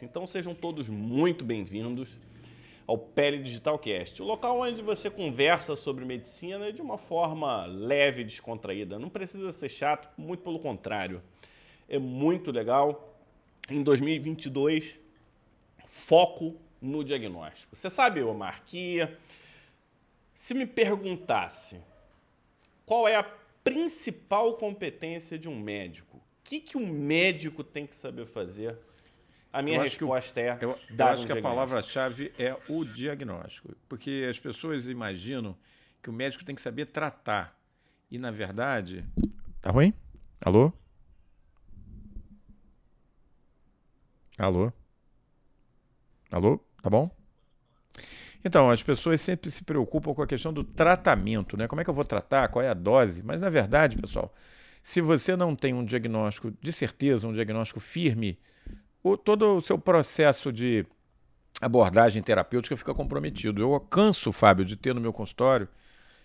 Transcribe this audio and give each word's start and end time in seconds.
Então 0.00 0.24
sejam 0.28 0.54
todos 0.54 0.88
muito 0.88 1.44
bem-vindos 1.44 2.08
ao 2.86 2.96
Pele 2.96 3.42
Digital 3.42 3.76
Cast, 3.80 4.22
o 4.22 4.24
local 4.24 4.60
onde 4.60 4.80
você 4.80 5.10
conversa 5.10 5.74
sobre 5.74 6.04
medicina 6.04 6.72
de 6.72 6.80
uma 6.80 6.96
forma 6.96 7.66
leve 7.66 8.22
e 8.22 8.24
descontraída. 8.24 8.96
Não 8.96 9.08
precisa 9.08 9.50
ser 9.50 9.68
chato, 9.68 10.08
muito 10.16 10.44
pelo 10.44 10.60
contrário. 10.60 11.20
É 11.88 11.98
muito 11.98 12.52
legal. 12.52 13.18
Em 13.68 13.82
2022, 13.82 15.00
foco 15.84 16.54
no 16.80 17.02
diagnóstico. 17.02 17.74
Você 17.74 17.90
sabe, 17.90 18.22
Omar, 18.22 18.62
que 18.64 19.00
se 20.36 20.54
me 20.54 20.64
perguntasse 20.64 21.80
qual 22.86 23.08
é 23.08 23.16
a 23.16 23.24
principal 23.64 24.54
competência 24.54 25.36
de 25.36 25.48
um 25.48 25.58
médico, 25.58 26.18
o 26.18 26.20
que, 26.44 26.60
que 26.60 26.78
um 26.78 26.86
médico 26.86 27.64
tem 27.64 27.84
que 27.84 27.96
saber 27.96 28.26
fazer 28.26 28.78
a 29.52 29.62
minha 29.62 29.82
resposta 29.82 30.40
é. 30.40 30.58
Eu, 30.60 30.78
eu 30.88 31.06
acho 31.06 31.22
um 31.22 31.26
que 31.26 31.32
a 31.32 31.42
palavra-chave 31.42 32.32
é 32.38 32.56
o 32.68 32.84
diagnóstico. 32.84 33.74
Porque 33.88 34.26
as 34.28 34.38
pessoas 34.38 34.86
imaginam 34.86 35.56
que 36.02 36.10
o 36.10 36.12
médico 36.12 36.44
tem 36.44 36.54
que 36.54 36.62
saber 36.62 36.86
tratar. 36.86 37.58
E, 38.10 38.18
na 38.18 38.30
verdade. 38.30 39.04
Tá 39.60 39.70
ruim? 39.70 39.92
Alô? 40.40 40.72
Alô? 44.38 44.72
Alô? 46.30 46.60
Tá 46.82 46.90
bom? 46.90 47.10
Então, 48.44 48.70
as 48.70 48.82
pessoas 48.82 49.20
sempre 49.20 49.50
se 49.50 49.64
preocupam 49.64 50.14
com 50.14 50.22
a 50.22 50.26
questão 50.26 50.52
do 50.52 50.62
tratamento, 50.62 51.56
né? 51.56 51.66
Como 51.66 51.80
é 51.80 51.84
que 51.84 51.90
eu 51.90 51.94
vou 51.94 52.04
tratar? 52.04 52.48
Qual 52.48 52.64
é 52.64 52.68
a 52.68 52.74
dose? 52.74 53.22
Mas, 53.22 53.40
na 53.40 53.50
verdade, 53.50 53.96
pessoal, 53.96 54.32
se 54.82 55.00
você 55.00 55.36
não 55.36 55.56
tem 55.56 55.74
um 55.74 55.84
diagnóstico 55.84 56.52
de 56.60 56.72
certeza, 56.72 57.26
um 57.26 57.32
diagnóstico 57.32 57.80
firme, 57.80 58.38
o, 59.02 59.16
todo 59.16 59.56
o 59.56 59.62
seu 59.62 59.78
processo 59.78 60.52
de 60.52 60.86
abordagem 61.60 62.22
terapêutica 62.22 62.76
fica 62.76 62.94
comprometido. 62.94 63.62
Eu 63.62 63.78
canso, 63.80 64.32
Fábio, 64.32 64.64
de 64.64 64.76
ter 64.76 64.94
no 64.94 65.00
meu 65.00 65.12
consultório 65.12 65.68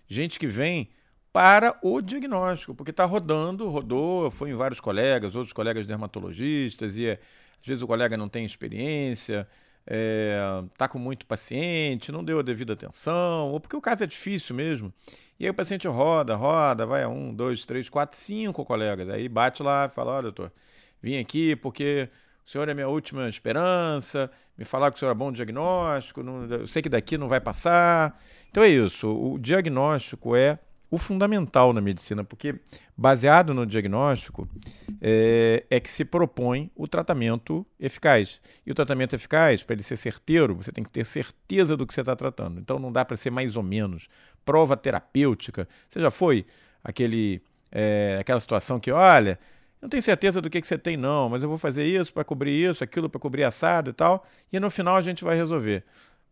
gente 0.08 0.38
que 0.38 0.48
vem 0.48 0.90
para 1.32 1.78
o 1.82 2.00
diagnóstico, 2.02 2.76
porque 2.76 2.92
está 2.92 3.06
rodando, 3.06 3.68
rodou, 3.68 4.30
foi 4.30 4.52
em 4.52 4.54
vários 4.54 4.80
colegas, 4.80 5.36
outros 5.36 5.54
colegas 5.54 5.88
dermatologistas, 5.88 6.96
e 6.96 7.08
é, 7.08 7.20
às 7.60 7.68
vezes 7.68 7.82
o 7.82 7.88
colega 7.88 8.16
não 8.16 8.30
tem 8.30 8.46
experiência, 8.46 9.48
está 9.82 9.88
é, 9.88 10.64
tá 10.78 10.88
com 10.88 11.00
muito 11.00 11.26
paciente, 11.26 12.12
não 12.12 12.24
deu 12.24 12.38
a 12.38 12.44
devida 12.44 12.74
atenção, 12.74 13.52
ou 13.52 13.60
porque 13.60 13.76
o 13.76 13.82
caso 13.82 14.04
é 14.04 14.08
difícil 14.08 14.56
mesmo. 14.56 14.94
E 15.40 15.46
aí 15.46 15.50
o 15.50 15.54
paciente 15.54 15.88
roda, 15.88 16.36
roda, 16.36 16.86
vai 16.86 17.04
a 17.04 17.10
um, 17.10 17.34
dois, 17.34 17.66
três, 17.66 17.90
quatro, 17.90 18.18
cinco 18.18 18.64
colegas. 18.64 19.10
Aí 19.10 19.28
bate 19.28 19.64
lá 19.64 19.88
e 19.88 19.90
fala: 19.90 20.20
oh, 20.20 20.22
doutor, 20.22 20.54
vim 21.02 21.18
aqui 21.18 21.56
porque 21.56 22.10
o 22.46 22.50
senhor 22.50 22.68
é 22.68 22.74
minha 22.74 22.88
última 22.88 23.30
esperança, 23.30 24.30
me 24.58 24.66
falar 24.66 24.92
que 24.92 24.98
o 24.98 25.00
senhor 25.00 25.12
é 25.12 25.16
bom 25.16 25.32
diagnóstico, 25.32 26.22
não, 26.22 26.46
eu 26.46 26.68
sei 26.68 26.82
que 26.82 26.90
daqui 26.90 27.18
não 27.18 27.28
vai 27.28 27.40
passar. 27.40 28.20
Então 28.50 28.64
é 28.64 28.70
isso, 28.70 29.10
o 29.10 29.40
diagnóstico 29.40 30.36
é 30.36 30.60
o 30.94 30.98
fundamental 31.00 31.74
na 31.74 31.82
medicina, 31.82 32.24
porque 32.24 32.54
baseado 32.96 33.52
no 33.52 33.66
diagnóstico 33.66 34.48
é, 35.02 35.66
é, 35.68 35.80
que 35.80 35.90
se 35.90 36.06
propõe 36.06 36.70
o 36.76 36.88
tratamento 36.88 37.66
eficaz. 37.80 38.40
E 38.64 38.70
o 38.70 38.76
tratamento 38.76 39.16
eficaz, 39.16 39.64
para 39.64 39.74
ele 39.74 39.82
ser 39.82 39.98
certeiro, 39.98 40.56
você 40.56 40.72
tem 40.72 40.84
que 40.84 40.92
ter 40.92 41.04
certeza 41.04 41.76
do 41.76 41.88
que 41.88 41.96
você 41.96 42.02
está 42.02 42.16
tratando. 42.16 42.60
Então 42.60 42.78
não 42.78 42.92
dá 42.92 43.04
para 43.04 43.18
ser 43.18 43.32
mais 43.32 43.58
ou 43.58 43.64
menos. 43.64 44.08
Prova 44.46 44.78
terapêutica. 44.78 45.68
Você 45.90 46.00
já 46.00 46.12
foi 46.12 46.46
aquele, 46.84 47.42
é, 47.72 48.18
aquela 48.20 48.40
situação 48.40 48.80
que, 48.80 48.92
olha, 48.92 49.40
não 49.84 49.90
tenho 49.90 50.02
certeza 50.02 50.42
do 50.42 50.50
que, 50.50 50.62
que 50.62 50.66
você 50.66 50.78
tem, 50.78 50.96
não, 50.96 51.28
mas 51.28 51.44
eu 51.44 51.50
vou 51.50 51.58
fazer 51.58 51.84
isso 51.84 52.14
para 52.14 52.24
cobrir 52.24 52.52
isso, 52.52 52.82
aquilo 52.82 53.10
para 53.10 53.20
cobrir 53.20 53.44
assado 53.44 53.90
e 53.90 53.94
tal, 53.94 54.26
e 54.52 54.58
no 54.58 54.72
final 54.72 54.96
a 54.96 55.02
gente 55.02 55.26
vai 55.26 55.36
resolver. 55.36 55.84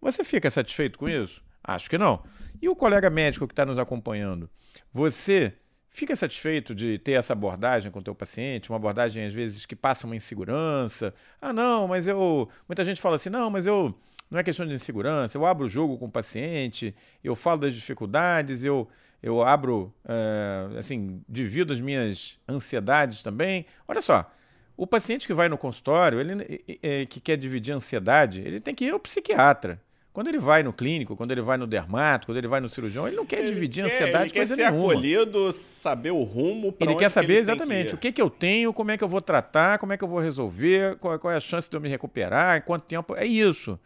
Você 0.02 0.24
fica 0.24 0.50
satisfeito 0.50 0.98
com 0.98 1.10
isso? 1.10 1.44
Acho 1.62 1.90
que 1.90 1.98
não. 1.98 2.24
E 2.62 2.70
o 2.70 2.76
colega 2.76 3.10
médico 3.10 3.46
que 3.46 3.52
está 3.52 3.66
nos 3.66 3.78
acompanhando? 3.78 4.50
Você 4.94 5.54
fica 5.90 6.16
satisfeito 6.16 6.74
de 6.74 6.98
ter 6.98 7.12
essa 7.12 7.34
abordagem 7.34 7.92
com 7.92 8.00
o 8.00 8.02
teu 8.02 8.16
paciente, 8.16 8.70
uma 8.70 8.78
abordagem 8.78 9.26
às 9.26 9.34
vezes 9.34 9.66
que 9.66 9.76
passa 9.76 10.08
uma 10.08 10.16
insegurança? 10.16 11.14
Ah, 11.42 11.52
não, 11.52 11.90
mas 11.90 12.08
eu. 12.08 12.48
Muita 12.70 12.86
gente 12.86 13.02
fala 13.02 13.18
assim, 13.18 13.30
não, 13.30 13.50
mas 13.50 13.68
eu. 13.68 13.94
Não 14.30 14.40
é 14.40 14.44
questão 14.44 14.66
de 14.66 14.74
insegurança, 14.74 15.38
eu 15.38 15.46
abro 15.46 15.66
o 15.66 15.70
jogo 15.70 15.98
com 15.98 16.06
o 16.06 16.12
paciente, 16.12 16.96
eu 17.22 17.36
falo 17.36 17.60
das 17.60 17.74
dificuldades, 17.74 18.64
eu, 18.64 18.88
eu 19.22 19.44
abro, 19.44 19.94
é, 20.08 20.78
assim, 20.80 21.22
divido 21.28 21.72
as 21.72 21.80
minhas 21.80 22.40
ansiedades 22.50 23.22
também. 23.22 23.66
Olha 23.88 24.02
só, 24.02 24.32
o 24.76 24.88
paciente 24.88 25.28
que 25.28 25.34
vai 25.34 25.48
no 25.48 25.58
consultório, 25.58 26.20
ele 26.20 26.64
é, 26.82 27.06
que 27.06 27.20
quer 27.20 27.38
dividir 27.38 27.74
ansiedade, 27.74 28.42
ele 28.42 28.60
tem 28.60 28.74
que 28.74 28.86
ir 28.86 28.92
ao 28.92 29.00
psiquiatra. 29.00 29.80
Quando 30.14 30.28
ele 30.28 30.40
vai 30.40 30.62
no 30.62 30.74
clínico, 30.74 31.16
quando 31.16 31.32
ele 31.32 31.42
vai 31.42 31.58
no 31.58 31.66
dermato, 31.66 32.26
quando 32.26 32.38
ele 32.38 32.48
vai 32.48 32.60
no 32.60 32.68
cirurgião, 32.68 33.08
ele 33.08 33.16
não 33.16 33.26
quer 33.26 33.40
ele 33.40 33.54
dividir 33.54 33.86
quer, 33.86 33.94
ansiedade 33.94 34.26
ele 34.26 34.34
coisa 34.34 34.56
quer 34.58 34.64
ser 34.64 34.72
nenhuma. 34.72 34.92
acolhido, 34.92 35.52
saber 35.54 36.12
o 36.12 36.22
rumo 36.22 36.76
Ele 36.82 36.96
quer 36.96 37.10
saber 37.10 37.34
ele 37.34 37.42
exatamente 37.44 37.90
que 37.90 37.96
o 37.96 37.98
que, 37.98 38.12
que 38.12 38.22
eu 38.22 38.30
tenho, 38.30 38.74
como 38.74 38.92
é 38.92 38.98
que 38.98 39.04
eu 39.04 39.08
vou 39.08 39.22
tratar, 39.22 39.78
como 39.78 39.94
é 39.94 39.98
que 39.98 40.04
eu 40.04 40.10
vou 40.10 40.20
resolver, 40.20 40.98
qual, 40.98 41.18
qual 41.18 41.32
é 41.32 41.38
a 41.38 41.40
chance 41.40 41.70
de 41.70 41.78
eu 41.78 41.80
me 41.80 41.88
recuperar, 41.88 42.58
em 42.58 42.62
quanto 42.62 42.84
tempo. 42.84 43.16
É 43.16 43.26
isso. 43.26 43.80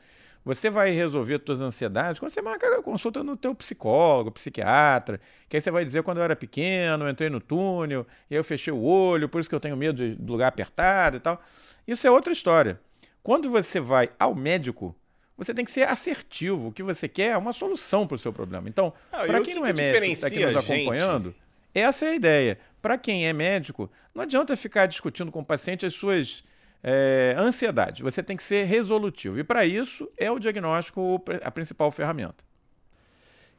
Você 0.45 0.69
vai 0.69 0.91
resolver 0.91 1.41
suas 1.43 1.59
ansiedades 1.59 2.19
quando 2.19 2.29
você 2.29 2.39
marca 2.39 2.79
consulta 2.83 3.23
no 3.23 3.35
teu 3.35 3.55
psicólogo, 3.55 4.29
psiquiatra, 4.29 5.19
que 5.49 5.57
aí 5.57 5.61
você 5.61 5.71
vai 5.71 5.83
dizer 5.83 6.03
quando 6.03 6.19
eu 6.19 6.23
era 6.23 6.35
pequeno, 6.35 7.03
eu 7.03 7.09
entrei 7.09 7.31
no 7.31 7.41
túnel, 7.41 8.05
e 8.29 8.35
aí 8.35 8.39
eu 8.39 8.43
fechei 8.43 8.71
o 8.71 8.79
olho, 8.79 9.27
por 9.27 9.41
isso 9.41 9.49
que 9.49 9.55
eu 9.55 9.59
tenho 9.59 9.75
medo 9.75 9.97
de 9.97 10.23
lugar 10.23 10.47
apertado 10.47 11.17
e 11.17 11.19
tal. 11.19 11.41
Isso 11.87 12.05
é 12.05 12.11
outra 12.11 12.31
história. 12.31 12.79
Quando 13.23 13.49
você 13.49 13.79
vai 13.79 14.11
ao 14.19 14.35
médico, 14.35 14.95
você 15.35 15.51
tem 15.51 15.65
que 15.65 15.71
ser 15.71 15.87
assertivo. 15.87 16.67
O 16.67 16.71
que 16.71 16.83
você 16.83 17.07
quer 17.07 17.31
é 17.31 17.37
uma 17.37 17.51
solução 17.51 18.05
para 18.05 18.13
o 18.13 18.17
seu 18.19 18.31
problema. 18.31 18.69
Então, 18.69 18.93
ah, 19.11 19.25
para 19.25 19.41
quem 19.41 19.55
que 19.55 19.59
não 19.59 19.65
é 19.65 19.73
que 19.73 19.81
médico, 19.81 20.05
está 20.05 20.27
aqui 20.27 20.45
nos 20.45 20.55
acompanhando, 20.55 21.29
gente? 21.31 21.41
essa 21.73 22.05
é 22.05 22.09
a 22.09 22.15
ideia. 22.15 22.59
Para 22.83 22.99
quem 22.99 23.27
é 23.27 23.33
médico, 23.33 23.91
não 24.13 24.21
adianta 24.21 24.55
ficar 24.55 24.85
discutindo 24.85 25.31
com 25.31 25.39
o 25.39 25.45
paciente 25.45 25.87
as 25.87 25.95
suas 25.95 26.43
é, 26.83 27.35
ansiedade. 27.37 28.03
Você 28.03 28.21
tem 28.21 28.37
que 28.37 28.43
ser 28.43 28.65
resolutivo. 28.65 29.39
E 29.39 29.43
para 29.43 29.65
isso 29.65 30.09
é 30.17 30.29
o 30.29 30.39
diagnóstico 30.39 31.23
a 31.43 31.51
principal 31.51 31.91
ferramenta. 31.91 32.43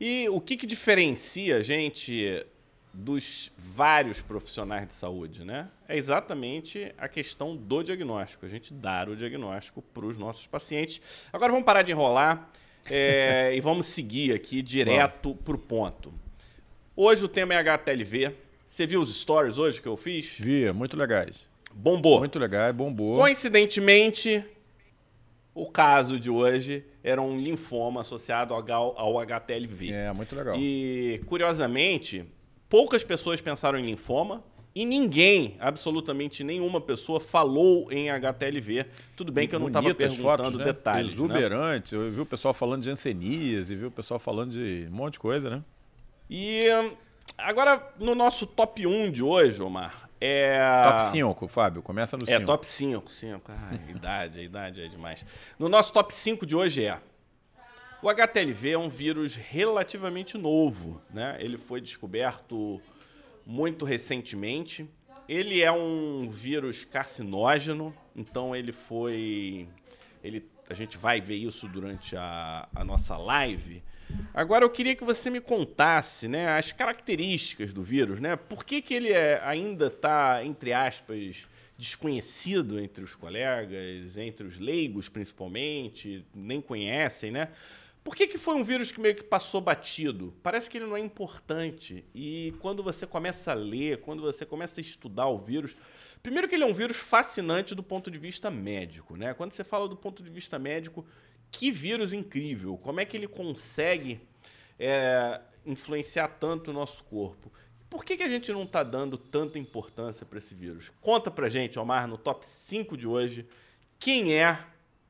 E 0.00 0.28
o 0.28 0.40
que, 0.40 0.56
que 0.56 0.66
diferencia, 0.66 1.62
gente, 1.62 2.46
dos 2.92 3.50
vários 3.56 4.20
profissionais 4.20 4.86
de 4.86 4.94
saúde, 4.94 5.44
né? 5.44 5.68
É 5.88 5.96
exatamente 5.96 6.94
a 6.98 7.08
questão 7.08 7.56
do 7.56 7.82
diagnóstico, 7.82 8.44
a 8.44 8.48
gente 8.48 8.72
dar 8.72 9.08
o 9.08 9.16
diagnóstico 9.16 9.82
para 9.82 10.06
os 10.06 10.16
nossos 10.16 10.46
pacientes. 10.46 11.00
Agora 11.32 11.50
vamos 11.50 11.64
parar 11.64 11.82
de 11.82 11.92
enrolar 11.92 12.50
é, 12.90 13.52
e 13.56 13.60
vamos 13.60 13.86
seguir 13.86 14.34
aqui 14.34 14.62
direto 14.62 15.34
para 15.34 15.54
o 15.54 15.58
ponto. 15.58 16.12
Hoje 16.94 17.24
o 17.24 17.28
tema 17.28 17.54
é 17.54 17.58
HTLV. 17.58 18.34
Você 18.66 18.86
viu 18.86 19.00
os 19.00 19.14
stories 19.14 19.58
hoje 19.58 19.80
que 19.80 19.88
eu 19.88 19.96
fiz? 19.96 20.36
Via, 20.38 20.72
muito 20.72 20.96
legais 20.96 21.55
bombou. 21.76 22.18
Muito 22.18 22.38
legal, 22.38 22.72
bombou. 22.72 23.16
Coincidentemente, 23.16 24.44
o 25.54 25.66
caso 25.66 26.18
de 26.18 26.30
hoje 26.30 26.84
era 27.02 27.20
um 27.20 27.38
linfoma 27.38 28.00
associado 28.00 28.54
ao 28.54 29.20
HTLV. 29.20 29.92
É, 29.92 30.12
muito 30.12 30.34
legal. 30.34 30.56
E, 30.58 31.20
curiosamente, 31.26 32.24
poucas 32.68 33.04
pessoas 33.04 33.40
pensaram 33.40 33.78
em 33.78 33.86
linfoma 33.86 34.42
e 34.74 34.84
ninguém, 34.84 35.56
absolutamente 35.58 36.44
nenhuma 36.44 36.80
pessoa, 36.80 37.18
falou 37.18 37.90
em 37.90 38.10
HTLV. 38.10 38.86
Tudo 39.16 39.32
bem 39.32 39.48
que 39.48 39.54
eu 39.54 39.60
não 39.60 39.68
estava 39.68 39.94
perguntando 39.94 40.22
fotos, 40.22 40.56
né? 40.56 40.64
detalhes. 40.64 41.08
Né? 41.08 41.14
Exuberante. 41.14 41.96
Né? 41.96 42.06
Eu 42.06 42.10
vi 42.10 42.20
o 42.20 42.26
pessoal 42.26 42.52
falando 42.52 42.82
de 42.82 42.90
ansenias 42.90 43.70
e 43.70 43.74
vi 43.74 43.86
o 43.86 43.90
pessoal 43.90 44.20
falando 44.20 44.50
de 44.50 44.86
um 44.90 44.94
monte 44.94 45.14
de 45.14 45.20
coisa, 45.20 45.48
né? 45.48 45.62
E 46.28 46.64
agora, 47.38 47.94
no 47.98 48.14
nosso 48.14 48.46
top 48.46 48.86
1 48.86 49.12
de 49.12 49.22
hoje, 49.22 49.62
Omar, 49.62 50.05
é... 50.20 50.58
Top 50.84 51.02
5, 51.04 51.48
Fábio, 51.48 51.82
começa 51.82 52.16
no 52.16 52.24
5. 52.24 52.42
É, 52.42 52.44
top 52.44 52.66
5, 52.66 53.10
5. 53.10 53.52
Ai, 53.52 53.80
a 53.86 53.90
idade, 53.90 54.40
a 54.40 54.42
idade 54.42 54.80
é 54.82 54.88
demais. 54.88 55.24
No 55.58 55.68
nosso 55.68 55.92
top 55.92 56.12
5 56.12 56.46
de 56.46 56.56
hoje 56.56 56.84
é... 56.84 56.98
O 58.02 58.08
HTLV 58.08 58.70
é 58.70 58.78
um 58.78 58.88
vírus 58.88 59.34
relativamente 59.34 60.36
novo, 60.36 61.00
né? 61.12 61.36
Ele 61.40 61.56
foi 61.56 61.80
descoberto 61.80 62.80
muito 63.44 63.84
recentemente. 63.84 64.88
Ele 65.28 65.62
é 65.62 65.72
um 65.72 66.28
vírus 66.28 66.84
carcinógeno, 66.84 67.94
então 68.14 68.54
ele 68.54 68.70
foi... 68.70 69.68
Ele, 70.22 70.48
a 70.68 70.74
gente 70.74 70.96
vai 70.98 71.20
ver 71.20 71.36
isso 71.36 71.66
durante 71.68 72.16
a, 72.16 72.68
a 72.74 72.84
nossa 72.84 73.16
live, 73.16 73.82
Agora 74.32 74.64
eu 74.64 74.70
queria 74.70 74.94
que 74.94 75.04
você 75.04 75.30
me 75.30 75.40
contasse 75.40 76.28
né, 76.28 76.48
as 76.48 76.72
características 76.72 77.72
do 77.72 77.82
vírus, 77.82 78.20
né? 78.20 78.36
Por 78.36 78.64
que, 78.64 78.80
que 78.82 78.94
ele 78.94 79.12
é, 79.12 79.40
ainda 79.42 79.86
está, 79.86 80.44
entre 80.44 80.72
aspas, 80.72 81.46
desconhecido 81.76 82.78
entre 82.78 83.02
os 83.04 83.14
colegas, 83.14 84.16
entre 84.16 84.46
os 84.46 84.58
leigos 84.58 85.08
principalmente, 85.08 86.24
nem 86.34 86.60
conhecem, 86.60 87.30
né? 87.30 87.48
Por 88.04 88.14
que, 88.14 88.28
que 88.28 88.38
foi 88.38 88.54
um 88.54 88.62
vírus 88.62 88.92
que 88.92 89.00
meio 89.00 89.16
que 89.16 89.24
passou 89.24 89.60
batido? 89.60 90.32
Parece 90.40 90.70
que 90.70 90.78
ele 90.78 90.86
não 90.86 90.96
é 90.96 91.00
importante. 91.00 92.04
E 92.14 92.54
quando 92.60 92.80
você 92.80 93.04
começa 93.04 93.50
a 93.50 93.54
ler, 93.54 93.98
quando 93.98 94.22
você 94.22 94.46
começa 94.46 94.80
a 94.80 94.82
estudar 94.82 95.26
o 95.26 95.38
vírus, 95.38 95.74
Primeiro 96.26 96.48
que 96.48 96.56
ele 96.56 96.64
é 96.64 96.66
um 96.66 96.74
vírus 96.74 96.96
fascinante 96.96 97.72
do 97.72 97.84
ponto 97.84 98.10
de 98.10 98.18
vista 98.18 98.50
médico, 98.50 99.16
né? 99.16 99.32
Quando 99.32 99.52
você 99.52 99.62
fala 99.62 99.88
do 99.88 99.96
ponto 99.96 100.24
de 100.24 100.28
vista 100.28 100.58
médico, 100.58 101.06
que 101.50 101.70
vírus 101.70 102.12
incrível! 102.12 102.76
Como 102.76 103.00
é 103.00 103.04
que 103.04 103.16
ele 103.16 103.28
consegue 103.28 104.20
é, 104.78 105.40
influenciar 105.64 106.28
tanto 106.28 106.70
o 106.70 106.74
nosso 106.74 107.04
corpo? 107.04 107.52
Por 107.88 108.04
que, 108.04 108.16
que 108.16 108.22
a 108.22 108.28
gente 108.28 108.52
não 108.52 108.64
está 108.64 108.82
dando 108.82 109.16
tanta 109.16 109.58
importância 109.58 110.26
para 110.26 110.38
esse 110.38 110.54
vírus? 110.54 110.92
Conta 111.00 111.30
pra 111.30 111.48
gente, 111.48 111.78
Omar, 111.78 112.06
no 112.06 112.18
top 112.18 112.44
5 112.44 112.96
de 112.96 113.06
hoje, 113.06 113.46
quem 113.98 114.34
é 114.34 114.58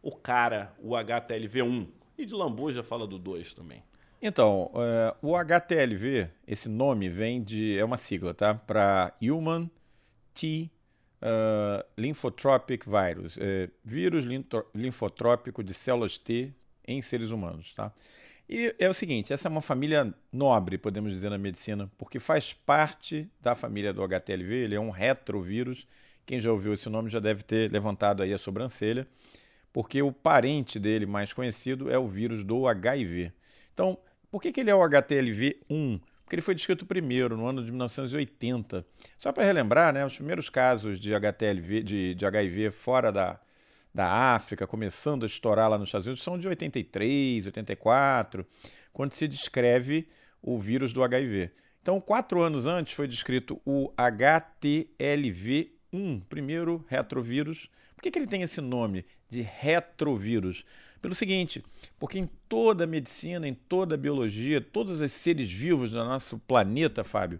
o 0.03 0.13
cara, 0.15 0.75
o 0.79 0.91
HTLV1? 0.91 1.89
E 2.19 2.25
de 2.25 2.35
Lambuja 2.35 2.83
fala 2.83 3.07
do 3.07 3.19
2 3.19 3.55
também. 3.55 3.83
Então, 4.21 4.71
uh, 4.73 5.17
o 5.21 5.37
HTLV, 5.37 6.29
esse 6.47 6.69
nome 6.69 7.09
vem 7.09 7.43
de. 7.43 7.79
é 7.79 7.85
uma 7.85 7.97
sigla, 7.97 8.33
tá? 8.33 8.55
Para 8.55 9.13
Human 9.21 9.71
T 10.33 10.71
uh, 11.23 11.85
Lymphotropic 11.97 12.85
Virus, 12.87 13.39
é, 13.41 13.69
vírus 13.85 14.25
linfotrópico 14.75 15.63
de 15.63 15.75
células 15.75 16.19
T 16.19 16.53
em 16.87 17.03
seres 17.03 17.31
humanos, 17.31 17.75
tá? 17.75 17.93
E 18.49 18.75
é 18.79 18.89
o 18.89 18.95
seguinte, 18.95 19.33
essa 19.33 19.49
é 19.49 19.51
uma 19.51 19.61
família 19.61 20.15
nobre, 20.33 20.79
podemos 20.79 21.13
dizer 21.13 21.31
na 21.31 21.39
medicina, 21.39 21.91
porque 21.99 22.21
faz 22.21 22.53
parte 22.53 23.29
da 23.41 23.57
família 23.57 23.93
do 23.93 24.03
HTLV, 24.03 24.55
ele 24.55 24.75
é 24.77 24.81
um 24.81 24.91
retrovírus. 24.91 25.87
Quem 26.25 26.39
já 26.39 26.53
ouviu 26.53 26.73
esse 26.73 26.89
nome 26.89 27.11
já 27.11 27.19
deve 27.19 27.43
ter 27.43 27.71
levantado 27.73 28.23
aí 28.23 28.33
a 28.33 28.39
sobrancelha, 28.39 29.07
porque 29.73 30.01
o 30.01 30.13
parente 30.13 30.79
dele 30.79 31.07
mais 31.07 31.33
conhecido 31.33 31.91
é 31.91 31.99
o 31.99 32.07
vírus 32.07 32.45
do 32.45 32.69
HIV. 32.69 33.33
Então, 33.75 33.99
por 34.31 34.41
que, 34.41 34.53
que 34.53 34.61
ele 34.61 34.71
é 34.71 34.75
o 34.75 34.81
HTLV1? 34.81 36.01
Porque 36.27 36.35
ele 36.35 36.43
foi 36.43 36.57
descrito 36.57 36.85
primeiro, 36.85 37.37
no 37.37 37.47
ano 37.47 37.65
de 37.65 37.71
1980. 37.71 38.85
Só 39.17 39.31
para 39.31 39.45
relembrar, 39.45 39.95
né, 39.95 40.05
os 40.05 40.17
primeiros 40.17 40.51
casos 40.51 40.99
de 40.99 41.15
HTLV, 41.15 41.85
de, 41.85 42.17
de 42.17 42.27
HIV 42.27 42.73
fora 42.73 43.13
da, 43.13 43.39
da 43.95 44.35
África, 44.35 44.67
começando 44.67 45.23
a 45.23 45.27
estourar 45.27 45.71
lá 45.71 45.79
nos 45.79 45.87
Estados 45.89 46.09
Unidos, 46.09 46.25
são 46.25 46.37
de 46.37 46.49
83, 46.49 47.47
84, 47.47 48.45
quando 48.93 49.13
se 49.13 49.29
descreve 49.29 50.09
o 50.43 50.59
vírus 50.59 50.93
do 50.93 51.05
HIV. 51.05 51.53
Então, 51.81 52.01
quatro 52.01 52.43
anos 52.43 52.67
antes 52.67 52.93
foi 52.93 53.07
descrito 53.07 53.63
o 53.65 53.93
HTLV1, 53.97 55.71
primeiro 56.29 56.85
retrovírus. 56.89 57.71
Por 57.95 58.03
que, 58.03 58.11
que 58.11 58.19
ele 58.19 58.27
tem 58.27 58.43
esse 58.43 58.61
nome 58.61 59.07
de 59.29 59.43
retrovírus? 59.43 60.65
Pelo 61.07 61.15
seguinte, 61.15 61.65
porque 62.01 62.19
em 62.19 62.29
toda 62.49 62.83
a 62.83 62.87
medicina, 62.87 63.47
em 63.47 63.55
toda 63.55 63.95
a 63.95 63.97
biologia, 63.97 64.61
todos 64.61 65.01
os 65.01 65.13
seres 65.13 65.49
vivos 65.49 65.93
do 65.93 66.05
nosso 66.05 66.37
planeta, 66.37 67.05
Fábio, 67.05 67.39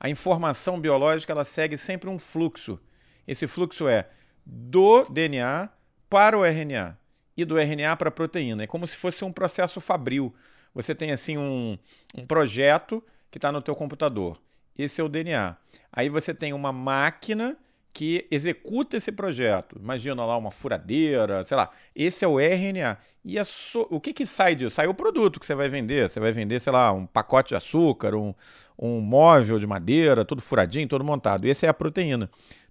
a 0.00 0.08
informação 0.08 0.80
biológica 0.80 1.30
ela 1.30 1.44
segue 1.44 1.76
sempre 1.76 2.08
um 2.08 2.18
fluxo. 2.18 2.80
Esse 3.28 3.46
fluxo 3.46 3.86
é 3.86 4.08
do 4.46 5.04
DNA 5.10 5.68
para 6.08 6.38
o 6.38 6.42
RNA 6.42 6.96
e 7.36 7.44
do 7.44 7.58
RNA 7.58 7.94
para 7.98 8.08
a 8.08 8.10
proteína. 8.10 8.64
É 8.64 8.66
como 8.66 8.88
se 8.88 8.96
fosse 8.96 9.22
um 9.26 9.30
processo 9.30 9.78
fabril. 9.78 10.34
Você 10.74 10.94
tem 10.94 11.10
assim 11.10 11.36
um, 11.36 11.78
um 12.14 12.24
projeto 12.24 13.04
que 13.30 13.36
está 13.36 13.52
no 13.52 13.60
teu 13.60 13.76
computador. 13.76 14.40
Esse 14.74 15.02
é 15.02 15.04
o 15.04 15.08
DNA. 15.10 15.54
Aí 15.92 16.08
você 16.08 16.32
tem 16.32 16.54
uma 16.54 16.72
máquina 16.72 17.58
que 17.92 18.26
executa 18.30 18.96
esse 18.96 19.12
projeto. 19.12 19.76
Imagina 19.78 20.24
lá 20.24 20.36
uma 20.36 20.50
furadeira, 20.50 21.44
sei 21.44 21.56
lá. 21.56 21.70
Esse 21.94 22.24
é 22.24 22.28
o 22.28 22.40
RNA. 22.40 22.96
E 23.24 23.42
so... 23.44 23.86
o 23.90 24.00
que, 24.00 24.12
que 24.14 24.24
sai 24.24 24.54
disso? 24.54 24.74
Sai 24.74 24.86
o 24.86 24.94
produto 24.94 25.38
que 25.38 25.44
você 25.44 25.54
vai 25.54 25.68
vender. 25.68 26.08
Você 26.08 26.18
vai 26.18 26.32
vender, 26.32 26.58
sei 26.60 26.72
lá, 26.72 26.90
um 26.92 27.04
pacote 27.04 27.50
de 27.50 27.56
açúcar, 27.56 28.14
um, 28.14 28.34
um 28.78 29.00
móvel 29.00 29.58
de 29.58 29.66
madeira, 29.66 30.24
todo 30.24 30.40
furadinho, 30.40 30.88
todo 30.88 31.04
montado. 31.04 31.44
Esse 31.44 31.66
é 31.66 31.68
a 31.68 31.74
proteína. 31.74 32.30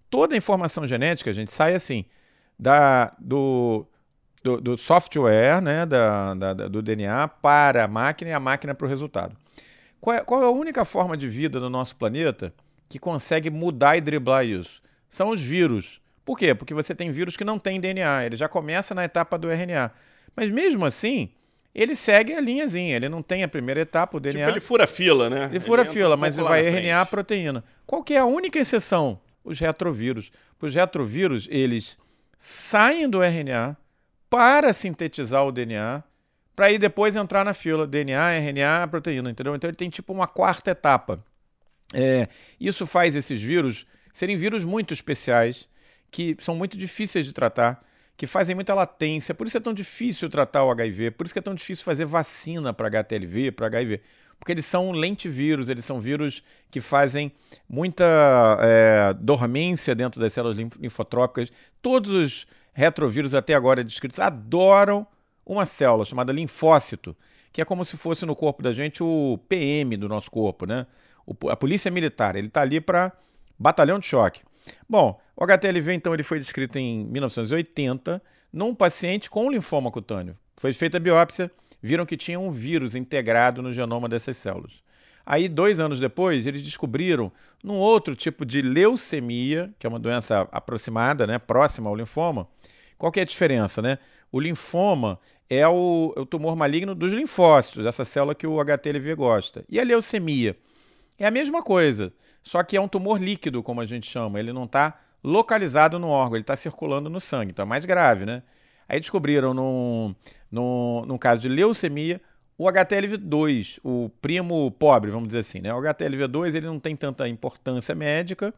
Toda 0.09 0.33
a 0.33 0.37
informação 0.37 0.87
genética, 0.87 1.31
gente, 1.31 1.51
sai 1.51 1.75
assim, 1.75 2.03
da, 2.59 3.13
do, 3.19 3.85
do, 4.43 4.59
do 4.59 4.77
software, 4.77 5.61
né, 5.61 5.85
da, 5.85 6.33
da, 6.33 6.53
do 6.53 6.81
DNA 6.81 7.27
para 7.27 7.85
a 7.85 7.87
máquina 7.87 8.31
e 8.31 8.33
a 8.33 8.39
máquina 8.39 8.73
para 8.73 8.85
o 8.85 8.89
resultado. 8.89 9.37
Qual 10.01 10.15
é, 10.15 10.21
qual 10.21 10.41
é 10.41 10.45
a 10.45 10.49
única 10.49 10.83
forma 10.83 11.15
de 11.15 11.27
vida 11.27 11.59
no 11.59 11.69
nosso 11.69 11.95
planeta 11.95 12.51
que 12.89 12.97
consegue 12.99 13.49
mudar 13.51 13.95
e 13.95 14.01
driblar 14.01 14.43
isso? 14.45 14.81
São 15.11 15.27
os 15.29 15.41
vírus. 15.41 16.01
Por 16.23 16.39
quê? 16.39 16.55
Porque 16.55 16.73
você 16.73 16.95
tem 16.95 17.11
vírus 17.11 17.35
que 17.35 17.43
não 17.43 17.59
tem 17.59 17.79
DNA, 17.79 18.25
ele 18.25 18.37
já 18.37 18.47
começa 18.47 18.95
na 18.95 19.03
etapa 19.03 19.37
do 19.37 19.51
RNA. 19.51 19.91
Mas 20.35 20.49
mesmo 20.49 20.85
assim, 20.85 21.29
ele 21.75 21.95
segue 21.95 22.33
a 22.33 22.39
linhazinha, 22.39 22.95
ele 22.95 23.09
não 23.09 23.21
tem 23.21 23.43
a 23.43 23.47
primeira 23.47 23.81
etapa, 23.81 24.17
o 24.17 24.19
DNA. 24.19 24.45
Tipo, 24.45 24.51
ele 24.51 24.59
fura 24.61 24.87
fila, 24.87 25.29
né? 25.29 25.49
Ele 25.51 25.59
fura 25.59 25.81
ele 25.81 25.91
fila, 25.91 26.15
um 26.15 26.17
mas 26.17 26.37
vai 26.37 26.65
RNA 26.65 27.01
a 27.01 27.05
proteína. 27.05 27.63
Qual 27.85 28.01
que 28.01 28.13
é 28.13 28.19
a 28.19 28.25
única 28.25 28.57
exceção? 28.57 29.19
Os 29.43 29.59
retrovírus. 29.59 30.31
Os 30.61 30.73
retrovírus, 30.73 31.47
eles 31.51 31.97
saem 32.37 33.09
do 33.09 33.21
RNA 33.21 33.75
para 34.29 34.71
sintetizar 34.71 35.45
o 35.45 35.51
DNA, 35.51 36.03
para 36.55 36.67
aí 36.67 36.77
depois 36.77 37.17
entrar 37.17 37.43
na 37.43 37.53
fila 37.53 37.85
DNA, 37.85 38.31
RNA, 38.37 38.87
proteína, 38.87 39.29
entendeu? 39.29 39.53
Então 39.55 39.69
ele 39.69 39.77
tem 39.77 39.89
tipo 39.89 40.13
uma 40.13 40.27
quarta 40.27 40.71
etapa. 40.71 41.21
É, 41.93 42.29
isso 42.57 42.87
faz 42.87 43.13
esses 43.13 43.41
vírus 43.41 43.85
serem 44.13 44.37
vírus 44.37 44.63
muito 44.63 44.93
especiais, 44.93 45.67
que 46.09 46.35
são 46.39 46.55
muito 46.55 46.77
difíceis 46.77 47.25
de 47.25 47.33
tratar, 47.33 47.83
que 48.17 48.27
fazem 48.27 48.53
muita 48.53 48.73
latência. 48.73 49.33
Por 49.33 49.47
isso 49.47 49.57
é 49.57 49.59
tão 49.59 49.73
difícil 49.73 50.29
tratar 50.29 50.63
o 50.63 50.71
HIV, 50.71 51.11
por 51.11 51.25
isso 51.25 51.37
é 51.37 51.41
tão 51.41 51.55
difícil 51.55 51.83
fazer 51.83 52.05
vacina 52.05 52.73
para 52.73 52.87
HTLV, 52.87 53.51
para 53.51 53.67
HIV. 53.67 54.01
Porque 54.37 54.51
eles 54.51 54.65
são 54.65 54.91
lentivírus, 54.91 55.69
eles 55.69 55.85
são 55.85 55.99
vírus 55.99 56.43
que 56.71 56.81
fazem 56.81 57.31
muita 57.69 58.03
é, 58.59 59.13
dormência 59.13 59.93
dentro 59.93 60.19
das 60.19 60.33
células 60.33 60.57
linfotrópicas. 60.57 61.51
Todos 61.79 62.11
os 62.11 62.47
retrovírus 62.73 63.35
até 63.35 63.53
agora 63.53 63.83
descritos 63.83 64.19
adoram 64.19 65.05
uma 65.45 65.65
célula 65.65 66.05
chamada 66.05 66.33
linfócito, 66.33 67.15
que 67.51 67.61
é 67.61 67.65
como 67.65 67.85
se 67.85 67.97
fosse 67.97 68.25
no 68.25 68.35
corpo 68.35 68.63
da 68.63 68.73
gente 68.73 69.03
o 69.03 69.39
PM 69.47 69.95
do 69.97 70.09
nosso 70.09 70.31
corpo, 70.31 70.65
né? 70.65 70.87
A 71.49 71.55
polícia 71.55 71.91
militar. 71.91 72.35
Ele 72.35 72.47
está 72.47 72.61
ali 72.61 72.81
para 72.81 73.11
Batalhão 73.61 73.99
de 73.99 74.07
choque. 74.07 74.41
Bom, 74.89 75.19
o 75.35 75.43
HTLV 75.43 75.93
então 75.93 76.13
ele 76.13 76.23
foi 76.23 76.39
descrito 76.39 76.79
em 76.79 77.05
1980 77.05 78.21
num 78.51 78.73
paciente 78.73 79.29
com 79.29 79.51
linfoma 79.51 79.91
cutâneo. 79.91 80.35
Foi 80.57 80.73
feita 80.73 80.97
a 80.97 80.99
biópsia, 80.99 81.51
viram 81.81 82.05
que 82.05 82.17
tinha 82.17 82.39
um 82.39 82.51
vírus 82.51 82.95
integrado 82.95 83.61
no 83.61 83.71
genoma 83.71 84.09
dessas 84.09 84.35
células. 84.37 84.83
Aí, 85.23 85.47
dois 85.47 85.79
anos 85.79 85.99
depois, 85.99 86.47
eles 86.47 86.63
descobriram 86.63 87.31
num 87.63 87.77
outro 87.77 88.15
tipo 88.15 88.43
de 88.43 88.61
leucemia, 88.61 89.71
que 89.77 89.85
é 89.85 89.89
uma 89.89 89.99
doença 89.99 90.47
aproximada, 90.51 91.27
né, 91.27 91.37
próxima 91.37 91.87
ao 91.87 91.95
linfoma. 91.95 92.47
Qual 92.97 93.11
que 93.11 93.19
é 93.19 93.23
a 93.23 93.25
diferença, 93.25 93.81
né? 93.81 93.99
O 94.31 94.39
linfoma 94.39 95.19
é 95.47 95.67
o, 95.67 96.13
é 96.17 96.19
o 96.19 96.25
tumor 96.25 96.55
maligno 96.55 96.95
dos 96.95 97.13
linfócitos, 97.13 97.83
dessa 97.83 98.03
célula 98.03 98.33
que 98.33 98.47
o 98.47 98.59
HTLV 98.59 99.15
gosta. 99.15 99.63
E 99.69 99.79
a 99.79 99.83
leucemia? 99.83 100.57
É 101.21 101.27
a 101.27 101.31
mesma 101.31 101.61
coisa, 101.61 102.11
só 102.41 102.63
que 102.63 102.75
é 102.75 102.81
um 102.81 102.87
tumor 102.87 103.21
líquido, 103.21 103.61
como 103.61 103.79
a 103.79 103.85
gente 103.85 104.09
chama. 104.09 104.39
Ele 104.39 104.51
não 104.51 104.63
está 104.63 104.99
localizado 105.23 105.99
no 105.99 106.07
órgão, 106.07 106.35
ele 106.35 106.41
está 106.41 106.55
circulando 106.55 107.11
no 107.11 107.21
sangue. 107.21 107.51
Então 107.51 107.61
é 107.61 107.67
mais 107.67 107.85
grave, 107.85 108.25
né? 108.25 108.41
Aí 108.89 108.99
descobriram, 108.99 109.53
num, 109.53 110.15
num, 110.51 111.05
num 111.05 111.17
caso 111.19 111.41
de 111.41 111.47
leucemia, 111.47 112.19
o 112.57 112.65
HTLV2, 112.65 113.77
o 113.83 114.09
primo 114.19 114.71
pobre, 114.71 115.11
vamos 115.11 115.27
dizer 115.27 115.41
assim. 115.41 115.59
Né? 115.61 115.71
O 115.71 115.77
HTLV2 115.77 116.55
ele 116.55 116.65
não 116.65 116.79
tem 116.79 116.95
tanta 116.95 117.29
importância 117.29 117.93
médica, 117.93 118.51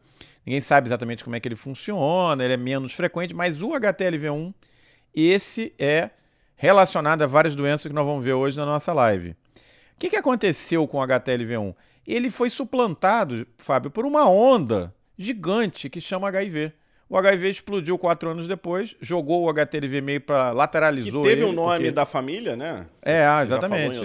ninguém 0.46 0.62
sabe 0.62 0.88
exatamente 0.88 1.22
como 1.22 1.36
é 1.36 1.40
que 1.40 1.46
ele 1.46 1.56
funciona, 1.56 2.42
ele 2.42 2.54
é 2.54 2.56
menos 2.56 2.94
frequente, 2.94 3.34
mas 3.34 3.60
o 3.60 3.72
HTLV1, 3.72 4.54
esse 5.14 5.74
é 5.78 6.08
relacionado 6.56 7.20
a 7.20 7.26
várias 7.26 7.54
doenças 7.54 7.86
que 7.86 7.92
nós 7.92 8.06
vamos 8.06 8.24
ver 8.24 8.32
hoje 8.32 8.56
na 8.56 8.64
nossa 8.64 8.90
live. 8.94 9.30
O 9.30 9.36
que, 9.98 10.08
que 10.08 10.16
aconteceu 10.16 10.88
com 10.88 10.98
o 10.98 11.02
HTLV1? 11.02 11.74
Ele 12.06 12.30
foi 12.30 12.50
suplantado, 12.50 13.46
Fábio, 13.58 13.90
por 13.90 14.04
uma 14.04 14.28
onda 14.28 14.94
gigante 15.16 15.88
que 15.88 16.00
chama 16.00 16.28
HIV. 16.28 16.72
O 17.08 17.16
HIV 17.16 17.50
explodiu 17.50 17.98
quatro 17.98 18.30
anos 18.30 18.48
depois, 18.48 18.96
jogou 19.00 19.44
o 19.44 19.48
HTLV 19.50 20.00
meio 20.00 20.20
para 20.20 20.50
lateralizou 20.50 21.22
que 21.22 21.28
teve 21.28 21.42
ele. 21.42 21.50
o 21.50 21.52
nome 21.52 21.76
porque... 21.76 21.90
da 21.90 22.06
família, 22.06 22.56
né? 22.56 22.86
É, 23.02 23.24
ah, 23.26 23.42
exatamente. 23.42 24.00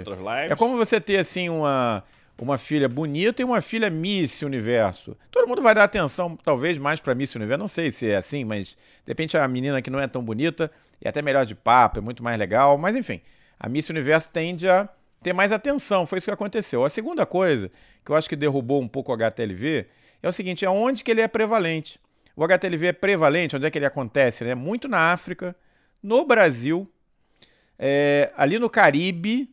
É 0.50 0.56
como 0.56 0.78
você 0.78 1.00
ter 1.00 1.18
assim 1.18 1.50
uma 1.50 2.04
uma 2.42 2.58
filha 2.58 2.88
bonita 2.88 3.42
e 3.42 3.46
uma 3.46 3.62
filha 3.62 3.90
Miss 3.90 4.42
Universo. 4.44 5.16
Todo 5.30 5.48
mundo 5.48 5.62
vai 5.62 5.76
dar 5.76 5.84
atenção, 5.84 6.38
talvez, 6.38 6.78
mais 6.78 7.00
para 7.00 7.14
Miss 7.14 7.36
Universo. 7.36 7.60
Não 7.60 7.68
sei 7.68 7.92
se 7.92 8.10
é 8.10 8.16
assim, 8.16 8.46
mas 8.46 8.70
de 9.06 9.08
repente 9.08 9.38
a 9.38 9.48
menina 9.48 9.82
que 9.82 9.90
não 9.90 10.00
é 10.00 10.08
tão 10.08 10.24
bonita 10.24 10.72
é 11.02 11.10
até 11.10 11.22
melhor 11.22 11.46
de 11.46 11.56
papo, 11.56 12.00
é 12.00 12.02
muito 12.02 12.24
mais 12.24 12.38
legal. 12.38 12.78
Mas 12.78 12.96
enfim, 12.96 13.22
a 13.60 13.68
Miss 13.68 13.90
Universo 13.90 14.30
tende 14.32 14.70
a 14.70 14.88
ter 15.22 15.34
mais 15.34 15.52
atenção. 15.52 16.06
Foi 16.06 16.18
isso 16.18 16.28
que 16.28 16.34
aconteceu. 16.34 16.84
A 16.84 16.90
segunda 16.90 17.26
coisa, 17.26 17.70
que 18.06 18.12
eu 18.12 18.16
acho 18.16 18.30
que 18.30 18.36
derrubou 18.36 18.82
um 18.82 18.88
pouco 18.88 19.12
o 19.12 19.16
HTLV, 19.16 19.88
é 20.22 20.30
o 20.30 20.32
seguinte: 20.32 20.66
é 20.66 20.70
onde 20.70 21.04
que 21.04 21.12
ele 21.12 21.22
é 21.22 21.28
prevalente. 21.28 22.00
O 22.36 22.44
HTLV 22.44 22.88
é 22.88 22.94
prevalente, 22.94 23.56
onde 23.56 23.66
é 23.66 23.72
que 23.72 23.78
ele 23.78 23.86
acontece? 23.86 24.44
Né? 24.46 24.56
Muito 24.56 24.88
na 24.88 25.12
África, 25.12 25.56
no 26.02 26.26
Brasil, 26.26 26.90
é, 27.78 28.32
ali 28.38 28.58
no 28.58 28.70
Caribe, 28.70 29.50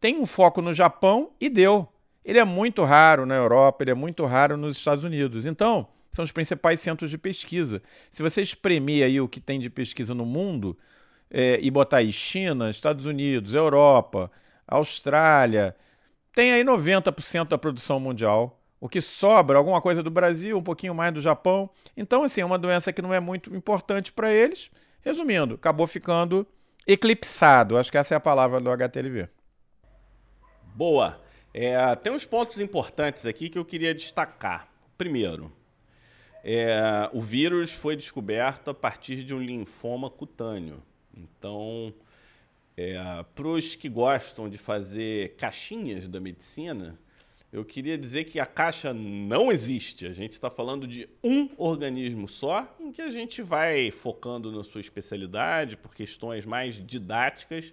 tem 0.00 0.18
um 0.18 0.26
foco 0.26 0.62
no 0.62 0.72
Japão 0.72 1.32
e 1.40 1.48
deu. 1.48 1.88
Ele 2.24 2.38
é 2.38 2.44
muito 2.44 2.84
raro 2.84 3.26
na 3.26 3.34
Europa, 3.34 3.82
ele 3.82 3.90
é 3.90 3.94
muito 3.94 4.24
raro 4.24 4.56
nos 4.56 4.76
Estados 4.76 5.02
Unidos. 5.02 5.46
Então, 5.46 5.88
são 6.12 6.24
os 6.24 6.30
principais 6.30 6.80
centros 6.80 7.10
de 7.10 7.18
pesquisa. 7.18 7.82
Se 8.10 8.22
você 8.22 8.42
espremer 8.42 9.04
aí 9.04 9.20
o 9.20 9.28
que 9.28 9.40
tem 9.40 9.58
de 9.58 9.70
pesquisa 9.70 10.14
no 10.14 10.26
mundo 10.26 10.78
é, 11.30 11.58
e 11.60 11.70
botar 11.70 11.98
aí 11.98 12.12
China, 12.12 12.70
Estados 12.70 13.06
Unidos, 13.06 13.54
Europa, 13.54 14.30
Austrália, 14.66 15.76
tem 16.34 16.52
aí 16.52 16.64
90% 16.64 17.48
da 17.48 17.58
produção 17.58 18.00
mundial. 18.00 18.58
O 18.80 18.88
que 18.88 19.00
sobra, 19.00 19.58
alguma 19.58 19.80
coisa 19.80 20.02
do 20.02 20.10
Brasil, 20.10 20.58
um 20.58 20.62
pouquinho 20.62 20.94
mais 20.94 21.12
do 21.14 21.20
Japão. 21.20 21.70
Então, 21.96 22.24
assim, 22.24 22.40
é 22.40 22.44
uma 22.44 22.58
doença 22.58 22.92
que 22.92 23.00
não 23.00 23.14
é 23.14 23.20
muito 23.20 23.54
importante 23.54 24.10
para 24.10 24.32
eles. 24.32 24.70
Resumindo, 25.02 25.54
acabou 25.54 25.86
ficando 25.86 26.46
eclipsado. 26.86 27.76
Acho 27.76 27.92
que 27.92 27.98
essa 27.98 28.14
é 28.14 28.16
a 28.16 28.20
palavra 28.20 28.60
do 28.60 28.70
HTLV. 28.70 29.28
Boa. 30.74 31.20
É, 31.54 31.94
tem 31.96 32.12
uns 32.12 32.24
pontos 32.24 32.58
importantes 32.58 33.26
aqui 33.26 33.48
que 33.48 33.58
eu 33.58 33.64
queria 33.64 33.94
destacar. 33.94 34.68
Primeiro, 34.96 35.52
é, 36.42 37.08
o 37.12 37.20
vírus 37.20 37.70
foi 37.70 37.94
descoberto 37.94 38.70
a 38.70 38.74
partir 38.74 39.22
de 39.22 39.34
um 39.34 39.40
linfoma 39.40 40.10
cutâneo. 40.10 40.82
Então, 41.14 41.94
é, 42.76 42.94
para 43.34 43.48
os 43.48 43.74
que 43.74 43.88
gostam 43.88 44.48
de 44.48 44.58
fazer 44.58 45.34
caixinhas 45.36 46.08
da 46.08 46.20
medicina, 46.20 46.98
eu 47.52 47.64
queria 47.66 47.98
dizer 47.98 48.24
que 48.24 48.40
a 48.40 48.46
caixa 48.46 48.94
não 48.94 49.52
existe. 49.52 50.06
A 50.06 50.12
gente 50.12 50.32
está 50.32 50.48
falando 50.48 50.86
de 50.86 51.06
um 51.22 51.50
organismo 51.58 52.26
só, 52.26 52.74
em 52.80 52.90
que 52.90 53.02
a 53.02 53.10
gente 53.10 53.42
vai 53.42 53.90
focando 53.90 54.50
na 54.50 54.64
sua 54.64 54.80
especialidade 54.80 55.76
por 55.76 55.94
questões 55.94 56.46
mais 56.46 56.74
didáticas 56.74 57.72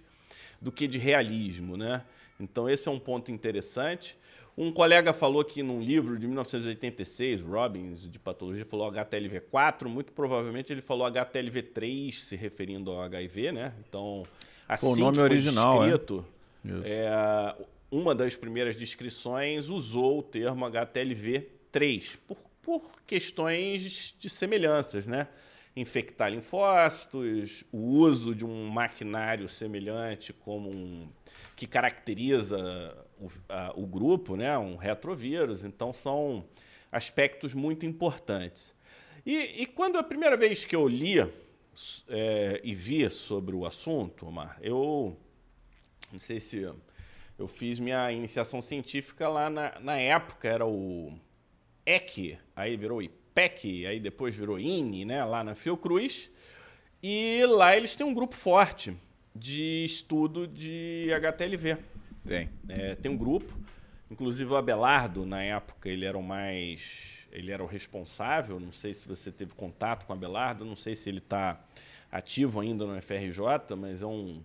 do 0.60 0.70
que 0.70 0.86
de 0.86 0.98
realismo, 0.98 1.78
né? 1.78 2.04
Então 2.38 2.68
esse 2.68 2.88
é 2.88 2.90
um 2.90 2.98
ponto 2.98 3.32
interessante. 3.32 4.18
Um 4.56 4.70
colega 4.70 5.14
falou 5.14 5.40
aqui 5.40 5.62
num 5.62 5.80
livro 5.80 6.18
de 6.18 6.26
1986, 6.26 7.40
Robbins, 7.40 8.10
de 8.10 8.18
patologia, 8.18 8.66
falou 8.66 8.92
HTLV4, 8.92 9.86
muito 9.86 10.12
provavelmente 10.12 10.70
ele 10.70 10.82
falou 10.82 11.06
HTLV3, 11.06 12.12
se 12.12 12.36
referindo 12.36 12.90
ao 12.90 13.00
HIV, 13.00 13.52
né? 13.52 13.72
Então, 13.88 14.24
assim 14.74 14.86
o 14.86 14.96
nome 14.96 15.18
original, 15.18 15.84
é? 15.84 15.88
é? 16.84 17.56
uma 17.90 18.14
das 18.14 18.36
primeiras 18.36 18.76
descrições 18.76 19.68
usou 19.68 20.18
o 20.18 20.22
termo 20.22 20.64
HTLV3, 20.66 22.18
por, 22.26 22.36
por 22.62 23.02
questões 23.06 24.14
de 24.18 24.30
semelhanças, 24.30 25.06
né? 25.06 25.26
infectar 25.74 26.30
linfócitos, 26.30 27.64
o 27.72 27.78
uso 27.78 28.34
de 28.34 28.44
um 28.44 28.68
maquinário 28.68 29.48
semelhante 29.48 30.32
como 30.32 30.68
um 30.68 31.08
que 31.56 31.66
caracteriza 31.66 32.96
o, 33.18 33.28
a, 33.48 33.72
o 33.76 33.86
grupo, 33.86 34.34
né, 34.34 34.56
um 34.56 34.76
retrovírus. 34.76 35.62
Então 35.62 35.92
são 35.92 36.44
aspectos 36.90 37.54
muito 37.54 37.84
importantes. 37.84 38.74
E, 39.24 39.62
e 39.62 39.66
quando 39.66 39.98
a 39.98 40.02
primeira 40.02 40.36
vez 40.36 40.64
que 40.64 40.74
eu 40.74 40.88
li 40.88 41.20
é, 42.08 42.60
e 42.64 42.74
vi 42.74 43.08
sobre 43.10 43.54
o 43.54 43.64
assunto, 43.64 44.26
Omar, 44.26 44.58
eu 44.60 45.16
não 46.12 46.18
sei 46.18 46.40
se 46.40 46.68
eu 47.38 47.48
fiz 47.48 47.78
minha 47.78 48.10
iniciação 48.12 48.60
científica 48.60 49.28
lá 49.28 49.48
na, 49.48 49.78
na 49.80 49.96
época, 49.96 50.48
era 50.48 50.66
o 50.66 51.12
EC, 51.86 52.38
aí 52.54 52.76
virou 52.76 53.02
IP 53.02 53.20
PEC, 53.34 53.86
aí 53.86 54.00
depois 54.00 54.36
virou 54.36 54.58
INE, 54.58 55.04
né, 55.04 55.24
lá 55.24 55.42
na 55.42 55.54
Fiocruz. 55.54 56.30
E 57.02 57.44
lá 57.46 57.76
eles 57.76 57.94
têm 57.94 58.06
um 58.06 58.12
grupo 58.12 58.34
forte 58.34 58.94
de 59.34 59.84
estudo 59.84 60.46
de 60.46 61.10
HTLV. 61.14 61.78
Tem. 62.24 62.50
É, 62.68 62.94
tem 62.94 63.10
um 63.10 63.16
grupo, 63.16 63.58
inclusive 64.10 64.50
o 64.52 64.56
Abelardo, 64.56 65.24
na 65.24 65.42
época, 65.42 65.88
ele 65.88 66.04
era 66.04 66.18
o 66.18 66.22
mais. 66.22 67.19
Ele 67.30 67.52
era 67.52 67.62
o 67.62 67.66
responsável. 67.66 68.58
Não 68.58 68.72
sei 68.72 68.94
se 68.94 69.06
você 69.06 69.30
teve 69.30 69.54
contato 69.54 70.06
com 70.06 70.12
o 70.12 70.16
Abelardo, 70.16 70.64
não 70.64 70.76
sei 70.76 70.94
se 70.94 71.08
ele 71.08 71.18
está 71.18 71.60
ativo 72.10 72.60
ainda 72.60 72.84
no 72.84 73.00
FRJ, 73.00 73.76
mas 73.76 74.02
é 74.02 74.06
um, 74.06 74.42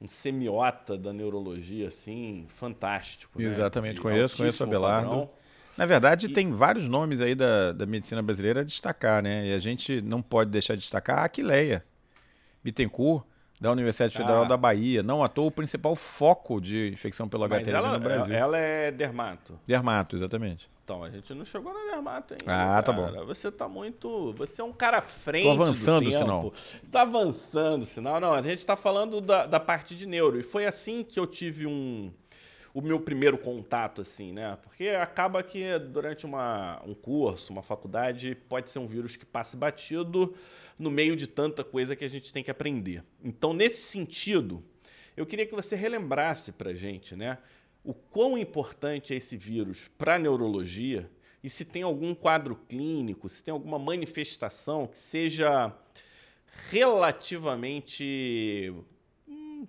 um 0.00 0.08
semiota 0.08 0.96
da 0.96 1.12
neurologia, 1.12 1.88
assim, 1.88 2.46
fantástico. 2.48 3.40
Né? 3.40 3.46
Exatamente, 3.46 3.96
né? 3.96 4.02
conheço, 4.02 4.36
conheço 4.36 4.64
o 4.64 4.66
Abelardo. 4.66 5.08
Padrão. 5.08 5.30
Na 5.76 5.86
verdade, 5.86 6.26
e... 6.26 6.28
tem 6.28 6.52
vários 6.52 6.88
nomes 6.88 7.20
aí 7.20 7.34
da, 7.34 7.72
da 7.72 7.84
medicina 7.84 8.22
brasileira 8.22 8.60
a 8.60 8.64
destacar, 8.64 9.22
né? 9.22 9.48
E 9.48 9.54
a 9.54 9.58
gente 9.58 10.00
não 10.00 10.22
pode 10.22 10.50
deixar 10.50 10.74
de 10.74 10.80
destacar 10.80 11.18
a 11.18 11.24
Aquileia 11.24 11.84
Bittencourt, 12.62 13.24
da 13.60 13.70
Universidade 13.70 14.16
Federal 14.16 14.42
ah. 14.42 14.48
da 14.48 14.56
Bahia. 14.56 15.02
Não 15.02 15.22
à 15.22 15.28
toa 15.28 15.46
o 15.46 15.50
principal 15.50 15.94
foco 15.94 16.60
de 16.60 16.90
infecção 16.92 17.28
pelo 17.28 17.44
HTLV 17.44 17.88
no 17.88 18.00
Brasil. 18.00 18.34
Ela 18.34 18.58
é 18.58 18.90
dermato. 18.90 19.58
Dermato, 19.66 20.16
exatamente. 20.16 20.68
Então, 20.84 21.02
a 21.02 21.08
gente 21.08 21.32
não 21.32 21.46
chegou 21.46 21.72
na 21.72 21.92
dermato 21.92 22.34
ainda. 22.34 22.44
Ah, 22.46 22.82
tá 22.82 22.92
cara. 22.92 23.12
bom. 23.12 23.26
Você 23.26 23.50
tá 23.50 23.66
muito. 23.66 24.34
Você 24.34 24.60
é 24.60 24.64
um 24.64 24.72
cara 24.72 25.00
frente. 25.00 25.44
Tô 25.44 25.50
avançando 25.50 26.06
o 26.06 26.10
sinal. 26.10 26.52
Tá 26.92 27.02
avançando 27.02 27.82
o 27.82 27.86
sinal. 27.86 28.20
Não, 28.20 28.34
a 28.34 28.42
gente 28.42 28.64
tá 28.66 28.76
falando 28.76 29.20
da, 29.20 29.46
da 29.46 29.58
parte 29.58 29.94
de 29.94 30.04
neuro. 30.04 30.38
E 30.38 30.42
foi 30.42 30.66
assim 30.66 31.02
que 31.02 31.18
eu 31.18 31.26
tive 31.26 31.66
um 31.66 32.12
o 32.74 32.82
meu 32.82 32.98
primeiro 32.98 33.38
contato, 33.38 34.00
assim, 34.00 34.32
né? 34.32 34.58
Porque 34.60 34.88
acaba 34.88 35.40
que 35.44 35.78
durante 35.78 36.26
uma, 36.26 36.82
um 36.84 36.92
curso, 36.92 37.52
uma 37.52 37.62
faculdade, 37.62 38.34
pode 38.48 38.68
ser 38.68 38.80
um 38.80 38.86
vírus 38.86 39.14
que 39.14 39.24
passe 39.24 39.56
batido 39.56 40.34
no 40.78 40.90
meio 40.90 41.16
de 41.16 41.26
tanta 41.26 41.62
coisa 41.62 41.94
que 41.94 42.04
a 42.04 42.08
gente 42.08 42.32
tem 42.32 42.42
que 42.42 42.50
aprender. 42.50 43.04
Então, 43.22 43.52
nesse 43.52 43.82
sentido, 43.82 44.62
eu 45.16 45.24
queria 45.24 45.46
que 45.46 45.54
você 45.54 45.76
relembrasse 45.76 46.52
para 46.52 46.74
gente, 46.74 47.14
né? 47.14 47.38
O 47.82 47.94
quão 47.94 48.36
importante 48.36 49.12
é 49.12 49.16
esse 49.16 49.36
vírus 49.36 49.90
para 49.96 50.14
a 50.14 50.18
neurologia 50.18 51.10
e 51.42 51.50
se 51.50 51.64
tem 51.64 51.82
algum 51.82 52.14
quadro 52.14 52.56
clínico, 52.56 53.28
se 53.28 53.42
tem 53.42 53.52
alguma 53.52 53.78
manifestação 53.78 54.86
que 54.86 54.98
seja 54.98 55.72
relativamente 56.70 58.72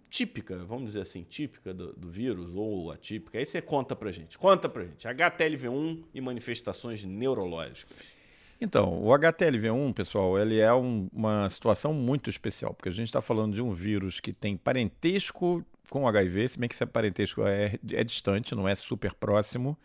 típica, 0.10 0.58
vamos 0.64 0.88
dizer 0.88 1.02
assim, 1.02 1.24
típica 1.24 1.74
do, 1.74 1.94
do, 1.94 2.10
vírus 2.10 2.56
ou 2.56 2.92
atípica. 2.92 3.38
Aí 3.38 3.46
você 3.46 3.62
conta 3.62 3.96
pra 3.96 4.12
gente. 4.12 4.38
Conta 4.38 4.70
pra 4.70 4.84
gente. 4.84 5.08
HTLV1 5.08 6.04
e 6.14 6.22
manifestações 6.22 7.04
neurológicas. 7.04 8.15
Então, 8.60 9.02
o 9.02 9.08
HTLV1, 9.10 9.94
pessoal, 9.94 10.40
ele 10.40 10.60
é 10.60 10.74
um, 10.74 11.10
uma 11.12 11.50
situação 11.50 11.94
muito 11.94 12.30
especial, 12.30 12.74
porque 12.74 12.90
a 12.90 12.92
gente 12.92 13.08
está 13.08 13.22
falando 13.22 13.54
de 13.54 13.62
um 13.62 13.74
vírus 13.74 14.20
que 14.20 14.32
tem 14.32 14.56
parentesco 14.56 15.66
com 15.90 16.04
o 16.04 16.08
HIV, 16.08 16.48
se 16.48 16.60
bem 16.60 16.70
que 16.70 16.76
esse 16.76 16.86
parentesco 16.86 17.46
é, 17.46 17.78
é 17.92 18.04
distante, 18.04 18.56
não 18.56 18.68
é 18.68 18.76
super 18.76 19.14
próximo. 19.14 19.78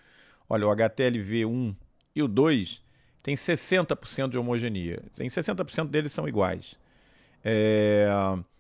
Olha, 0.49 0.67
o 0.67 0.71
HTLV1 0.71 1.77
e 2.15 2.23
o 2.23 2.29
2 2.29 2.83
tem 3.23 3.35
60% 3.35 4.31
de 4.31 4.39
homogeneia. 4.39 5.03
Tem 5.15 5.29
60% 5.29 5.89
deles 5.89 6.13
são 6.13 6.27
iguais. 6.27 6.79
É, 7.45 8.09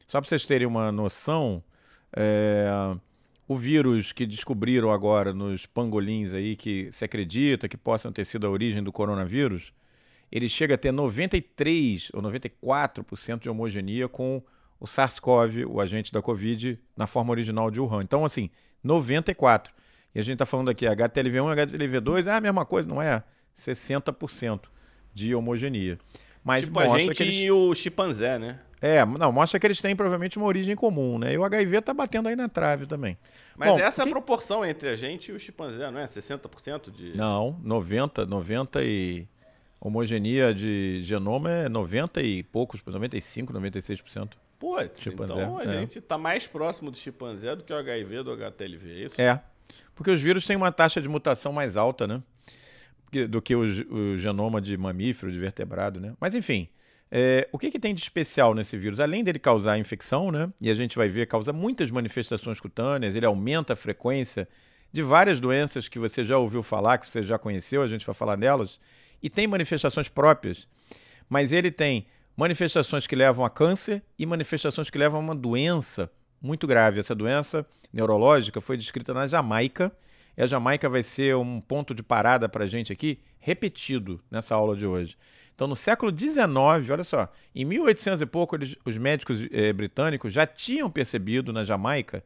só 0.06 0.20
para 0.20 0.28
vocês 0.28 0.44
terem 0.44 0.66
uma 0.66 0.90
noção, 0.90 1.62
é, 2.14 2.66
o 3.46 3.56
vírus 3.56 4.12
que 4.12 4.26
descobriram 4.26 4.92
agora 4.92 5.32
nos 5.32 5.66
pangolins 5.66 6.34
aí, 6.34 6.56
que 6.56 6.90
se 6.92 7.04
acredita 7.04 7.68
que 7.68 7.76
possam 7.76 8.12
ter 8.12 8.24
sido 8.24 8.46
a 8.46 8.50
origem 8.50 8.82
do 8.82 8.92
coronavírus, 8.92 9.72
ele 10.30 10.48
chega 10.48 10.74
a 10.74 10.78
ter 10.78 10.92
93 10.92 12.10
ou 12.12 12.22
94% 12.22 13.40
de 13.40 13.48
homogeneia 13.48 14.08
com 14.08 14.42
o 14.78 14.86
SARS-CoV, 14.86 15.66
o 15.66 15.80
agente 15.80 16.12
da 16.12 16.22
Covid, 16.22 16.78
na 16.96 17.06
forma 17.06 17.30
original 17.30 17.70
de 17.70 17.80
Wuhan. 17.80 18.02
Então, 18.02 18.24
assim, 18.24 18.48
94. 18.82 19.72
E 20.14 20.18
a 20.18 20.22
gente 20.22 20.34
está 20.34 20.46
falando 20.46 20.70
aqui 20.70 20.86
HTLV1 20.86 21.52
e 21.52 21.66
HTLV2, 21.66 22.26
é 22.26 22.32
a 22.32 22.40
mesma 22.40 22.64
coisa, 22.64 22.88
não 22.88 23.00
é? 23.00 23.22
60% 23.56 24.62
de 25.12 25.34
homogeneia. 25.34 25.98
Mas 26.42 26.64
tipo 26.64 26.78
a 26.80 26.98
gente 26.98 27.22
eles... 27.22 27.34
e 27.36 27.50
o 27.50 27.74
chimpanzé, 27.74 28.38
né? 28.38 28.60
É, 28.80 29.04
não, 29.04 29.30
mostra 29.30 29.60
que 29.60 29.66
eles 29.66 29.78
têm 29.78 29.94
provavelmente 29.94 30.38
uma 30.38 30.46
origem 30.46 30.74
comum, 30.74 31.18
né? 31.18 31.34
E 31.34 31.38
o 31.38 31.44
HIV 31.44 31.82
tá 31.82 31.92
batendo 31.92 32.30
aí 32.30 32.36
na 32.36 32.48
trave 32.48 32.86
também. 32.86 33.18
Mas 33.54 33.72
Bom, 33.72 33.78
essa 33.78 34.02
é 34.02 34.06
a 34.06 34.08
proporção 34.08 34.64
entre 34.64 34.88
a 34.88 34.96
gente 34.96 35.30
e 35.30 35.34
o 35.34 35.38
chimpanzé, 35.38 35.90
não 35.90 36.00
é? 36.00 36.06
60% 36.06 36.90
de. 36.90 37.14
Não, 37.14 37.58
90, 37.62 38.24
90 38.24 38.82
e. 38.82 39.28
Homogeneia 39.80 40.52
de 40.52 41.00
genoma 41.02 41.50
é 41.50 41.68
90 41.68 42.22
e 42.22 42.42
poucos, 42.42 42.82
95, 42.84 43.52
96%. 43.52 44.32
Putz, 44.58 45.06
então 45.06 45.56
a 45.56 45.64
é. 45.64 45.68
gente 45.68 46.02
tá 46.02 46.18
mais 46.18 46.46
próximo 46.46 46.90
do 46.90 46.98
chimpanzé 46.98 47.56
do 47.56 47.64
que 47.64 47.72
o 47.72 47.76
HIV 47.76 48.22
do 48.22 48.32
HTLV, 48.32 48.90
é 48.90 49.04
isso? 49.06 49.20
É. 49.20 49.42
Porque 49.94 50.10
os 50.10 50.20
vírus 50.20 50.46
têm 50.46 50.54
uma 50.54 50.70
taxa 50.70 51.00
de 51.00 51.08
mutação 51.08 51.50
mais 51.50 51.78
alta, 51.78 52.06
né? 52.06 52.22
Do 53.30 53.40
que 53.40 53.56
o, 53.56 53.62
o 53.62 54.18
genoma 54.18 54.60
de 54.60 54.76
mamífero, 54.76 55.32
de 55.32 55.38
vertebrado, 55.38 55.98
né? 55.98 56.14
Mas 56.20 56.34
enfim. 56.34 56.68
É, 57.10 57.48
o 57.50 57.58
que, 57.58 57.72
que, 57.72 57.80
tem 57.80 57.92
de 57.92 58.00
especial 58.00 58.54
nesse 58.54 58.76
vírus? 58.76 59.00
Além 59.00 59.24
dele 59.24 59.38
causar 59.38 59.76
infecção, 59.78 60.30
né? 60.30 60.48
E 60.60 60.70
a 60.70 60.74
gente 60.74 60.96
vai 60.96 61.08
ver, 61.08 61.26
causa 61.26 61.52
muitas 61.52 61.90
manifestações 61.90 62.60
cutâneas, 62.60 63.16
ele 63.16 63.26
aumenta 63.26 63.72
a 63.72 63.76
frequência 63.76 64.46
de 64.92 65.02
várias 65.02 65.40
doenças 65.40 65.88
que 65.88 65.98
você 65.98 66.22
já 66.22 66.38
ouviu 66.38 66.62
falar, 66.62 66.98
que 66.98 67.06
você 67.06 67.22
já 67.22 67.38
conheceu, 67.38 67.82
a 67.82 67.88
gente 67.88 68.06
vai 68.06 68.14
falar 68.14 68.36
delas, 68.36 68.78
e 69.22 69.28
tem 69.28 69.46
manifestações 69.46 70.08
próprias. 70.08 70.68
Mas 71.28 71.52
ele 71.52 71.70
tem 71.70 72.06
manifestações 72.36 73.06
que 73.06 73.14
levam 73.14 73.44
a 73.44 73.50
câncer 73.50 74.02
e 74.18 74.24
manifestações 74.24 74.90
que 74.90 74.98
levam 74.98 75.20
a 75.20 75.24
uma 75.24 75.34
doença 75.34 76.10
muito 76.40 76.66
grave. 76.66 77.00
Essa 77.00 77.14
doença 77.14 77.66
neurológica 77.92 78.60
foi 78.60 78.76
descrita 78.76 79.12
na 79.12 79.26
Jamaica. 79.26 79.92
e 80.36 80.42
a 80.42 80.46
Jamaica 80.46 80.88
vai 80.88 81.02
ser 81.02 81.36
um 81.36 81.60
ponto 81.60 81.94
de 81.94 82.02
parada 82.02 82.48
para 82.48 82.64
a 82.64 82.66
gente 82.66 82.92
aqui, 82.92 83.20
repetido 83.38 84.22
nessa 84.30 84.54
aula 84.54 84.76
de 84.76 84.86
hoje. 84.86 85.16
Então, 85.54 85.68
no 85.68 85.76
século 85.76 86.16
XIX, 86.16 86.88
olha 86.90 87.04
só, 87.04 87.30
em 87.54 87.66
1800 87.66 88.22
e 88.22 88.26
pouco, 88.26 88.56
eles, 88.56 88.76
os 88.82 88.96
médicos 88.96 89.46
eh, 89.52 89.72
britânicos 89.74 90.32
já 90.32 90.46
tinham 90.46 90.90
percebido 90.90 91.52
na 91.52 91.64
Jamaica 91.64 92.24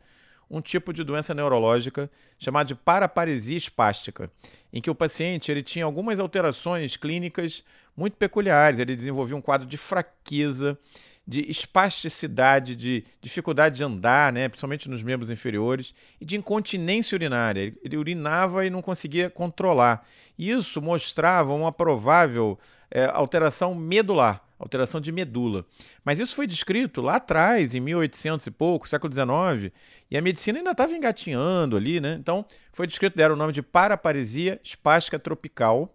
um 0.51 0.61
tipo 0.61 0.93
de 0.93 1.03
doença 1.03 1.35
neurológica 1.35 2.11
chamada 2.39 2.67
de 2.67 2.75
paraparesia 2.75 3.57
espástica, 3.57 4.31
em 4.73 4.81
que 4.81 4.91
o 4.91 4.95
paciente 4.95 5.51
ele 5.51 5.63
tinha 5.63 5.85
algumas 5.85 6.21
alterações 6.21 6.97
clínicas 6.97 7.65
muito 7.97 8.17
peculiares. 8.17 8.79
Ele 8.79 8.97
desenvolvia 8.97 9.37
um 9.37 9.41
quadro 9.41 9.67
de 9.67 9.77
fraqueza, 9.77 10.79
de 11.27 11.51
espasticidade, 11.51 12.77
de 12.77 13.05
dificuldade 13.21 13.77
de 13.77 13.85
andar, 13.85 14.33
né, 14.33 14.49
principalmente 14.49 14.91
nos 14.91 15.03
membros 15.03 15.31
inferiores, 15.31 15.95
e 16.21 16.25
de 16.25 16.37
incontinência 16.37 17.17
urinária. 17.17 17.75
Ele 17.83 17.97
urinava 17.97 18.67
e 18.67 18.71
não 18.71 18.83
conseguia 18.83 19.31
controlar. 19.31 20.07
Isso 20.39 20.83
mostrava 20.83 21.55
uma 21.55 21.73
provável 21.73 22.59
é, 22.91 23.07
alteração 23.07 23.75
medular, 23.75 24.44
alteração 24.59 25.01
de 25.01 25.11
medula. 25.11 25.65
Mas 26.05 26.19
isso 26.19 26.35
foi 26.35 26.47
descrito 26.47 27.01
lá 27.01 27.17
atrás, 27.17 27.75
em 27.75 27.81
1800 27.81 28.47
e 28.47 28.51
pouco, 28.51 28.89
século 28.89 29.13
XIX, 29.13 29.73
e 30.11 30.17
a 30.17 30.23
medicina 30.23 30.59
ainda 30.59 30.71
estava 30.71 30.93
engatinhando 30.93 31.77
ali, 31.77 32.01
né? 32.01 32.17
Então, 32.19 32.45
foi 32.73 32.87
descrito, 32.87 33.17
deram 33.17 33.35
o 33.35 33.39
nome 33.39 33.53
de 33.53 33.63
paraparesia 33.63 34.61
espástica 34.63 35.19
tropical, 35.19 35.95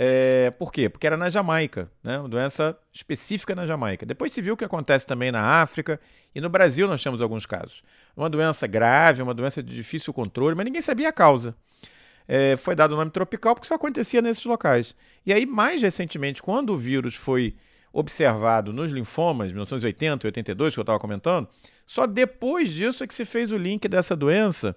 é, 0.00 0.52
por 0.56 0.70
quê? 0.70 0.88
Porque 0.88 1.08
era 1.08 1.16
na 1.16 1.28
Jamaica, 1.28 1.90
né? 2.04 2.20
uma 2.20 2.28
doença 2.28 2.78
específica 2.92 3.52
na 3.52 3.66
Jamaica. 3.66 4.06
Depois 4.06 4.32
se 4.32 4.40
viu 4.40 4.54
o 4.54 4.56
que 4.56 4.64
acontece 4.64 5.04
também 5.04 5.32
na 5.32 5.60
África 5.60 6.00
e 6.32 6.40
no 6.40 6.48
Brasil 6.48 6.86
nós 6.86 7.02
temos 7.02 7.20
alguns 7.20 7.44
casos. 7.44 7.82
Uma 8.16 8.30
doença 8.30 8.64
grave, 8.68 9.22
uma 9.22 9.34
doença 9.34 9.60
de 9.60 9.74
difícil 9.74 10.12
controle, 10.12 10.54
mas 10.54 10.66
ninguém 10.66 10.80
sabia 10.80 11.08
a 11.08 11.12
causa. 11.12 11.52
É, 12.28 12.56
foi 12.56 12.76
dado 12.76 12.92
o 12.92 12.96
nome 12.96 13.10
tropical 13.10 13.56
porque 13.56 13.66
só 13.66 13.74
acontecia 13.74 14.22
nesses 14.22 14.44
locais. 14.44 14.94
E 15.26 15.32
aí, 15.32 15.44
mais 15.44 15.82
recentemente, 15.82 16.40
quando 16.40 16.70
o 16.70 16.78
vírus 16.78 17.16
foi 17.16 17.56
observado 17.98 18.72
nos 18.72 18.92
linfomas, 18.92 19.48
1980 19.48 20.24
e 20.24 20.28
82, 20.28 20.74
que 20.74 20.80
eu 20.80 20.82
estava 20.82 20.98
comentando, 20.98 21.48
só 21.84 22.06
depois 22.06 22.70
disso 22.70 23.02
é 23.02 23.06
que 23.06 23.14
se 23.14 23.24
fez 23.24 23.50
o 23.50 23.56
link 23.56 23.88
dessa 23.88 24.14
doença 24.14 24.76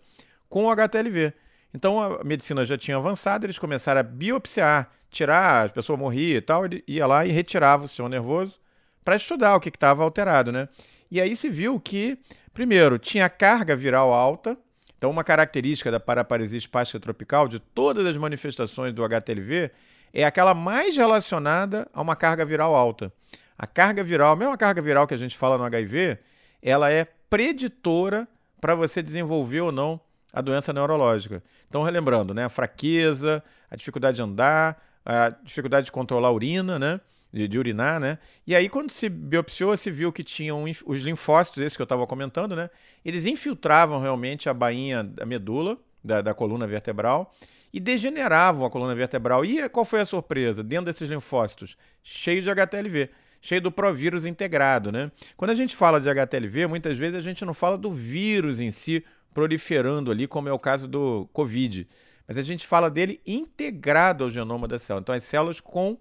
com 0.49 0.65
o 0.65 0.71
HTLV. 0.71 1.33
Então 1.73 2.01
a 2.01 2.23
medicina 2.23 2.65
já 2.65 2.77
tinha 2.77 2.97
avançado, 2.97 3.45
eles 3.45 3.59
começaram 3.59 3.99
a 3.99 4.03
biopsiar 4.03 4.89
tirar, 5.11 5.67
a 5.67 5.69
pessoa 5.69 5.97
morria 5.97 6.37
e 6.37 6.41
tal, 6.41 6.65
ele 6.65 6.83
ia 6.87 7.05
lá 7.05 7.25
e 7.25 7.31
retirava 7.31 7.83
o 7.83 7.87
sistema 7.87 8.07
nervoso 8.07 8.57
para 9.03 9.17
estudar 9.17 9.55
o 9.55 9.59
que 9.59 9.69
estava 9.69 10.03
alterado, 10.03 10.51
né? 10.51 10.69
E 11.11 11.19
aí 11.19 11.35
se 11.35 11.49
viu 11.49 11.79
que, 11.79 12.17
primeiro, 12.53 12.97
tinha 12.97 13.29
carga 13.29 13.75
viral 13.75 14.13
alta, 14.13 14.57
então 14.97 15.09
uma 15.09 15.23
característica 15.23 15.91
da 15.91 15.99
paraparesia 15.99 16.57
espástica 16.57 16.99
tropical, 16.99 17.47
de 17.47 17.59
todas 17.59 18.05
as 18.05 18.15
manifestações 18.15 18.93
do 18.93 19.03
HTLV, 19.03 19.69
é 20.13 20.23
aquela 20.23 20.53
mais 20.53 20.95
relacionada 20.95 21.87
a 21.93 22.01
uma 22.01 22.15
carga 22.15 22.45
viral 22.45 22.75
alta. 22.75 23.11
A 23.57 23.67
carga 23.67 24.03
viral, 24.03 24.33
a 24.33 24.35
mesma 24.35 24.57
carga 24.57 24.81
viral 24.81 25.07
que 25.07 25.13
a 25.13 25.17
gente 25.17 25.37
fala 25.37 25.57
no 25.57 25.63
HIV, 25.63 26.17
ela 26.61 26.91
é 26.91 27.05
preditora 27.29 28.27
para 28.59 28.75
você 28.75 29.01
desenvolver 29.01 29.61
ou 29.61 29.71
não 29.71 29.99
a 30.33 30.41
doença 30.41 30.71
neurológica. 30.71 31.43
Então, 31.67 31.83
relembrando, 31.83 32.33
né, 32.33 32.45
a 32.45 32.49
fraqueza, 32.49 33.43
a 33.69 33.75
dificuldade 33.75 34.15
de 34.15 34.21
andar, 34.21 34.81
a 35.05 35.29
dificuldade 35.29 35.85
de 35.85 35.91
controlar 35.91 36.29
a 36.29 36.31
urina, 36.31 36.77
né? 36.77 37.01
De, 37.33 37.47
de, 37.47 37.57
urinar, 37.57 37.97
né? 37.97 38.17
E 38.45 38.53
aí, 38.53 38.67
quando 38.67 38.91
se 38.91 39.07
biopsiou, 39.07 39.75
se 39.77 39.89
viu 39.89 40.11
que 40.11 40.21
tinham 40.21 40.65
os 40.85 41.01
linfócitos, 41.01 41.63
esses 41.63 41.77
que 41.77 41.81
eu 41.81 41.85
estava 41.85 42.05
comentando, 42.05 42.57
né? 42.57 42.69
Eles 43.05 43.25
infiltravam 43.25 44.01
realmente 44.01 44.49
a 44.49 44.53
bainha 44.53 45.01
da 45.01 45.25
medula, 45.25 45.77
da, 46.03 46.21
da, 46.21 46.33
coluna 46.33 46.67
vertebral, 46.67 47.33
e 47.73 47.79
degeneravam 47.79 48.65
a 48.65 48.69
coluna 48.69 48.95
vertebral. 48.95 49.45
E 49.45 49.67
qual 49.69 49.85
foi 49.85 50.01
a 50.01 50.05
surpresa? 50.05 50.63
Dentro 50.63 50.85
desses 50.85 51.09
linfócitos, 51.09 51.77
cheio 52.03 52.41
de 52.41 52.49
HTLV, 52.49 53.09
cheio 53.41 53.61
do 53.61 53.71
provírus 53.71 54.25
integrado, 54.25 54.91
né? 54.91 55.11
Quando 55.37 55.51
a 55.51 55.55
gente 55.55 55.75
fala 55.75 55.99
de 55.99 56.09
HTLV, 56.09 56.67
muitas 56.67 56.97
vezes 56.97 57.17
a 57.17 57.21
gente 57.21 57.43
não 57.45 57.53
fala 57.53 57.77
do 57.77 57.91
vírus 57.91 58.59
em 58.59 58.71
si 58.71 59.03
proliferando 59.33 60.11
ali, 60.11 60.27
como 60.27 60.49
é 60.49 60.53
o 60.53 60.59
caso 60.59 60.87
do 60.87 61.29
Covid 61.31 61.87
mas 62.31 62.37
a 62.37 62.41
gente 62.43 62.65
fala 62.65 62.89
dele 62.89 63.19
integrado 63.27 64.23
ao 64.23 64.29
genoma 64.29 64.65
da 64.65 64.79
célula. 64.79 65.01
Então, 65.01 65.13
as 65.13 65.23
células 65.25 65.59
com 65.59 65.97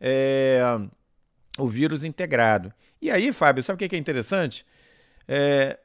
é, 0.00 0.58
o 1.58 1.68
vírus 1.68 2.02
integrado. 2.02 2.72
E 3.00 3.10
aí, 3.10 3.30
Fábio, 3.30 3.62
sabe 3.62 3.84
o 3.84 3.88
que 3.88 3.94
é 3.94 3.98
interessante? 3.98 4.64
É, 5.28 5.78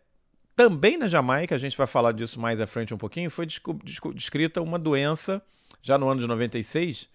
também 0.62 0.96
na 0.96 1.08
Jamaica, 1.08 1.56
a 1.56 1.58
gente 1.58 1.76
vai 1.76 1.88
falar 1.88 2.12
disso 2.12 2.40
mais 2.40 2.62
à 2.62 2.68
frente 2.68 2.94
um 2.94 2.98
pouquinho, 2.98 3.32
foi 3.32 3.48
descrita 4.14 4.62
uma 4.62 4.78
doença, 4.78 5.42
já 5.82 5.98
no 5.98 6.08
ano 6.08 6.22
de 6.22 6.28
96, 6.28 7.10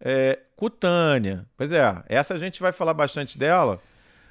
é, 0.00 0.40
cutânea. 0.56 1.46
Pois 1.56 1.70
é, 1.70 2.02
essa 2.08 2.34
a 2.34 2.38
gente 2.38 2.60
vai 2.60 2.72
falar 2.72 2.94
bastante 2.94 3.38
dela. 3.38 3.80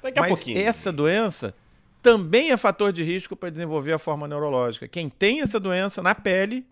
Daqui 0.02 0.18
a 0.18 0.22
mas 0.22 0.44
essa 0.48 0.92
doença 0.92 1.54
também 2.02 2.50
é 2.50 2.58
fator 2.58 2.92
de 2.92 3.02
risco 3.02 3.34
para 3.34 3.48
desenvolver 3.48 3.94
a 3.94 3.98
forma 3.98 4.28
neurológica. 4.28 4.86
Quem 4.86 5.08
tem 5.08 5.40
essa 5.40 5.58
doença 5.58 6.02
na 6.02 6.14
pele 6.14 6.66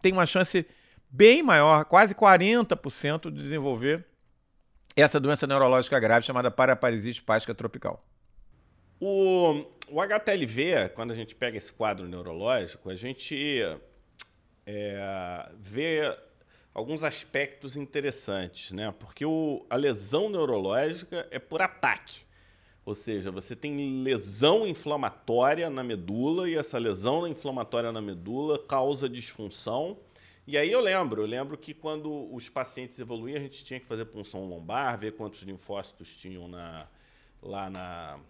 tem 0.00 0.12
uma 0.12 0.24
chance 0.24 0.64
bem 1.10 1.42
maior, 1.42 1.84
quase 1.84 2.14
40% 2.14 3.28
de 3.28 3.42
desenvolver 3.42 4.06
essa 4.94 5.18
doença 5.18 5.48
neurológica 5.48 5.98
grave 5.98 6.24
chamada 6.24 6.48
paraparesia 6.48 7.10
espástica 7.10 7.52
tropical. 7.52 8.00
O, 9.04 9.64
o 9.88 10.00
HTLV, 10.00 10.90
quando 10.94 11.10
a 11.10 11.16
gente 11.16 11.34
pega 11.34 11.58
esse 11.58 11.72
quadro 11.72 12.06
neurológico, 12.06 12.88
a 12.88 12.94
gente 12.94 13.60
é, 14.64 15.50
vê 15.58 16.16
alguns 16.72 17.02
aspectos 17.02 17.74
interessantes, 17.74 18.70
né? 18.70 18.94
Porque 19.00 19.24
o, 19.24 19.66
a 19.68 19.74
lesão 19.74 20.30
neurológica 20.30 21.26
é 21.32 21.40
por 21.40 21.60
ataque. 21.60 22.20
Ou 22.84 22.94
seja, 22.94 23.32
você 23.32 23.56
tem 23.56 24.04
lesão 24.04 24.64
inflamatória 24.64 25.68
na 25.68 25.82
medula 25.82 26.48
e 26.48 26.54
essa 26.54 26.78
lesão 26.78 27.26
inflamatória 27.26 27.90
na 27.90 28.00
medula 28.00 28.56
causa 28.56 29.08
disfunção. 29.08 29.98
E 30.46 30.56
aí 30.56 30.70
eu 30.70 30.80
lembro, 30.80 31.22
eu 31.22 31.26
lembro 31.26 31.58
que 31.58 31.74
quando 31.74 32.32
os 32.32 32.48
pacientes 32.48 33.00
evoluíam, 33.00 33.38
a 33.38 33.40
gente 33.40 33.64
tinha 33.64 33.80
que 33.80 33.86
fazer 33.86 34.04
punção 34.04 34.48
lombar, 34.48 34.96
ver 34.96 35.16
quantos 35.16 35.42
linfócitos 35.42 36.16
tinham 36.16 36.46
na, 36.46 36.86
lá 37.42 37.68
na, 37.68 38.20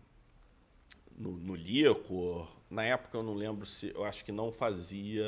no, 1.22 1.32
no 1.32 1.54
líquor. 1.54 2.48
Na 2.68 2.84
época 2.84 3.16
eu 3.16 3.22
não 3.22 3.34
lembro 3.34 3.64
se, 3.64 3.92
eu 3.94 4.04
acho 4.04 4.24
que 4.24 4.32
não 4.32 4.50
fazia 4.50 5.26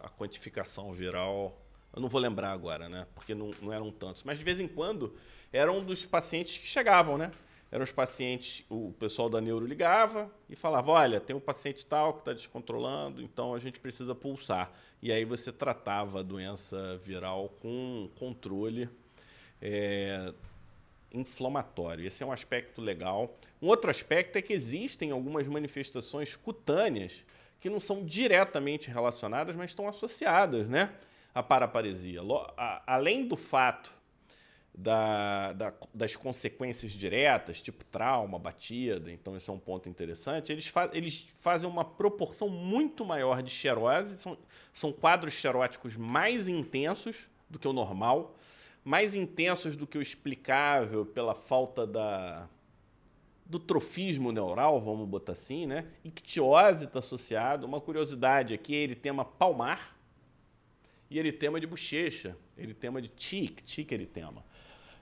a 0.00 0.08
quantificação 0.08 0.92
viral. 0.92 1.58
Eu 1.92 2.00
não 2.00 2.08
vou 2.08 2.20
lembrar 2.20 2.52
agora, 2.52 2.88
né? 2.88 3.06
Porque 3.14 3.34
não, 3.34 3.52
não 3.60 3.72
eram 3.72 3.90
tantos. 3.90 4.22
Mas 4.22 4.38
de 4.38 4.44
vez 4.44 4.60
em 4.60 4.68
quando 4.68 5.14
eram 5.52 5.78
um 5.78 5.84
dos 5.84 6.04
pacientes 6.04 6.58
que 6.58 6.66
chegavam, 6.66 7.16
né? 7.16 7.32
eram 7.72 7.84
os 7.84 7.92
pacientes, 7.92 8.64
o 8.68 8.92
pessoal 8.98 9.28
da 9.28 9.40
neuro 9.40 9.64
ligava 9.64 10.30
e 10.48 10.56
falava, 10.56 10.90
olha, 10.90 11.20
tem 11.20 11.36
um 11.36 11.40
paciente 11.40 11.86
tal 11.86 12.14
que 12.14 12.18
está 12.20 12.32
descontrolando, 12.32 13.22
então 13.22 13.54
a 13.54 13.60
gente 13.60 13.78
precisa 13.78 14.12
pulsar. 14.12 14.72
E 15.00 15.12
aí 15.12 15.24
você 15.24 15.52
tratava 15.52 16.18
a 16.18 16.22
doença 16.22 16.96
viral 16.98 17.48
com 17.60 18.10
controle 18.18 18.88
é, 19.62 20.34
inflamatório. 21.12 22.06
Esse 22.06 22.22
é 22.22 22.26
um 22.26 22.32
aspecto 22.32 22.80
legal. 22.80 23.36
Um 23.60 23.68
outro 23.68 23.90
aspecto 23.90 24.36
é 24.36 24.42
que 24.42 24.52
existem 24.52 25.10
algumas 25.10 25.46
manifestações 25.46 26.36
cutâneas 26.36 27.24
que 27.60 27.68
não 27.68 27.78
são 27.78 28.04
diretamente 28.04 28.90
relacionadas, 28.90 29.54
mas 29.54 29.70
estão 29.70 29.86
associadas 29.86 30.68
né, 30.68 30.92
à 31.34 31.42
paraparesia. 31.42 32.20
Além 32.86 33.28
do 33.28 33.36
fato 33.36 33.92
da, 34.74 35.52
da, 35.52 35.72
das 35.92 36.16
consequências 36.16 36.92
diretas, 36.92 37.60
tipo 37.60 37.84
trauma, 37.84 38.38
batida, 38.38 39.10
então 39.12 39.36
esse 39.36 39.50
é 39.50 39.52
um 39.52 39.58
ponto 39.58 39.88
interessante, 39.88 40.52
eles, 40.52 40.66
fa 40.68 40.88
eles 40.92 41.26
fazem 41.34 41.68
uma 41.68 41.84
proporção 41.84 42.48
muito 42.48 43.04
maior 43.04 43.42
de 43.42 43.50
xerose, 43.50 44.16
são, 44.16 44.38
são 44.72 44.92
quadros 44.92 45.34
xeróticos 45.34 45.96
mais 45.96 46.48
intensos 46.48 47.28
do 47.48 47.58
que 47.58 47.68
o 47.68 47.72
normal, 47.72 48.34
mais 48.84 49.14
intensos 49.14 49.76
do 49.76 49.86
que 49.86 49.98
o 49.98 50.02
explicável 50.02 51.04
pela 51.04 51.34
falta 51.34 51.86
da, 51.86 52.48
do 53.44 53.58
trofismo 53.58 54.32
neural, 54.32 54.80
vamos 54.80 55.08
botar 55.08 55.32
assim, 55.32 55.66
né? 55.66 55.86
Ictiose 56.04 56.84
está 56.84 57.00
associado. 57.00 57.66
Uma 57.66 57.80
curiosidade 57.80 58.54
aqui, 58.54 58.74
ele 58.74 58.94
tema 58.94 59.24
palmar 59.24 59.96
e 61.10 61.18
ele 61.18 61.32
tema 61.32 61.58
de 61.60 61.66
bochecha, 61.66 62.36
ele 62.56 62.72
tema 62.72 63.02
de 63.02 63.08
tic, 63.08 63.60
tic 63.62 63.90
ele 63.90 64.06
tema. 64.06 64.44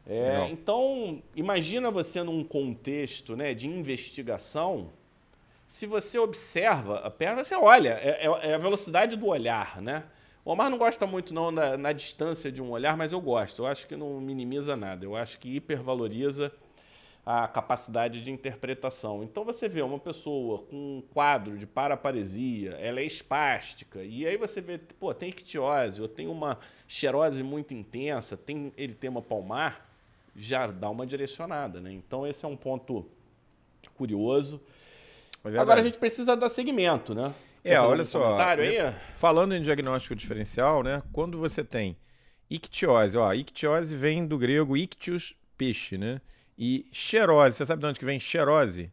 É, 0.07 0.49
então, 0.49 1.23
imagina 1.37 1.91
você 1.91 2.23
num 2.23 2.43
contexto 2.43 3.37
né, 3.37 3.53
de 3.53 3.67
investigação, 3.67 4.91
se 5.67 5.87
você 5.87 6.19
observa 6.19 7.01
a 7.01 7.11
perna, 7.11 7.45
você 7.45 7.55
olha, 7.55 7.91
é, 8.03 8.25
é, 8.25 8.49
é, 8.51 8.55
a 8.55 8.59
velocidade 8.59 9.17
do 9.17 9.27
olhar, 9.27 9.83
né? 9.83 10.05
O 10.49 10.53
Omar 10.53 10.71
não 10.71 10.79
gosta 10.79 11.07
muito 11.07 11.35
não 11.35 11.51
na, 11.51 11.77
na, 11.77 11.93
distância 11.93 12.51
de 12.51 12.63
um 12.63 12.71
olhar, 12.71 12.97
mas 12.97 13.13
eu 13.13 13.21
gosto. 13.21 13.61
Eu 13.61 13.67
acho 13.67 13.87
que 13.87 13.95
não 13.95 14.19
minimiza 14.19 14.75
nada. 14.75 15.05
Eu 15.05 15.15
acho 15.15 15.39
que 15.39 15.57
hipervaloriza 15.57 16.51
a 17.27 17.47
capacidade 17.47 18.23
de 18.23 18.31
interpretação. 18.31 19.23
Então 19.23 19.45
você 19.45 19.69
vê 19.69 19.83
uma 19.83 19.99
pessoa 19.99 20.61
com 20.61 20.75
um 20.75 21.03
quadro 21.13 21.59
de 21.59 21.67
paraparesia, 21.67 22.71
ela 22.81 22.99
é 23.01 23.05
espástica, 23.05 24.03
e 24.03 24.27
aí 24.27 24.39
você 24.39 24.63
vê, 24.63 24.79
pô, 24.79 25.13
tem 25.13 25.29
ictiose, 25.29 26.01
ou 26.01 26.09
tem 26.09 26.27
uma 26.27 26.59
xerose 26.87 27.43
muito 27.43 27.75
intensa, 27.75 28.35
tem 28.35 28.73
eritema 28.75 29.21
palmar, 29.21 29.87
já 30.35 30.67
dá 30.69 30.89
uma 30.89 31.07
direcionada, 31.07 31.79
né? 31.79 31.93
Então 31.93 32.27
esse 32.27 32.43
é 32.47 32.49
um 32.49 32.57
ponto 32.57 33.05
curioso. 33.95 34.59
É 35.45 35.59
Agora 35.59 35.81
a 35.81 35.85
gente 35.85 35.99
precisa 35.99 36.35
dar 36.35 36.49
segmento, 36.49 37.15
né? 37.15 37.35
É, 37.73 37.81
olha 37.81 38.05
só. 38.05 38.39
Aí? 38.39 38.77
Falando 39.15 39.55
em 39.55 39.63
diagnóstico 39.63 40.15
diferencial, 40.15 40.83
né? 40.83 41.03
Quando 41.13 41.39
você 41.39 41.63
tem 41.63 41.97
ictiose, 42.51 43.17
ó, 43.17 43.33
ictiose 43.33 43.97
vem 43.97 44.27
do 44.27 44.39
grego 44.39 44.77
ictius, 44.77 45.35
peixe, 45.57 45.99
né? 45.99 46.21
E 46.57 46.89
xerose, 46.93 47.57
você 47.57 47.67
sabe 47.67 47.81
de 47.81 47.87
onde 47.87 47.99
que 47.99 48.05
vem 48.05 48.19
xerose? 48.19 48.93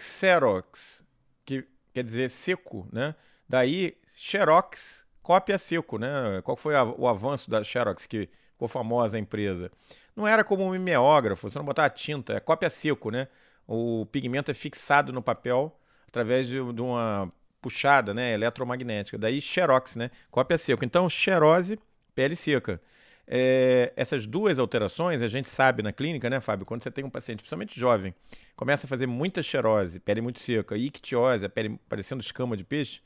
Xerox, 0.00 1.04
que 1.44 1.66
quer 1.92 2.02
dizer 2.04 2.30
seco, 2.30 2.88
né? 2.92 3.14
Daí, 3.48 3.96
Xerox, 4.14 5.06
cópia 5.22 5.58
seco, 5.58 5.98
né? 5.98 6.40
Qual 6.42 6.56
foi 6.56 6.74
a, 6.74 6.84
o 6.84 7.06
avanço 7.06 7.50
da 7.50 7.62
Xerox, 7.62 8.06
que 8.06 8.28
ficou 8.52 8.68
famosa 8.68 9.16
a 9.16 9.20
empresa? 9.20 9.70
Não 10.16 10.26
era 10.26 10.42
como 10.42 10.64
um 10.64 10.70
mimeógrafo, 10.70 11.48
você 11.48 11.58
não 11.58 11.64
botar 11.64 11.88
tinta, 11.90 12.34
é 12.34 12.40
cópia 12.40 12.70
seco, 12.70 13.10
né? 13.10 13.28
O 13.66 14.06
pigmento 14.06 14.50
é 14.50 14.54
fixado 14.54 15.12
no 15.12 15.22
papel 15.22 15.78
através 16.08 16.48
de, 16.48 16.54
de 16.72 16.80
uma 16.80 17.30
puxada 17.68 18.14
né, 18.14 18.32
eletromagnética. 18.32 19.18
Daí 19.18 19.40
Xerox, 19.40 19.96
né? 19.96 20.10
Cópia 20.30 20.56
seco. 20.56 20.84
Então, 20.84 21.08
xerose, 21.08 21.78
pele 22.14 22.34
seca. 22.34 22.80
É, 23.26 23.92
essas 23.94 24.24
duas 24.26 24.58
alterações, 24.58 25.20
a 25.20 25.28
gente 25.28 25.50
sabe 25.50 25.82
na 25.82 25.92
clínica, 25.92 26.30
né, 26.30 26.40
Fábio? 26.40 26.64
Quando 26.64 26.82
você 26.82 26.90
tem 26.90 27.04
um 27.04 27.10
paciente, 27.10 27.40
principalmente 27.40 27.78
jovem, 27.78 28.14
começa 28.56 28.86
a 28.86 28.88
fazer 28.88 29.06
muita 29.06 29.42
xerose, 29.42 30.00
pele 30.00 30.22
muito 30.22 30.40
seca, 30.40 30.78
ictiose, 30.78 31.44
a 31.44 31.48
pele 31.48 31.78
parecendo 31.86 32.22
escama 32.22 32.56
de 32.56 32.64
peixe, 32.64 33.02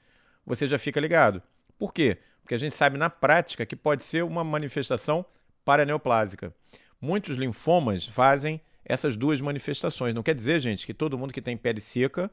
você 0.46 0.68
já 0.68 0.78
fica 0.78 1.00
ligado. 1.00 1.42
Por 1.76 1.92
quê? 1.92 2.18
Porque 2.40 2.54
a 2.54 2.58
gente 2.58 2.74
sabe 2.76 2.96
na 2.96 3.10
prática 3.10 3.66
que 3.66 3.74
pode 3.74 4.04
ser 4.04 4.22
uma 4.22 4.44
manifestação 4.44 5.26
paraneoplásica. 5.64 6.54
Muitos 7.00 7.36
linfomas 7.36 8.06
fazem 8.06 8.60
essas 8.84 9.16
duas 9.16 9.40
manifestações. 9.40 10.14
Não 10.14 10.22
quer 10.22 10.36
dizer, 10.36 10.60
gente, 10.60 10.86
que 10.86 10.94
todo 10.94 11.18
mundo 11.18 11.32
que 11.32 11.42
tem 11.42 11.56
pele 11.56 11.80
seca 11.80 12.30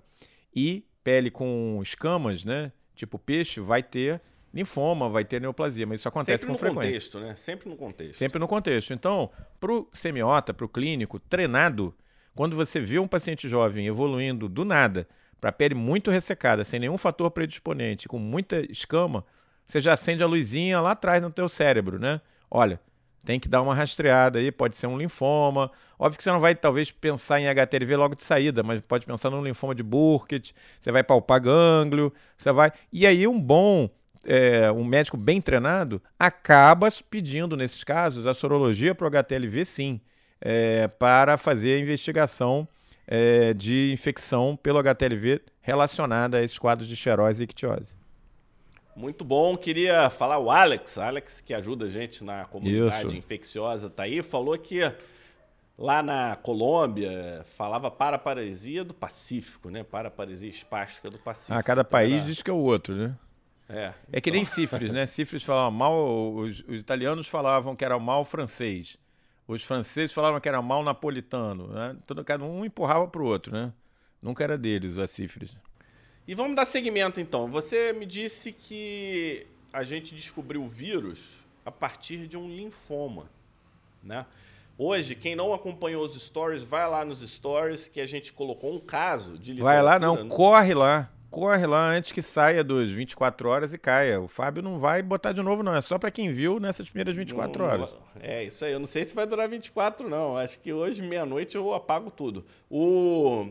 e 0.56 0.86
pele 1.10 1.32
com 1.32 1.80
escamas, 1.82 2.46
né, 2.46 2.72
tipo 2.94 3.18
peixe, 3.18 3.60
vai 3.60 3.82
ter 3.82 4.22
linfoma, 4.54 5.10
vai 5.10 5.26
ter 5.26 5.42
neoplasia, 5.42 5.88
mas 5.88 6.02
isso 6.02 6.08
acontece 6.08 6.44
Sempre 6.44 6.54
com 6.54 6.60
frequência. 6.60 6.92
Contexto, 6.92 7.20
né? 7.20 7.36
Sempre 7.36 7.70
no 7.70 7.76
contexto. 7.76 8.16
Sempre 8.16 8.40
no 8.40 8.48
contexto. 8.48 8.94
Então, 8.94 9.32
para 9.60 9.72
o 9.72 9.88
semiota, 9.92 10.54
para 10.54 10.66
o 10.66 10.70
clínico, 10.70 11.20
treinado, 11.20 11.96
quando 12.36 12.56
você 12.56 12.80
vê 12.80 13.00
um 13.00 13.08
paciente 13.08 13.50
jovem 13.50 13.88
evoluindo 13.88 14.48
do 14.48 14.64
nada 14.64 15.08
para 15.42 15.52
pele 15.52 15.74
muito 15.74 16.12
ressecada, 16.12 16.64
sem 16.64 16.80
nenhum 16.80 16.98
fator 16.98 17.32
predisponente, 17.32 18.08
com 18.08 18.20
muita 18.20 18.60
escama, 18.72 19.26
você 19.66 19.82
já 19.82 19.94
acende 19.94 20.22
a 20.22 20.28
luzinha 20.28 20.80
lá 20.80 20.92
atrás 20.92 21.24
no 21.24 21.32
teu 21.32 21.50
cérebro, 21.50 21.98
né? 21.98 22.22
Olha, 22.52 22.80
tem 23.26 23.40
que 23.40 23.48
dar 23.48 23.62
uma 23.62 23.74
rastreada 23.74 24.40
aí, 24.40 24.52
pode 24.52 24.76
ser 24.76 24.88
um 24.88 24.98
linfoma. 24.98 25.72
Óbvio 25.98 26.18
que 26.18 26.24
você 26.24 26.32
não 26.32 26.40
vai 26.40 26.56
talvez 26.56 26.92
pensar 26.92 27.40
em 27.40 27.48
HTLV 27.48 27.96
logo 27.96 28.16
de 28.16 28.24
saída, 28.24 28.64
mas 28.64 28.82
pode 28.82 29.06
pensar 29.06 29.30
num 29.30 29.44
linfoma 29.44 29.76
de 29.76 29.84
Burkitt, 29.84 30.56
você 30.80 30.92
vai 30.92 31.04
palpar 31.04 31.42
gânglio, 31.42 32.14
você 32.38 32.52
vai. 32.52 32.72
E 32.92 33.06
aí 33.06 33.28
um 33.28 33.40
bom 33.40 33.90
é, 34.26 34.72
um 34.72 34.84
médico 34.84 35.18
bem 35.18 35.42
treinado 35.42 36.02
acaba 36.18 36.90
pedindo, 37.10 37.56
nesses 37.56 37.84
casos, 37.84 38.28
a 38.28 38.34
sorologia 38.34 38.94
para 38.94 39.06
o 39.06 39.08
HTLV, 39.08 39.66
sim, 39.66 40.02
é, 40.42 40.88
para 40.88 41.38
fazer 41.38 41.76
a 41.76 41.80
investigação 41.80 42.68
é, 43.08 43.54
de 43.54 43.92
infecção 43.92 44.56
pelo 44.62 44.80
HTLV 44.80 45.42
relacionada 45.62 46.38
a 46.38 46.44
esses 46.44 46.60
quadros 46.60 46.88
de 46.88 46.96
xerose 46.96 47.42
e 47.42 47.46
ictiose. 47.46 47.99
Muito 49.00 49.24
bom. 49.24 49.56
Queria 49.56 50.10
falar 50.10 50.40
o 50.40 50.52
Alex, 50.52 50.98
Alex 50.98 51.40
que 51.40 51.54
ajuda 51.54 51.86
a 51.86 51.90
gente 51.90 52.22
na 52.22 52.44
comunidade 52.44 53.08
Isso. 53.08 53.16
infecciosa, 53.16 53.90
tá 53.90 54.04
aí, 54.04 54.22
falou 54.22 54.58
que 54.58 54.82
lá 55.78 56.04
na 56.04 56.36
Colômbia 56.36 57.42
falava 57.56 57.90
paraparesia 57.90 58.84
do 58.84 58.94
Pacífico, 58.94 59.70
né? 59.70 59.86
Paraparesia 59.86 60.50
espástica 60.50 61.10
do 61.10 61.18
Pacífico. 61.18 61.58
Ah, 61.58 61.64
cada 61.64 61.86
país 61.86 62.26
diz 62.26 62.42
que 62.42 62.50
é 62.50 62.54
o 62.54 62.58
outro, 62.58 62.94
né? 62.94 63.16
É, 63.70 63.94
é 64.12 64.20
que 64.20 64.32
nem 64.32 64.44
cifres, 64.44 64.92
né? 64.92 65.06
Cifres 65.06 65.44
falavam 65.44 65.72
mal, 65.72 66.36
os, 66.36 66.62
os, 66.68 66.82
italianos 66.82 67.30
falavam 67.30 67.78
que 67.78 67.86
era 67.86 67.98
mal 67.98 68.26
francês. 68.26 68.98
Os 69.48 69.64
franceses 69.64 70.12
falavam 70.12 70.42
que 70.42 70.50
era 70.50 70.62
mal 70.62 70.84
napolitano. 70.84 71.68
Né? 71.68 71.96
Todo, 72.06 72.22
cada 72.26 72.44
um 72.44 72.66
empurrava 72.66 73.08
para 73.08 73.22
o 73.22 73.26
outro, 73.26 73.54
né? 73.54 73.72
Nunca 74.22 74.44
era 74.44 74.58
deles 74.58 74.98
as 74.98 75.12
cifras. 75.12 75.56
E 76.30 76.36
vamos 76.36 76.56
dar 76.56 76.64
seguimento 76.64 77.20
então. 77.20 77.48
Você 77.48 77.92
me 77.92 78.06
disse 78.06 78.52
que 78.52 79.48
a 79.74 79.84
gente 79.84 80.14
descobriu 80.14 80.62
o 80.62 80.68
vírus 80.68 81.28
a 81.66 81.72
partir 81.72 82.28
de 82.28 82.38
um 82.38 82.48
linfoma, 82.48 83.32
né? 84.04 84.28
Hoje, 84.78 85.16
quem 85.16 85.36
não 85.36 85.56
acompanhou 85.56 86.06
os 86.06 86.14
stories, 86.14 86.62
vai 86.62 86.88
lá 86.88 87.04
nos 87.04 87.28
stories 87.28 87.88
que 87.88 88.00
a 88.00 88.06
gente 88.06 88.32
colocou 88.32 88.72
um 88.72 88.80
caso 88.80 89.40
de 89.40 89.56
Vai 89.56 89.82
lá 89.82 89.98
não, 89.98 90.28
corre 90.28 90.76
lá 90.76 91.12
corre 91.32 91.66
lá 91.68 91.92
antes 91.92 92.12
que 92.12 92.24
saia 92.24 92.64
dos 92.64 92.92
24 92.92 93.50
horas 93.50 93.74
e 93.74 93.78
caia. 93.80 94.22
O 94.22 94.28
Fábio 94.28 94.62
não 94.62 94.78
vai 94.78 95.02
botar 95.02 95.32
de 95.32 95.42
novo, 95.42 95.64
não. 95.64 95.74
É 95.76 95.82
só 95.82 95.98
para 95.98 96.10
quem 96.10 96.32
viu 96.32 96.60
nessas 96.60 96.88
primeiras 96.90 97.16
24 97.16 97.64
não, 97.64 97.72
horas. 97.72 97.98
É, 98.20 98.44
isso 98.44 98.66
aí. 98.66 98.72
Eu 98.72 98.80
não 98.80 98.88
sei 98.88 99.04
se 99.06 99.16
vai 99.16 99.26
durar 99.28 99.48
24, 99.48 100.08
não. 100.08 100.38
Acho 100.38 100.60
que 100.60 100.74
hoje, 100.74 101.04
meia-noite, 101.04 101.56
eu 101.56 101.74
apago 101.74 102.10
tudo. 102.10 102.46
O... 102.70 103.48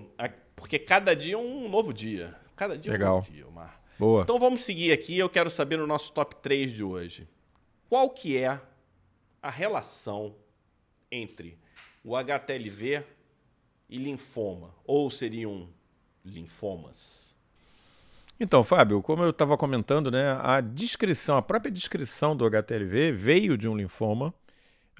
Porque 0.56 0.76
cada 0.76 1.14
dia 1.14 1.34
é 1.34 1.38
um 1.38 1.68
novo 1.68 1.92
dia. 1.92 2.36
Cada 2.58 2.76
dia 2.76 2.90
Legal. 2.90 3.18
um 3.20 3.32
dia, 3.32 3.46
Omar. 3.46 3.80
Boa. 3.96 4.22
Então 4.22 4.36
vamos 4.36 4.62
seguir 4.62 4.90
aqui. 4.90 5.16
Eu 5.16 5.30
quero 5.30 5.48
saber 5.48 5.78
no 5.78 5.86
nosso 5.86 6.12
top 6.12 6.34
3 6.42 6.72
de 6.72 6.82
hoje. 6.82 7.28
Qual 7.88 8.10
que 8.10 8.36
é 8.36 8.60
a 9.40 9.48
relação 9.48 10.34
entre 11.08 11.56
o 12.02 12.16
HTLV 12.16 13.04
e 13.88 13.96
linfoma? 13.96 14.74
Ou 14.84 15.08
seriam 15.08 15.68
linfomas? 16.24 17.32
Então, 18.40 18.64
Fábio, 18.64 19.00
como 19.02 19.22
eu 19.22 19.30
estava 19.30 19.56
comentando, 19.56 20.10
né, 20.10 20.36
a 20.42 20.60
descrição, 20.60 21.36
a 21.36 21.42
própria 21.42 21.70
descrição 21.70 22.36
do 22.36 22.44
HTLV 22.44 23.12
veio 23.12 23.56
de 23.56 23.68
um 23.68 23.76
linfoma, 23.76 24.34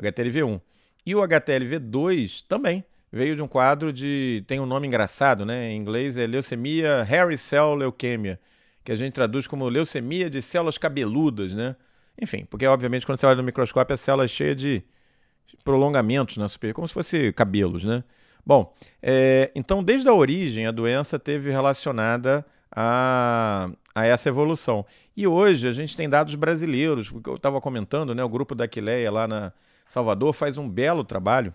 HTLV1. 0.00 0.60
E 1.04 1.14
o 1.16 1.20
HTLV2 1.20 2.44
também 2.46 2.84
veio 3.12 3.36
de 3.36 3.42
um 3.42 3.48
quadro 3.48 3.92
de. 3.92 4.44
tem 4.46 4.60
um 4.60 4.66
nome 4.66 4.86
engraçado, 4.86 5.44
né? 5.44 5.70
Em 5.70 5.76
inglês 5.76 6.16
é 6.16 6.26
leucemia 6.26 7.06
hairy 7.08 7.38
cell 7.38 7.74
leukemia, 7.74 8.38
que 8.84 8.92
a 8.92 8.96
gente 8.96 9.12
traduz 9.14 9.46
como 9.46 9.68
leucemia 9.68 10.30
de 10.30 10.42
células 10.42 10.78
cabeludas, 10.78 11.54
né? 11.54 11.76
Enfim, 12.20 12.44
porque 12.48 12.66
obviamente 12.66 13.06
quando 13.06 13.18
você 13.18 13.26
olha 13.26 13.36
no 13.36 13.42
microscópio 13.42 13.94
a 13.94 13.96
célula 13.96 14.24
é 14.24 14.28
cheia 14.28 14.54
de 14.54 14.82
prolongamentos 15.64 16.36
na 16.36 16.48
superfície, 16.48 16.74
como 16.74 16.88
se 16.88 16.94
fosse 16.94 17.32
cabelos, 17.32 17.84
né? 17.84 18.04
Bom, 18.44 18.74
é, 19.02 19.50
então 19.54 19.82
desde 19.82 20.08
a 20.08 20.14
origem 20.14 20.66
a 20.66 20.70
doença 20.70 21.18
teve 21.18 21.50
relacionada 21.50 22.44
a, 22.74 23.70
a 23.94 24.06
essa 24.06 24.28
evolução. 24.28 24.84
E 25.16 25.26
hoje 25.26 25.66
a 25.68 25.72
gente 25.72 25.96
tem 25.96 26.08
dados 26.08 26.34
brasileiros, 26.34 27.10
porque 27.10 27.28
eu 27.28 27.36
estava 27.36 27.60
comentando, 27.60 28.14
né, 28.14 28.22
o 28.22 28.28
grupo 28.28 28.54
da 28.54 28.64
Aquileia 28.64 29.10
lá 29.10 29.26
na 29.26 29.52
Salvador 29.86 30.32
faz 30.32 30.58
um 30.58 30.68
belo 30.68 31.04
trabalho. 31.04 31.52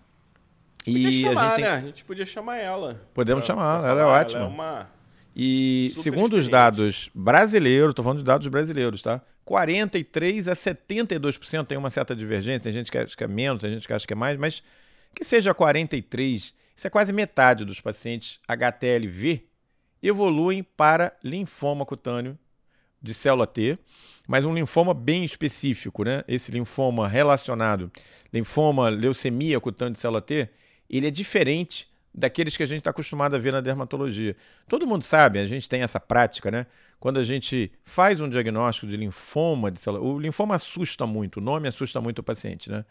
E 0.86 1.22
chamar, 1.22 1.40
a 1.40 1.48
gente 1.48 1.54
tem... 1.56 1.64
né? 1.64 1.70
A 1.70 1.80
gente 1.80 2.04
podia 2.04 2.26
chamar 2.26 2.56
ela. 2.58 3.00
Podemos 3.14 3.44
pra, 3.44 3.54
chamar, 3.54 3.80
pra 3.80 3.90
ela 3.90 4.00
é 4.00 4.04
ótima. 4.04 4.40
Ela 4.40 4.50
é 4.50 4.52
uma 4.52 4.94
e 5.36 5.92
segundo 5.96 6.34
os 6.34 6.46
dados 6.46 7.10
brasileiros, 7.12 7.90
estou 7.90 8.04
falando 8.04 8.18
de 8.18 8.24
dados 8.24 8.46
brasileiros, 8.46 9.02
tá? 9.02 9.20
43 9.44 10.48
a 10.48 10.52
72% 10.52 11.66
tem 11.66 11.76
uma 11.76 11.90
certa 11.90 12.14
divergência, 12.14 12.60
tem 12.62 12.72
gente 12.72 12.90
que 12.90 12.96
acha 12.96 13.16
que 13.16 13.24
é 13.24 13.26
menos, 13.26 13.60
tem 13.60 13.72
gente 13.72 13.86
que 13.86 13.92
acha 13.92 14.06
que 14.06 14.12
é 14.12 14.16
mais, 14.16 14.38
mas 14.38 14.62
que 15.14 15.24
seja 15.24 15.52
43, 15.52 16.54
isso 16.74 16.86
é 16.86 16.90
quase 16.90 17.12
metade 17.12 17.64
dos 17.64 17.80
pacientes 17.80 18.38
HTLV 18.46 19.44
evoluem 20.02 20.62
para 20.62 21.12
linfoma 21.22 21.84
cutâneo 21.84 22.38
de 23.02 23.12
célula 23.12 23.46
T, 23.46 23.76
mas 24.26 24.44
um 24.44 24.54
linfoma 24.54 24.94
bem 24.94 25.24
específico, 25.24 26.04
né? 26.04 26.22
Esse 26.28 26.52
linfoma 26.52 27.08
relacionado, 27.08 27.90
linfoma 28.32 28.88
leucemia 28.88 29.60
cutâneo 29.60 29.92
de 29.92 29.98
célula 29.98 30.22
T, 30.22 30.48
ele 30.88 31.06
é 31.06 31.10
diferente 31.10 31.88
daqueles 32.14 32.56
que 32.56 32.62
a 32.62 32.66
gente 32.66 32.78
está 32.78 32.90
acostumado 32.90 33.34
a 33.34 33.38
ver 33.38 33.52
na 33.52 33.60
dermatologia. 33.60 34.36
Todo 34.68 34.86
mundo 34.86 35.02
sabe, 35.02 35.40
a 35.40 35.46
gente 35.46 35.68
tem 35.68 35.82
essa 35.82 35.98
prática, 35.98 36.50
né? 36.50 36.66
Quando 37.00 37.18
a 37.18 37.24
gente 37.24 37.72
faz 37.82 38.20
um 38.20 38.28
diagnóstico 38.28 38.86
de 38.86 38.96
linfoma 38.96 39.70
de 39.70 39.80
célula, 39.80 40.04
o 40.04 40.18
linfoma 40.18 40.54
assusta 40.54 41.06
muito, 41.06 41.38
o 41.38 41.40
nome 41.40 41.66
assusta 41.66 42.00
muito 42.00 42.20
o 42.20 42.22
paciente, 42.22 42.70
né? 42.70 42.84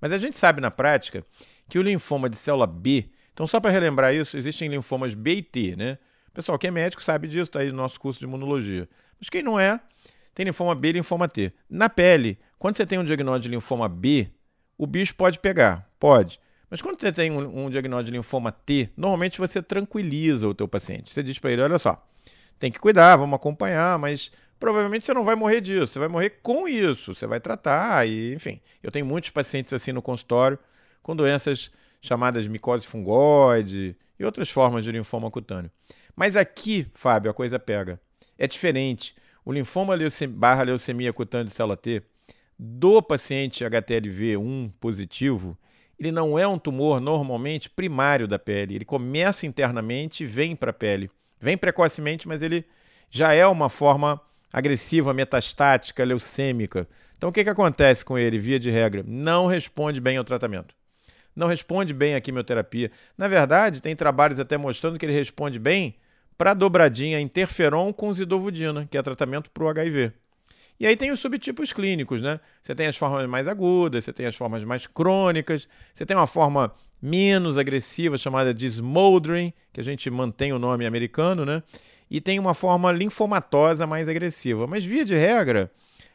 Mas 0.00 0.12
a 0.12 0.18
gente 0.18 0.38
sabe 0.38 0.62
na 0.62 0.70
prática 0.70 1.24
que 1.68 1.78
o 1.78 1.82
linfoma 1.82 2.30
de 2.30 2.36
célula 2.36 2.66
B, 2.66 3.10
então 3.34 3.46
só 3.46 3.60
para 3.60 3.70
relembrar 3.70 4.14
isso, 4.14 4.36
existem 4.36 4.68
linfomas 4.68 5.12
B 5.12 5.34
e 5.34 5.42
T, 5.42 5.76
né? 5.76 5.98
Pessoal, 6.32 6.58
quem 6.58 6.68
é 6.68 6.70
médico 6.70 7.02
sabe 7.02 7.28
disso, 7.28 7.44
está 7.44 7.60
aí 7.60 7.70
no 7.70 7.76
nosso 7.76 8.00
curso 8.00 8.18
de 8.18 8.24
imunologia. 8.24 8.88
Mas 9.18 9.28
quem 9.28 9.42
não 9.42 9.60
é, 9.60 9.78
tem 10.34 10.46
linfoma 10.46 10.74
B 10.74 10.88
e 10.88 10.92
linfoma 10.92 11.28
T. 11.28 11.52
Na 11.68 11.90
pele, 11.90 12.38
quando 12.58 12.76
você 12.76 12.86
tem 12.86 12.98
um 12.98 13.04
diagnóstico 13.04 13.42
de 13.42 13.48
linfoma 13.48 13.88
B, 13.88 14.30
o 14.78 14.86
bicho 14.86 15.14
pode 15.14 15.38
pegar, 15.38 15.90
pode. 15.98 16.40
Mas 16.70 16.80
quando 16.80 17.00
você 17.00 17.10
tem 17.10 17.30
um, 17.32 17.66
um 17.66 17.70
diagnóstico 17.70 18.12
de 18.12 18.16
linfoma 18.16 18.52
T, 18.52 18.90
normalmente 18.96 19.38
você 19.38 19.60
tranquiliza 19.60 20.46
o 20.46 20.54
teu 20.54 20.68
paciente. 20.68 21.12
Você 21.12 21.22
diz 21.22 21.38
para 21.38 21.50
ele, 21.50 21.62
olha 21.62 21.78
só, 21.78 22.06
tem 22.58 22.70
que 22.70 22.78
cuidar, 22.78 23.16
vamos 23.16 23.34
acompanhar, 23.34 23.98
mas 23.98 24.30
provavelmente 24.58 25.04
você 25.04 25.12
não 25.12 25.24
vai 25.24 25.34
morrer 25.34 25.60
disso, 25.60 25.94
você 25.94 25.98
vai 25.98 26.08
morrer 26.08 26.30
com 26.42 26.68
isso, 26.68 27.14
você 27.14 27.26
vai 27.26 27.40
tratar 27.40 28.06
e, 28.06 28.34
enfim. 28.34 28.60
Eu 28.82 28.92
tenho 28.92 29.04
muitos 29.04 29.30
pacientes 29.30 29.72
assim 29.72 29.90
no 29.90 30.00
consultório 30.00 30.58
com 31.02 31.16
doenças 31.16 31.70
chamadas 32.00 32.46
micose 32.46 32.86
fungoide 32.86 33.96
e 34.18 34.24
outras 34.24 34.50
formas 34.50 34.84
de 34.84 34.92
linfoma 34.92 35.30
cutâneo. 35.30 35.70
Mas 36.14 36.36
aqui, 36.36 36.86
Fábio, 36.94 37.30
a 37.30 37.34
coisa 37.34 37.58
pega. 37.58 38.00
É 38.38 38.46
diferente. 38.46 39.14
O 39.44 39.52
linfoma 39.52 39.94
barra 40.28 40.62
leucemia 40.62 41.12
cutânea 41.12 41.46
de 41.46 41.52
célula 41.52 41.76
T 41.76 42.02
do 42.58 43.00
paciente 43.00 43.64
HTLV1 43.64 44.70
positivo, 44.78 45.56
ele 46.00 46.10
não 46.10 46.38
é 46.38 46.48
um 46.48 46.58
tumor 46.58 46.98
normalmente 46.98 47.68
primário 47.68 48.26
da 48.26 48.38
pele. 48.38 48.74
Ele 48.74 48.86
começa 48.86 49.46
internamente 49.46 50.24
e 50.24 50.26
vem 50.26 50.56
para 50.56 50.70
a 50.70 50.72
pele. 50.72 51.10
Vem 51.38 51.58
precocemente, 51.58 52.26
mas 52.26 52.40
ele 52.40 52.64
já 53.10 53.34
é 53.34 53.46
uma 53.46 53.68
forma 53.68 54.18
agressiva, 54.50 55.12
metastática, 55.12 56.02
leucêmica. 56.02 56.88
Então 57.18 57.28
o 57.28 57.32
que, 57.32 57.44
que 57.44 57.50
acontece 57.50 58.02
com 58.02 58.18
ele, 58.18 58.38
via 58.38 58.58
de 58.58 58.70
regra? 58.70 59.04
Não 59.06 59.46
responde 59.46 60.00
bem 60.00 60.16
ao 60.16 60.24
tratamento. 60.24 60.74
Não 61.36 61.46
responde 61.46 61.92
bem 61.92 62.14
à 62.14 62.20
quimioterapia. 62.20 62.90
Na 63.16 63.28
verdade, 63.28 63.82
tem 63.82 63.94
trabalhos 63.94 64.40
até 64.40 64.56
mostrando 64.56 64.98
que 64.98 65.04
ele 65.04 65.12
responde 65.12 65.58
bem 65.58 65.96
para 66.36 66.52
a 66.52 66.54
dobradinha 66.54 67.20
interferon 67.20 67.92
com 67.92 68.10
zidovudina, 68.10 68.88
que 68.90 68.96
é 68.96 69.02
tratamento 69.02 69.50
para 69.50 69.64
o 69.64 69.68
HIV. 69.68 70.12
E 70.80 70.86
aí 70.86 70.96
tem 70.96 71.10
os 71.10 71.20
subtipos 71.20 71.74
clínicos, 71.74 72.22
né? 72.22 72.40
Você 72.62 72.74
tem 72.74 72.86
as 72.86 72.96
formas 72.96 73.28
mais 73.28 73.46
agudas, 73.46 74.02
você 74.02 74.14
tem 74.14 74.24
as 74.24 74.34
formas 74.34 74.64
mais 74.64 74.86
crônicas, 74.86 75.68
você 75.92 76.06
tem 76.06 76.16
uma 76.16 76.26
forma 76.26 76.72
menos 77.02 77.58
agressiva 77.58 78.16
chamada 78.16 78.54
de 78.54 78.64
smoldering, 78.64 79.52
que 79.74 79.80
a 79.80 79.84
gente 79.84 80.08
mantém 80.08 80.54
o 80.54 80.58
nome 80.58 80.86
americano, 80.86 81.44
né? 81.44 81.62
E 82.10 82.18
tem 82.18 82.38
uma 82.38 82.54
forma 82.54 82.90
linfomatosa 82.90 83.86
mais 83.86 84.08
agressiva. 84.08 84.66
Mas 84.66 84.82
via 84.82 85.04
de 85.04 85.14
regra, 85.14 85.70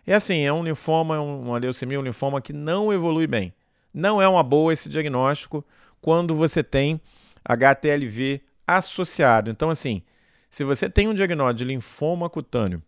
é 0.05 0.15
assim, 0.15 0.41
é 0.41 0.51
um 0.51 0.63
linfoma, 0.63 1.21
uma 1.21 1.59
leucemia, 1.59 1.99
um 1.99 2.03
linfoma 2.03 2.41
que 2.41 2.51
não 2.51 2.91
evolui 2.91 3.27
bem. 3.27 3.53
Não 3.93 4.19
é 4.19 4.27
uma 4.27 4.41
boa 4.41 4.73
esse 4.73 4.89
diagnóstico 4.89 5.63
quando 6.01 6.35
você 6.35 6.63
tem 6.63 6.99
HTLV 7.43 8.41
associado. 8.65 9.51
Então, 9.51 9.69
assim, 9.69 10.01
se 10.49 10.63
você 10.63 10.89
tem 10.89 11.07
um 11.07 11.13
diagnóstico 11.13 11.59
de 11.59 11.65
linfoma 11.65 12.27
cutâneo 12.31 12.81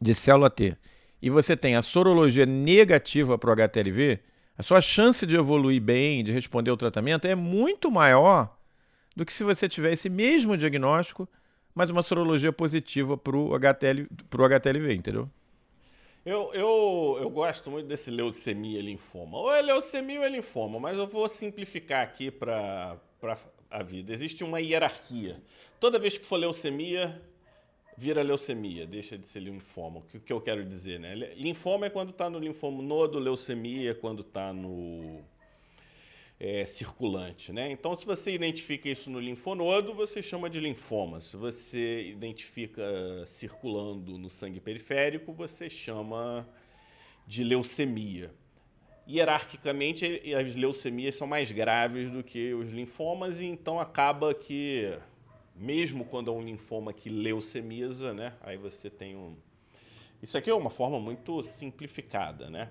de 0.00 0.14
célula 0.14 0.50
T 0.50 0.76
e 1.20 1.30
você 1.30 1.56
tem 1.56 1.74
a 1.74 1.82
sorologia 1.82 2.46
negativa 2.46 3.36
para 3.36 3.50
o 3.50 3.52
HTLV, 3.52 4.20
a 4.56 4.62
sua 4.62 4.80
chance 4.80 5.26
de 5.26 5.36
evoluir 5.36 5.80
bem, 5.80 6.24
de 6.24 6.32
responder 6.32 6.70
ao 6.70 6.76
tratamento 6.76 7.26
é 7.26 7.34
muito 7.34 7.90
maior 7.90 8.56
do 9.14 9.24
que 9.24 9.32
se 9.32 9.42
você 9.42 9.68
tiver 9.68 9.92
esse 9.92 10.08
mesmo 10.08 10.56
diagnóstico, 10.56 11.28
mas 11.74 11.90
uma 11.90 12.02
sorologia 12.02 12.52
positiva 12.52 13.16
para 13.16 13.36
o 13.36 13.54
HTL, 13.54 14.08
HTLV, 14.30 14.94
entendeu? 14.94 15.28
Eu, 16.24 16.50
eu, 16.52 17.18
eu 17.20 17.30
gosto 17.30 17.70
muito 17.70 17.86
desse 17.86 18.10
leucemia 18.10 18.82
linfoma. 18.82 19.38
Ou 19.38 19.52
é 19.52 19.62
leucemia 19.62 20.18
ou 20.18 20.26
é 20.26 20.28
linfoma, 20.28 20.78
mas 20.78 20.98
eu 20.98 21.06
vou 21.06 21.28
simplificar 21.28 22.02
aqui 22.02 22.30
para 22.30 22.96
a 23.70 23.82
vida. 23.82 24.12
Existe 24.12 24.44
uma 24.44 24.60
hierarquia. 24.60 25.40
Toda 25.80 25.98
vez 25.98 26.18
que 26.18 26.24
for 26.24 26.36
leucemia, 26.36 27.20
vira 27.98 28.22
leucemia, 28.22 28.86
deixa 28.86 29.18
de 29.18 29.26
ser 29.26 29.40
linfoma. 29.40 29.98
O 29.98 30.02
que, 30.02 30.20
que 30.20 30.32
eu 30.32 30.40
quero 30.40 30.64
dizer, 30.64 31.00
né? 31.00 31.16
Linfoma 31.34 31.86
é 31.86 31.90
quando 31.90 32.10
está 32.10 32.30
no 32.30 32.38
linfoma 32.38 32.80
nodo, 32.80 33.18
leucemia 33.18 33.90
é 33.90 33.94
quando 33.94 34.20
está 34.20 34.52
no 34.52 35.20
é, 36.38 36.64
circulante, 36.64 37.52
né? 37.52 37.72
Então, 37.72 37.96
se 37.96 38.06
você 38.06 38.32
identifica 38.32 38.88
isso 38.88 39.10
no 39.10 39.18
linfonodo, 39.18 39.92
você 39.94 40.22
chama 40.22 40.48
de 40.48 40.60
linfoma. 40.60 41.20
Se 41.20 41.36
você 41.36 42.08
identifica 42.08 42.84
circulando 43.26 44.16
no 44.16 44.30
sangue 44.30 44.60
periférico, 44.60 45.32
você 45.32 45.68
chama 45.68 46.48
de 47.26 47.42
leucemia 47.42 48.32
hierarquicamente, 49.08 50.22
as 50.34 50.54
leucemias 50.54 51.14
são 51.14 51.26
mais 51.26 51.50
graves 51.50 52.12
do 52.12 52.22
que 52.22 52.52
os 52.52 52.70
linfomas, 52.70 53.40
e 53.40 53.46
então 53.46 53.80
acaba 53.80 54.34
que, 54.34 54.92
mesmo 55.58 56.04
quando 56.04 56.30
é 56.30 56.34
um 56.34 56.42
linfoma 56.42 56.92
que 56.92 57.08
leucemiza, 57.08 58.14
né, 58.14 58.34
aí 58.40 58.56
você 58.56 58.88
tem 58.88 59.16
um. 59.16 59.36
Isso 60.22 60.36
aqui 60.36 60.50
é 60.50 60.54
uma 60.54 60.70
forma 60.70 60.98
muito 60.98 61.42
simplificada. 61.42 62.50
Né? 62.50 62.68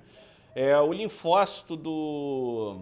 É, 0.54 0.78
o 0.78 0.92
linfócito 0.92 1.76
do, 1.76 2.82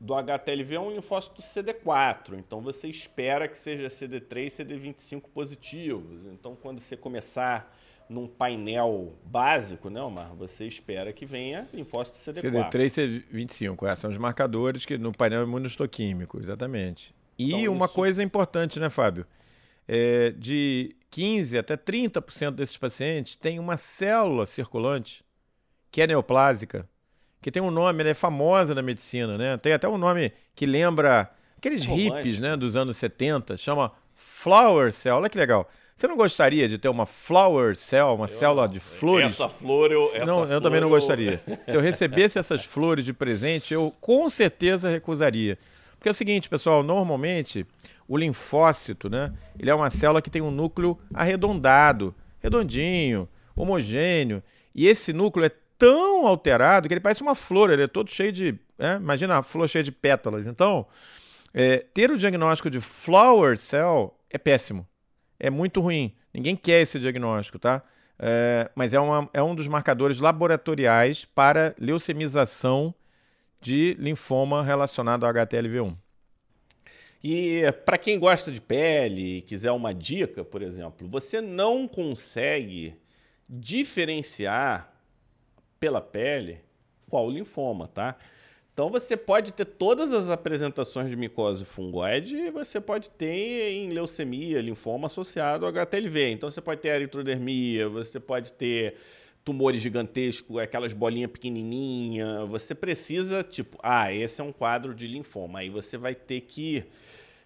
do 0.00 0.14
HTLV 0.14 0.74
é 0.74 0.80
um 0.80 0.90
linfócito 0.90 1.40
CD4, 1.40 2.38
então 2.38 2.60
você 2.60 2.88
espera 2.88 3.48
que 3.48 3.56
seja 3.56 3.88
CD3 3.88 4.46
e 4.46 4.64
CD25 4.64 5.22
positivos. 5.32 6.26
Então, 6.26 6.54
quando 6.54 6.80
você 6.80 6.96
começar 6.96 7.74
num 8.08 8.26
painel 8.26 9.14
básico, 9.24 9.88
né, 9.88 10.02
Omar? 10.02 10.34
Você 10.36 10.66
espera 10.66 11.12
que 11.12 11.24
venha 11.24 11.68
linfócito 11.72 12.18
CD4. 12.18 12.70
CD3 12.70 12.84
e 12.84 13.34
CD25, 13.34 13.88
é, 13.88 13.94
são 13.94 14.10
os 14.10 14.18
marcadores 14.18 14.84
que 14.84 14.98
no 14.98 15.12
painel 15.12 15.44
imunohistoquímico, 15.44 16.38
exatamente. 16.38 17.14
E 17.38 17.54
então, 17.54 17.72
uma 17.72 17.86
isso... 17.86 17.94
coisa 17.94 18.22
importante, 18.22 18.78
né, 18.78 18.90
Fábio? 18.90 19.26
É, 19.86 20.30
de 20.30 20.96
15 21.10 21.58
até 21.58 21.76
30% 21.76 22.52
desses 22.52 22.76
pacientes 22.76 23.36
têm 23.36 23.58
uma 23.58 23.76
célula 23.76 24.46
circulante 24.46 25.24
que 25.90 26.00
é 26.00 26.06
neoplásica, 26.06 26.88
que 27.40 27.50
tem 27.50 27.62
um 27.62 27.70
nome, 27.70 28.00
ela 28.00 28.10
é 28.10 28.14
famosa 28.14 28.74
na 28.74 28.82
medicina, 28.82 29.38
né? 29.38 29.56
Tem 29.58 29.72
até 29.72 29.88
um 29.88 29.98
nome 29.98 30.32
que 30.54 30.66
lembra 30.66 31.30
aqueles 31.56 31.86
é 31.86 31.88
hippies, 31.88 32.40
né, 32.40 32.56
dos 32.56 32.74
anos 32.74 32.96
70, 32.96 33.56
chama 33.56 33.92
flower 34.14 34.92
cell. 34.92 35.16
Olha 35.16 35.28
que 35.28 35.38
legal. 35.38 35.68
Você 35.94 36.08
não 36.08 36.16
gostaria 36.16 36.68
de 36.68 36.76
ter 36.76 36.88
uma 36.88 37.06
flower 37.06 37.76
cell, 37.76 38.14
uma 38.14 38.24
eu 38.24 38.28
célula 38.28 38.66
de 38.66 38.80
flores? 38.80 39.32
Essa 39.32 39.48
flor 39.48 39.92
eu. 39.92 40.02
Essa 40.02 40.24
não, 40.24 40.44
eu 40.50 40.60
também 40.60 40.80
não 40.80 40.88
eu... 40.88 40.94
gostaria. 40.94 41.40
Se 41.64 41.76
eu 41.76 41.80
recebesse 41.80 42.38
essas 42.38 42.64
flores 42.66 43.04
de 43.04 43.12
presente, 43.12 43.72
eu 43.72 43.94
com 44.00 44.28
certeza 44.28 44.90
recusaria. 44.90 45.56
Porque 46.04 46.10
é 46.10 46.12
o 46.12 46.14
seguinte, 46.14 46.50
pessoal, 46.50 46.82
normalmente 46.82 47.66
o 48.06 48.18
linfócito, 48.18 49.08
né? 49.08 49.32
Ele 49.58 49.70
é 49.70 49.74
uma 49.74 49.88
célula 49.88 50.20
que 50.20 50.28
tem 50.28 50.42
um 50.42 50.50
núcleo 50.50 50.98
arredondado, 51.14 52.14
redondinho, 52.40 53.26
homogêneo. 53.56 54.42
E 54.74 54.86
esse 54.86 55.14
núcleo 55.14 55.46
é 55.46 55.50
tão 55.78 56.26
alterado 56.26 56.88
que 56.88 56.92
ele 56.92 57.00
parece 57.00 57.22
uma 57.22 57.34
flor, 57.34 57.70
ele 57.70 57.84
é 57.84 57.86
todo 57.86 58.10
cheio 58.10 58.30
de. 58.30 58.54
Né? 58.78 58.96
Imagina 58.96 59.38
a 59.38 59.42
flor 59.42 59.66
cheia 59.66 59.82
de 59.82 59.90
pétalas. 59.90 60.46
Então, 60.46 60.86
é, 61.54 61.78
ter 61.78 62.10
o 62.10 62.18
diagnóstico 62.18 62.68
de 62.68 62.80
flower 62.80 63.56
cell 63.56 64.14
é 64.28 64.36
péssimo 64.36 64.86
é 65.40 65.48
muito 65.48 65.80
ruim. 65.80 66.14
Ninguém 66.34 66.54
quer 66.54 66.82
esse 66.82 66.98
diagnóstico, 66.98 67.58
tá? 67.58 67.82
É, 68.18 68.70
mas 68.74 68.92
é, 68.92 69.00
uma, 69.00 69.26
é 69.32 69.42
um 69.42 69.54
dos 69.54 69.66
marcadores 69.66 70.18
laboratoriais 70.18 71.24
para 71.24 71.74
leucemização 71.78 72.94
de 73.64 73.96
linfoma 73.98 74.62
relacionado 74.62 75.24
ao 75.24 75.32
HTLV1. 75.32 75.96
E 77.22 77.62
para 77.86 77.96
quem 77.96 78.18
gosta 78.18 78.52
de 78.52 78.60
pele 78.60 79.38
e 79.38 79.40
quiser 79.40 79.72
uma 79.72 79.94
dica, 79.94 80.44
por 80.44 80.60
exemplo, 80.60 81.08
você 81.08 81.40
não 81.40 81.88
consegue 81.88 82.94
diferenciar 83.48 84.92
pela 85.80 86.02
pele 86.02 86.60
qual 87.08 87.30
linfoma, 87.30 87.88
tá? 87.88 88.18
Então 88.74 88.90
você 88.90 89.16
pode 89.16 89.54
ter 89.54 89.64
todas 89.64 90.12
as 90.12 90.28
apresentações 90.28 91.08
de 91.08 91.16
micose 91.16 91.64
fungoide 91.64 92.36
e 92.36 92.50
você 92.50 92.78
pode 92.78 93.08
ter 93.08 93.70
em 93.70 93.88
leucemia, 93.88 94.60
linfoma 94.60 95.06
associado 95.06 95.64
ao 95.64 95.72
HTLV. 95.72 96.32
Então 96.32 96.50
você 96.50 96.60
pode 96.60 96.82
ter 96.82 96.88
eritrodermia, 96.88 97.88
você 97.88 98.20
pode 98.20 98.52
ter 98.52 98.96
tumores 99.44 99.82
gigantescos, 99.82 100.58
aquelas 100.58 100.92
bolinhas 100.92 101.30
pequenininhas. 101.30 102.48
Você 102.48 102.74
precisa, 102.74 103.42
tipo, 103.42 103.78
ah, 103.82 104.12
esse 104.12 104.40
é 104.40 104.44
um 104.44 104.52
quadro 104.52 104.94
de 104.94 105.06
linfoma. 105.06 105.58
Aí 105.60 105.68
você 105.68 105.98
vai 105.98 106.14
ter 106.14 106.40
que 106.42 106.84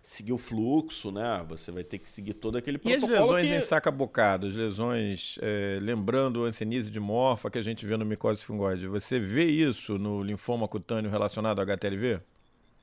seguir 0.00 0.32
o 0.32 0.38
fluxo, 0.38 1.11
né? 1.11 1.44
Você 1.48 1.70
vai 1.70 1.84
ter 1.84 1.98
que 1.98 2.08
seguir 2.08 2.34
todo 2.34 2.56
aquele 2.56 2.78
protocolo. 2.78 3.12
E 3.12 3.14
as 3.14 3.20
lesões 3.20 3.48
que... 3.48 3.54
em 3.56 3.61
saca-bocado, 3.61 4.46
as 4.46 4.54
lesões, 4.54 5.38
é, 5.42 5.78
lembrando 5.82 6.44
a 6.44 6.48
ancenise 6.48 6.88
de 6.88 7.00
morfa 7.00 7.50
que 7.50 7.58
a 7.58 7.62
gente 7.62 7.84
vê 7.84 7.96
no 7.96 8.06
micose 8.06 8.42
fungoide, 8.42 8.87
você 8.87 9.18
vê 9.18 9.44
isso 9.44 9.98
no 9.98 10.22
linfoma 10.22 10.66
cutâneo 10.68 11.11
relacionado 11.11 11.58
ao 11.58 11.64
HTLV? 11.64 12.20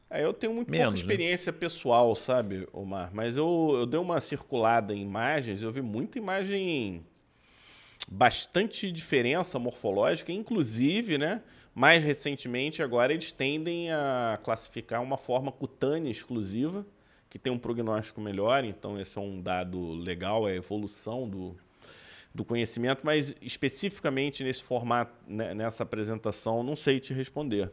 É, 0.07 0.23
eu 0.23 0.33
tenho 0.33 0.53
muito 0.53 0.69
Menos, 0.69 0.85
pouca 0.85 0.95
né? 0.97 1.01
experiência 1.01 1.51
né? 1.51 1.57
pessoal, 1.57 2.15
sabe, 2.15 2.67
Omar? 2.71 3.09
Mas 3.11 3.37
eu, 3.37 3.71
eu 3.75 3.85
dei 3.87 3.99
uma 3.99 4.19
circulada 4.19 4.93
em 4.93 5.01
imagens, 5.01 5.63
eu 5.63 5.71
vi 5.71 5.81
muita 5.81 6.19
imagem 6.19 7.03
bastante 8.09 8.91
diferença 8.91 9.57
morfológica, 9.57 10.31
inclusive, 10.31 11.17
né? 11.17 11.41
Mais 11.73 12.03
recentemente, 12.03 12.81
agora 12.81 13.11
eles 13.11 13.31
tendem 13.31 13.91
a 13.91 14.39
classificar 14.41 15.01
uma 15.03 15.17
forma 15.17 15.51
cutânea 15.51 16.09
exclusiva, 16.09 16.85
que 17.29 17.37
tem 17.37 17.51
um 17.51 17.59
prognóstico 17.59 18.21
melhor, 18.21 18.63
então 18.63 18.99
esse 18.99 19.17
é 19.17 19.21
um 19.21 19.41
dado 19.41 19.91
legal, 19.91 20.47
é 20.47 20.53
a 20.53 20.55
evolução 20.55 21.27
do, 21.27 21.57
do 22.33 22.45
conhecimento, 22.45 23.05
mas 23.05 23.35
especificamente 23.41 24.41
nesse 24.41 24.63
formato, 24.63 25.13
né, 25.27 25.53
nessa 25.53 25.83
apresentação, 25.83 26.63
não 26.63 26.75
sei 26.77 26.99
te 26.99 27.13
responder. 27.13 27.69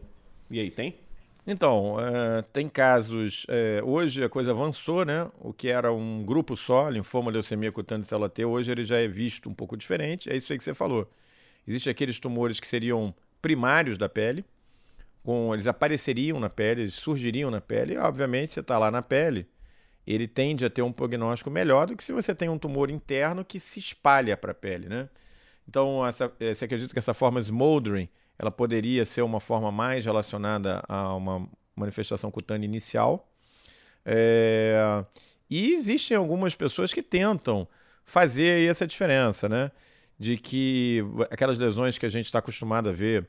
E 0.51 0.59
aí, 0.59 0.71
tem? 0.71 0.97
Então, 1.47 1.97
é, 1.99 2.43
tem 2.53 2.69
casos. 2.69 3.45
É, 3.49 3.81
hoje 3.83 4.23
a 4.23 4.29
coisa 4.29 4.53
avançou, 4.53 5.05
né? 5.05 5.29
O 5.41 5.53
que 5.53 5.69
era 5.69 5.93
um 5.93 6.25
grupo 6.25 6.57
só, 6.57 6.89
linfoma, 6.89 7.31
leucemia 7.31 7.73
cutânea 7.73 8.05
célula 8.05 8.29
T, 8.29 8.45
hoje 8.45 8.71
ele 8.71 8.85
já 8.85 8.99
é 8.99 9.09
visto 9.09 9.51
um 9.51 9.55
pouco 9.55 9.77
diferente. 9.77 10.31
É 10.31 10.37
isso 10.37 10.53
aí 10.53 10.59
que 10.59 10.65
você 10.65 10.75
falou. 10.75 11.11
Existem 11.67 11.91
aqueles 11.91 12.19
tumores 12.21 12.61
que 12.61 12.67
seriam 12.67 13.15
primários 13.41 13.99
da 13.99 14.09
pele, 14.09 14.45
com 15.25 15.53
eles 15.53 15.67
apareceriam 15.67 16.39
na 16.39 16.49
pele, 16.49 16.83
eles 16.83 16.95
surgiriam 16.95 17.51
na 17.51 17.61
pele, 17.61 17.95
e 17.95 17.99
obviamente 17.99 18.53
você 18.53 18.61
está 18.61 18.79
lá 18.79 18.91
na 18.91 19.03
pele, 19.03 19.47
ele 20.07 20.27
tende 20.27 20.65
a 20.65 20.71
ter 20.71 20.83
um 20.83 20.93
prognóstico 20.93 21.51
melhor 21.51 21.87
do 21.87 21.97
que 21.97 22.03
se 22.03 22.13
você 22.13 22.35
tem 22.35 22.49
um 22.49 22.59
tumor 22.59 22.91
interno 22.91 23.45
que 23.45 23.61
se 23.61 23.79
espalha 23.79 24.37
para 24.37 24.53
a 24.53 24.55
pele, 24.55 24.89
né? 24.89 25.09
Então, 25.69 26.05
essa, 26.07 26.33
é, 26.41 26.53
você 26.55 26.65
acredita 26.65 26.93
que 26.93 26.99
essa 26.99 27.15
forma 27.15 27.41
smoldering 27.41 28.09
ela 28.39 28.51
poderia 28.51 29.05
ser 29.05 29.23
uma 29.23 29.41
forma 29.41 29.71
mais 29.71 30.05
relacionada 30.05 30.83
a 30.89 31.15
uma 31.15 31.49
manifestação 31.77 32.31
cutânea 32.31 32.67
inicial. 32.67 33.29
É... 34.05 35.05
E 35.49 35.75
existem 35.75 36.17
algumas 36.17 36.55
pessoas 36.55 36.93
que 36.93 37.03
tentam 37.03 37.69
fazer 38.05 38.69
essa 38.69 38.87
diferença, 38.87 39.49
né? 39.49 39.71
De 40.19 40.37
que 40.37 41.05
aquelas 41.31 41.59
lesões 41.59 41.99
que 41.99 42.07
a 42.07 42.09
gente 42.09 42.27
está 42.27 42.39
acostumado 42.39 42.89
a 42.89 42.93
ver 42.93 43.29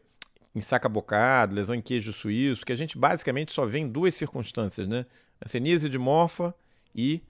em 0.55 0.61
saca 0.61 0.87
bocado, 0.87 1.55
lesão 1.55 1.75
em 1.75 1.81
queijo 1.81 2.13
suíço, 2.13 2.65
que 2.65 2.71
a 2.71 2.75
gente 2.75 2.97
basicamente 2.97 3.51
só 3.51 3.65
vê 3.65 3.79
em 3.79 3.87
duas 3.87 4.13
circunstâncias, 4.15 4.87
né? 4.87 5.05
A 5.41 5.47
ceníase 5.47 5.89
de 5.89 5.97
morfa 5.97 6.53
e 6.95 7.21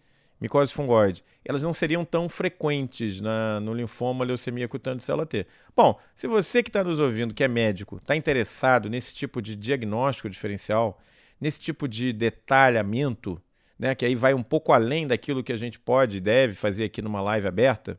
micose 0.44 0.74
fungoide, 0.74 1.24
elas 1.46 1.64
não 1.64 1.74
seriam 1.74 2.04
tão 2.04 2.28
frequentes 2.28 3.22
na, 3.22 3.62
no 3.62 3.74
linfoma 3.74 4.26
leucemia 4.26 4.68
cutânea 4.68 4.98
de 4.98 5.06
célula 5.06 5.26
T. 5.26 5.48
Bom, 5.74 5.98
se 6.14 6.28
você 6.28 6.62
que 6.62 6.68
está 6.68 6.84
nos 6.84 7.00
ouvindo, 7.00 7.34
que 7.34 7.46
é 7.46 7.48
médico, 7.48 7.96
está 7.96 8.14
interessado 8.14 8.90
nesse 8.90 9.14
tipo 9.14 9.42
de 9.42 9.56
diagnóstico 9.56 10.30
diferencial, 10.30 11.02
nesse 11.40 11.62
tipo 11.62 11.88
de 11.88 12.12
detalhamento, 12.12 13.42
né, 13.80 13.96
que 13.96 14.04
aí 14.04 14.16
vai 14.16 14.34
um 14.34 14.44
pouco 14.44 14.74
além 14.74 15.08
daquilo 15.08 15.42
que 15.42 15.54
a 15.54 15.58
gente 15.58 15.80
pode 15.80 16.18
e 16.18 16.20
deve 16.20 16.54
fazer 16.56 16.84
aqui 16.84 17.02
numa 17.02 17.22
live 17.22 17.48
aberta, 17.48 17.98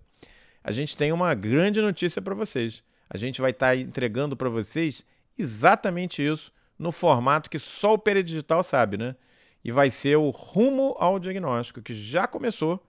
a 0.62 0.70
gente 0.70 0.94
tem 0.94 1.12
uma 1.12 1.32
grande 1.34 1.80
notícia 1.80 2.20
para 2.20 2.34
vocês. 2.34 2.84
A 3.08 3.16
gente 3.16 3.40
vai 3.40 3.52
estar 3.52 3.68
tá 3.68 3.76
entregando 3.76 4.36
para 4.36 4.50
vocês 4.50 5.02
exatamente 5.38 6.22
isso 6.22 6.52
no 6.78 6.92
formato 6.92 7.48
que 7.48 7.58
só 7.58 7.94
o 7.94 7.98
Peredigital 7.98 8.62
sabe, 8.62 8.98
né? 8.98 9.16
E 9.64 9.72
vai 9.72 9.90
ser 9.90 10.16
o 10.16 10.28
rumo 10.28 10.94
ao 10.98 11.18
diagnóstico, 11.18 11.80
que 11.80 11.94
já 11.94 12.26
começou. 12.26 12.84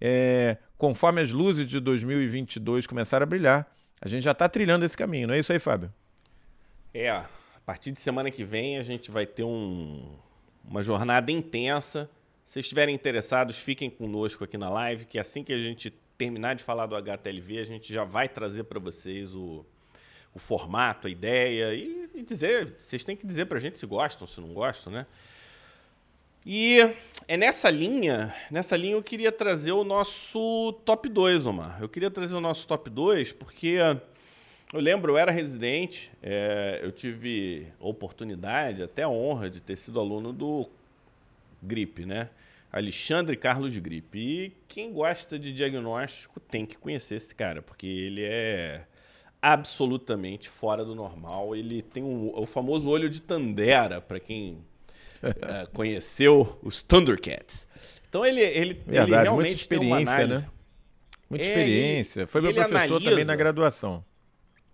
É, 0.00 0.56
conforme 0.76 1.20
as 1.20 1.30
luzes 1.30 1.66
de 1.66 1.78
2022 1.80 2.86
começaram 2.86 3.22
a 3.24 3.26
brilhar, 3.26 3.70
a 4.00 4.08
gente 4.08 4.22
já 4.22 4.32
está 4.32 4.48
trilhando 4.48 4.84
esse 4.84 4.96
caminho, 4.96 5.28
não 5.28 5.34
é 5.34 5.38
isso 5.38 5.52
aí, 5.52 5.58
Fábio? 5.58 5.92
É, 6.92 7.10
a 7.10 7.28
partir 7.64 7.92
de 7.92 8.00
semana 8.00 8.30
que 8.30 8.44
vem 8.44 8.78
a 8.78 8.82
gente 8.82 9.10
vai 9.10 9.26
ter 9.26 9.44
um, 9.44 10.16
uma 10.64 10.82
jornada 10.82 11.30
intensa. 11.30 12.10
Se 12.44 12.60
estiverem 12.60 12.94
interessados, 12.94 13.58
fiquem 13.58 13.90
conosco 13.90 14.42
aqui 14.42 14.56
na 14.56 14.70
live, 14.70 15.04
que 15.04 15.18
assim 15.18 15.44
que 15.44 15.52
a 15.52 15.58
gente 15.58 15.90
terminar 16.16 16.54
de 16.54 16.64
falar 16.64 16.86
do 16.86 16.96
HTLV, 16.96 17.58
a 17.58 17.64
gente 17.64 17.92
já 17.92 18.04
vai 18.04 18.28
trazer 18.28 18.64
para 18.64 18.80
vocês 18.80 19.34
o, 19.34 19.66
o 20.34 20.38
formato, 20.38 21.06
a 21.06 21.10
ideia 21.10 21.74
e, 21.74 22.08
e 22.14 22.22
dizer, 22.22 22.74
vocês 22.78 23.04
têm 23.04 23.16
que 23.16 23.26
dizer 23.26 23.46
para 23.46 23.58
a 23.58 23.60
gente 23.60 23.78
se 23.78 23.86
gostam, 23.86 24.26
se 24.26 24.40
não 24.40 24.54
gostam, 24.54 24.92
né? 24.92 25.06
E 26.50 26.78
é 27.28 27.36
nessa 27.36 27.68
linha, 27.68 28.34
nessa 28.50 28.74
linha 28.74 28.94
eu 28.94 29.02
queria 29.02 29.30
trazer 29.30 29.72
o 29.72 29.84
nosso 29.84 30.72
top 30.82 31.06
2, 31.06 31.44
Omar. 31.44 31.76
Eu 31.78 31.90
queria 31.90 32.10
trazer 32.10 32.34
o 32.34 32.40
nosso 32.40 32.66
top 32.66 32.88
2 32.88 33.32
porque 33.32 33.76
eu 34.72 34.80
lembro, 34.80 35.12
eu 35.12 35.18
era 35.18 35.30
residente, 35.30 36.10
é, 36.22 36.80
eu 36.82 36.90
tive 36.90 37.66
oportunidade, 37.78 38.82
até 38.82 39.06
honra 39.06 39.50
de 39.50 39.60
ter 39.60 39.76
sido 39.76 40.00
aluno 40.00 40.32
do 40.32 40.66
GRIP, 41.62 42.06
né? 42.06 42.30
Alexandre 42.72 43.36
Carlos 43.36 43.76
Gripe. 43.76 44.18
E 44.18 44.52
quem 44.66 44.90
gosta 44.90 45.38
de 45.38 45.52
diagnóstico 45.52 46.40
tem 46.40 46.64
que 46.64 46.78
conhecer 46.78 47.16
esse 47.16 47.34
cara, 47.34 47.60
porque 47.60 47.86
ele 47.86 48.24
é 48.24 48.86
absolutamente 49.42 50.48
fora 50.48 50.82
do 50.82 50.94
normal. 50.94 51.54
Ele 51.54 51.82
tem 51.82 52.02
um, 52.02 52.32
o 52.34 52.46
famoso 52.46 52.88
olho 52.88 53.10
de 53.10 53.20
Tandera, 53.20 54.00
para 54.00 54.18
quem 54.18 54.64
uh, 55.22 55.70
conheceu 55.74 56.58
os 56.62 56.82
Thundercats. 56.82 57.66
Então 58.08 58.24
ele, 58.24 58.40
ele, 58.40 58.74
Verdade, 58.74 59.10
ele 59.10 59.22
realmente 59.22 59.34
muita 59.34 59.60
experiência, 59.60 60.26
né? 60.26 60.48
Muita 61.28 61.44
é, 61.44 61.48
experiência. 61.48 62.26
Foi 62.26 62.40
meu 62.40 62.54
professor 62.54 62.76
analisa, 62.76 63.10
também 63.10 63.24
na 63.24 63.36
graduação. 63.36 64.04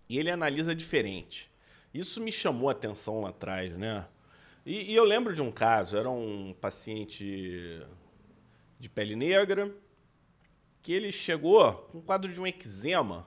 E 0.09 0.19
ele 0.19 0.31
analisa 0.31 0.75
diferente. 0.75 1.51
Isso 1.93 2.21
me 2.21 2.31
chamou 2.31 2.69
a 2.69 2.73
atenção 2.73 3.23
lá 3.23 3.31
atrás, 3.31 3.77
né? 3.77 4.07
E, 4.65 4.93
e 4.93 4.95
eu 4.95 5.05
lembro 5.05 5.35
de 5.35 5.43
um 5.43 5.51
caso, 5.51 5.97
era 5.97 6.09
um 6.09 6.55
paciente 6.61 7.83
de 8.79 8.89
pele 8.89 9.17
negra, 9.17 9.71
que 10.83 10.93
ele 10.93 11.11
chegou 11.11 11.73
com 11.73 11.99
um 11.99 12.01
quadro 12.01 12.33
de 12.33 12.41
um 12.41 12.47
eczema. 12.47 13.27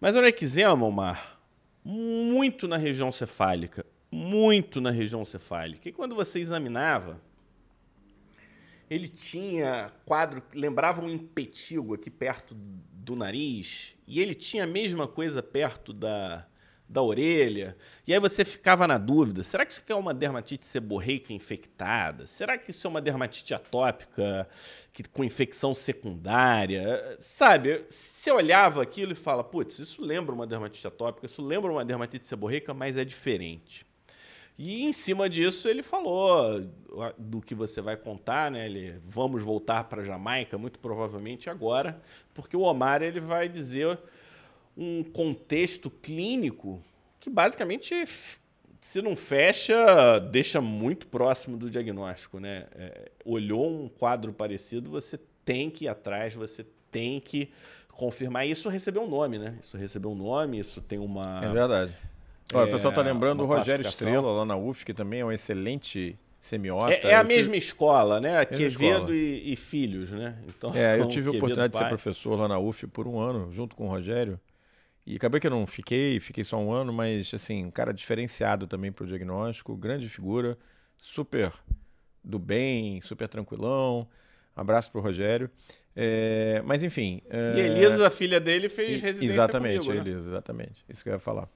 Mas 0.00 0.16
era 0.16 0.24
um 0.24 0.28
eczema, 0.28 0.86
Omar, 0.86 1.38
muito 1.84 2.66
na 2.66 2.76
região 2.76 3.12
cefálica 3.12 3.84
muito 4.14 4.80
na 4.80 4.92
região 4.92 5.24
cefálica. 5.24 5.88
E 5.88 5.92
quando 5.92 6.14
você 6.14 6.38
examinava, 6.38 7.20
ele 8.88 9.08
tinha 9.08 9.90
quadro, 10.06 10.40
lembrava 10.54 11.02
um 11.02 11.10
impetigo 11.10 11.94
aqui 11.94 12.08
perto 12.08 12.54
do 12.54 13.16
nariz, 13.16 13.94
e 14.06 14.20
ele 14.20 14.34
tinha 14.34 14.64
a 14.64 14.68
mesma 14.68 15.08
coisa 15.08 15.42
perto 15.42 15.92
da, 15.92 16.46
da 16.88 17.02
orelha. 17.02 17.76
E 18.06 18.14
aí 18.14 18.20
você 18.20 18.44
ficava 18.44 18.86
na 18.86 18.98
dúvida: 18.98 19.42
será 19.42 19.66
que 19.66 19.72
isso 19.72 19.82
é 19.88 19.94
uma 19.96 20.14
dermatite 20.14 20.64
seborreica 20.64 21.32
infectada? 21.32 22.24
Será 22.24 22.56
que 22.56 22.70
isso 22.70 22.86
é 22.86 22.90
uma 22.90 23.00
dermatite 23.00 23.52
atópica 23.52 24.48
que, 24.92 25.02
com 25.08 25.24
infecção 25.24 25.74
secundária? 25.74 27.16
Sabe, 27.18 27.84
você 27.88 28.30
olhava 28.30 28.80
aquilo 28.80 29.10
e 29.10 29.16
fala: 29.16 29.42
putz, 29.42 29.80
isso 29.80 30.00
lembra 30.00 30.32
uma 30.32 30.46
dermatite 30.46 30.86
atópica, 30.86 31.26
isso 31.26 31.42
lembra 31.42 31.72
uma 31.72 31.84
dermatite 31.84 32.28
seborreica, 32.28 32.72
mas 32.72 32.96
é 32.96 33.04
diferente. 33.04 33.84
E 34.56 34.84
em 34.84 34.92
cima 34.92 35.28
disso 35.28 35.68
ele 35.68 35.82
falou 35.82 36.60
do 37.18 37.40
que 37.40 37.54
você 37.54 37.80
vai 37.80 37.96
contar, 37.96 38.50
né? 38.50 38.66
Ele, 38.66 39.00
vamos 39.04 39.42
voltar 39.42 39.84
para 39.84 40.02
Jamaica, 40.02 40.56
muito 40.56 40.78
provavelmente 40.78 41.50
agora, 41.50 42.00
porque 42.32 42.56
o 42.56 42.60
Omar 42.60 43.02
ele 43.02 43.20
vai 43.20 43.48
dizer 43.48 43.98
um 44.76 45.02
contexto 45.02 45.90
clínico 45.90 46.80
que 47.18 47.28
basicamente, 47.28 48.04
se 48.80 49.02
não 49.02 49.16
fecha, 49.16 50.20
deixa 50.20 50.60
muito 50.60 51.08
próximo 51.08 51.56
do 51.56 51.68
diagnóstico, 51.68 52.38
né? 52.38 52.66
É, 52.76 53.10
olhou 53.24 53.68
um 53.68 53.88
quadro 53.88 54.32
parecido, 54.32 54.88
você 54.88 55.18
tem 55.44 55.68
que 55.68 55.86
ir 55.86 55.88
atrás, 55.88 56.34
você 56.34 56.64
tem 56.92 57.18
que 57.18 57.50
confirmar. 57.88 58.46
Isso 58.46 58.68
recebeu 58.68 59.02
um 59.02 59.08
nome, 59.08 59.38
né? 59.38 59.58
Isso 59.60 59.76
recebeu 59.76 60.12
um 60.12 60.14
nome, 60.14 60.60
isso 60.60 60.80
tem 60.80 60.98
uma. 60.98 61.44
É 61.44 61.50
verdade 61.50 61.94
Olha, 62.52 62.66
o 62.66 62.70
pessoal 62.70 62.90
está 62.90 63.00
é, 63.02 63.04
lembrando 63.04 63.42
o 63.42 63.46
Rogério 63.46 63.86
Estrela 63.86 64.30
lá 64.30 64.44
na 64.44 64.56
UF, 64.56 64.84
que 64.84 64.92
também 64.92 65.20
é 65.20 65.24
um 65.24 65.32
excelente 65.32 66.18
semiota. 66.40 66.92
É, 66.92 67.12
é 67.12 67.14
a 67.14 67.24
mesma 67.24 67.56
escola, 67.56 68.20
né? 68.20 68.44
Quevedo 68.44 69.14
e, 69.14 69.52
e, 69.52 69.56
Filhos, 69.56 70.10
né? 70.10 70.36
Então, 70.46 70.74
é, 70.74 71.00
eu 71.00 71.08
tive 71.08 71.28
a 71.28 71.32
oportunidade 71.32 71.72
de 71.72 71.78
ser 71.78 71.88
professor 71.88 72.38
lá 72.38 72.46
na 72.46 72.58
UF 72.58 72.86
por 72.88 73.08
um 73.08 73.18
ano, 73.18 73.50
junto 73.50 73.74
com 73.74 73.86
o 73.86 73.88
Rogério. 73.88 74.38
E 75.06 75.16
acabei 75.16 75.40
que 75.40 75.46
eu 75.46 75.50
não 75.50 75.66
fiquei, 75.66 76.20
fiquei 76.20 76.44
só 76.44 76.58
um 76.58 76.70
ano, 76.70 76.92
mas 76.92 77.32
assim, 77.32 77.64
um 77.64 77.70
cara 77.70 77.92
diferenciado 77.92 78.66
também 78.66 78.92
para 78.92 79.04
o 79.04 79.06
diagnóstico, 79.06 79.76
grande 79.76 80.08
figura, 80.08 80.56
super 80.96 81.52
do 82.22 82.38
bem, 82.38 83.00
super 83.00 83.28
tranquilão. 83.28 84.06
Abraço 84.56 84.90
para 84.90 85.00
o 85.00 85.02
Rogério. 85.02 85.50
É, 85.96 86.62
mas 86.64 86.82
enfim. 86.82 87.22
E 87.56 87.60
Elisa, 87.60 88.06
a 88.06 88.10
filha 88.10 88.40
dele, 88.40 88.68
fez 88.68 89.00
residência 89.00 89.34
Exatamente, 89.34 89.86
comigo, 89.86 90.04
né? 90.04 90.10
Elisa, 90.10 90.30
exatamente. 90.30 90.84
Isso 90.88 91.02
que 91.02 91.08
eu 91.08 91.14
ia 91.14 91.18
falar. 91.18 91.48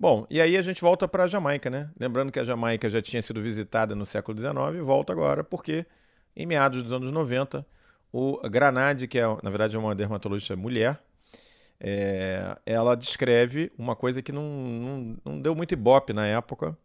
Bom, 0.00 0.26
e 0.30 0.40
aí 0.40 0.56
a 0.56 0.62
gente 0.62 0.80
volta 0.80 1.08
para 1.08 1.24
a 1.24 1.26
Jamaica, 1.26 1.68
né? 1.68 1.90
Lembrando 1.98 2.30
que 2.30 2.38
a 2.38 2.44
Jamaica 2.44 2.88
já 2.88 3.02
tinha 3.02 3.20
sido 3.20 3.42
visitada 3.42 3.96
no 3.96 4.06
século 4.06 4.38
XIX 4.38 4.76
e 4.76 4.80
volta 4.80 5.12
agora 5.12 5.42
porque, 5.42 5.84
em 6.36 6.46
meados 6.46 6.84
dos 6.84 6.92
anos 6.92 7.10
90, 7.10 7.66
o 8.12 8.38
Granade, 8.48 9.08
que 9.08 9.18
é, 9.18 9.24
na 9.42 9.50
verdade 9.50 9.74
é 9.74 9.78
uma 9.78 9.96
dermatologista 9.96 10.54
mulher, 10.54 11.02
é, 11.80 12.56
ela 12.64 12.94
descreve 12.96 13.72
uma 13.76 13.96
coisa 13.96 14.22
que 14.22 14.30
não, 14.30 14.44
não, 14.44 15.16
não 15.24 15.40
deu 15.40 15.54
muito 15.56 15.72
ibope 15.72 16.12
na 16.12 16.26
época. 16.26 16.78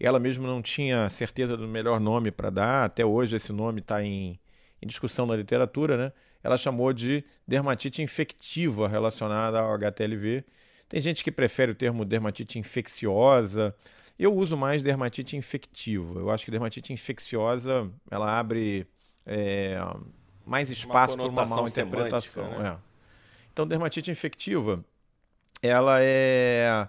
Ela 0.00 0.18
mesma 0.18 0.46
não 0.46 0.62
tinha 0.62 1.10
certeza 1.10 1.54
do 1.54 1.68
melhor 1.68 2.00
nome 2.00 2.30
para 2.30 2.48
dar, 2.48 2.84
até 2.84 3.04
hoje 3.04 3.36
esse 3.36 3.52
nome 3.52 3.80
está 3.80 4.02
em, 4.02 4.40
em 4.80 4.86
discussão 4.86 5.26
na 5.26 5.36
literatura, 5.36 5.98
né? 5.98 6.12
Ela 6.42 6.56
chamou 6.56 6.94
de 6.94 7.24
dermatite 7.46 8.00
infectiva 8.00 8.88
relacionada 8.88 9.60
ao 9.60 9.74
HTLV 9.74 10.44
tem 10.88 11.00
gente 11.00 11.22
que 11.22 11.30
prefere 11.30 11.72
o 11.72 11.74
termo 11.74 12.04
dermatite 12.04 12.58
infecciosa. 12.58 13.74
Eu 14.18 14.34
uso 14.34 14.56
mais 14.56 14.82
dermatite 14.82 15.36
infectiva. 15.36 16.20
Eu 16.20 16.30
acho 16.30 16.44
que 16.44 16.50
dermatite 16.50 16.92
infecciosa 16.92 17.90
ela 18.10 18.38
abre 18.38 18.86
é, 19.26 19.78
mais 20.44 20.70
espaço 20.70 21.16
para 21.16 21.26
uma 21.26 21.46
mal 21.46 21.68
interpretação. 21.68 22.58
Né? 22.58 22.70
É. 22.70 22.78
Então, 23.52 23.66
dermatite 23.66 24.10
infectiva, 24.10 24.84
ela 25.62 25.98
é 26.00 26.88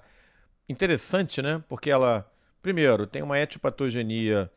interessante, 0.68 1.41
né? 1.41 1.64
Porque 1.68 1.89
ela 1.89 2.30
primeiro, 2.62 3.08
tem 3.08 3.22
uma 3.22 3.39
etiopatogenia 3.39 4.52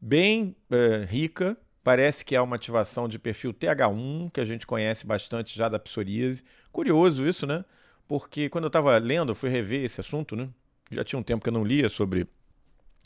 bem 0.00 0.56
é, 0.70 1.04
rica, 1.04 1.56
parece 1.82 2.24
que 2.24 2.34
há 2.34 2.42
uma 2.42 2.56
ativação 2.56 3.08
de 3.08 3.18
perfil 3.18 3.52
TH1, 3.52 4.30
que 4.32 4.40
a 4.40 4.44
gente 4.44 4.66
conhece 4.66 5.06
bastante 5.06 5.56
já 5.56 5.68
da 5.68 5.78
psoríase. 5.78 6.42
Curioso 6.70 7.26
isso, 7.26 7.46
né? 7.46 7.64
Porque 8.12 8.50
quando 8.50 8.64
eu 8.64 8.68
estava 8.68 8.98
lendo, 8.98 9.30
eu 9.30 9.34
fui 9.34 9.48
rever 9.48 9.86
esse 9.86 9.98
assunto, 9.98 10.36
né? 10.36 10.46
Já 10.90 11.02
tinha 11.02 11.18
um 11.18 11.22
tempo 11.22 11.42
que 11.42 11.48
eu 11.48 11.52
não 11.54 11.64
lia 11.64 11.88
sobre 11.88 12.28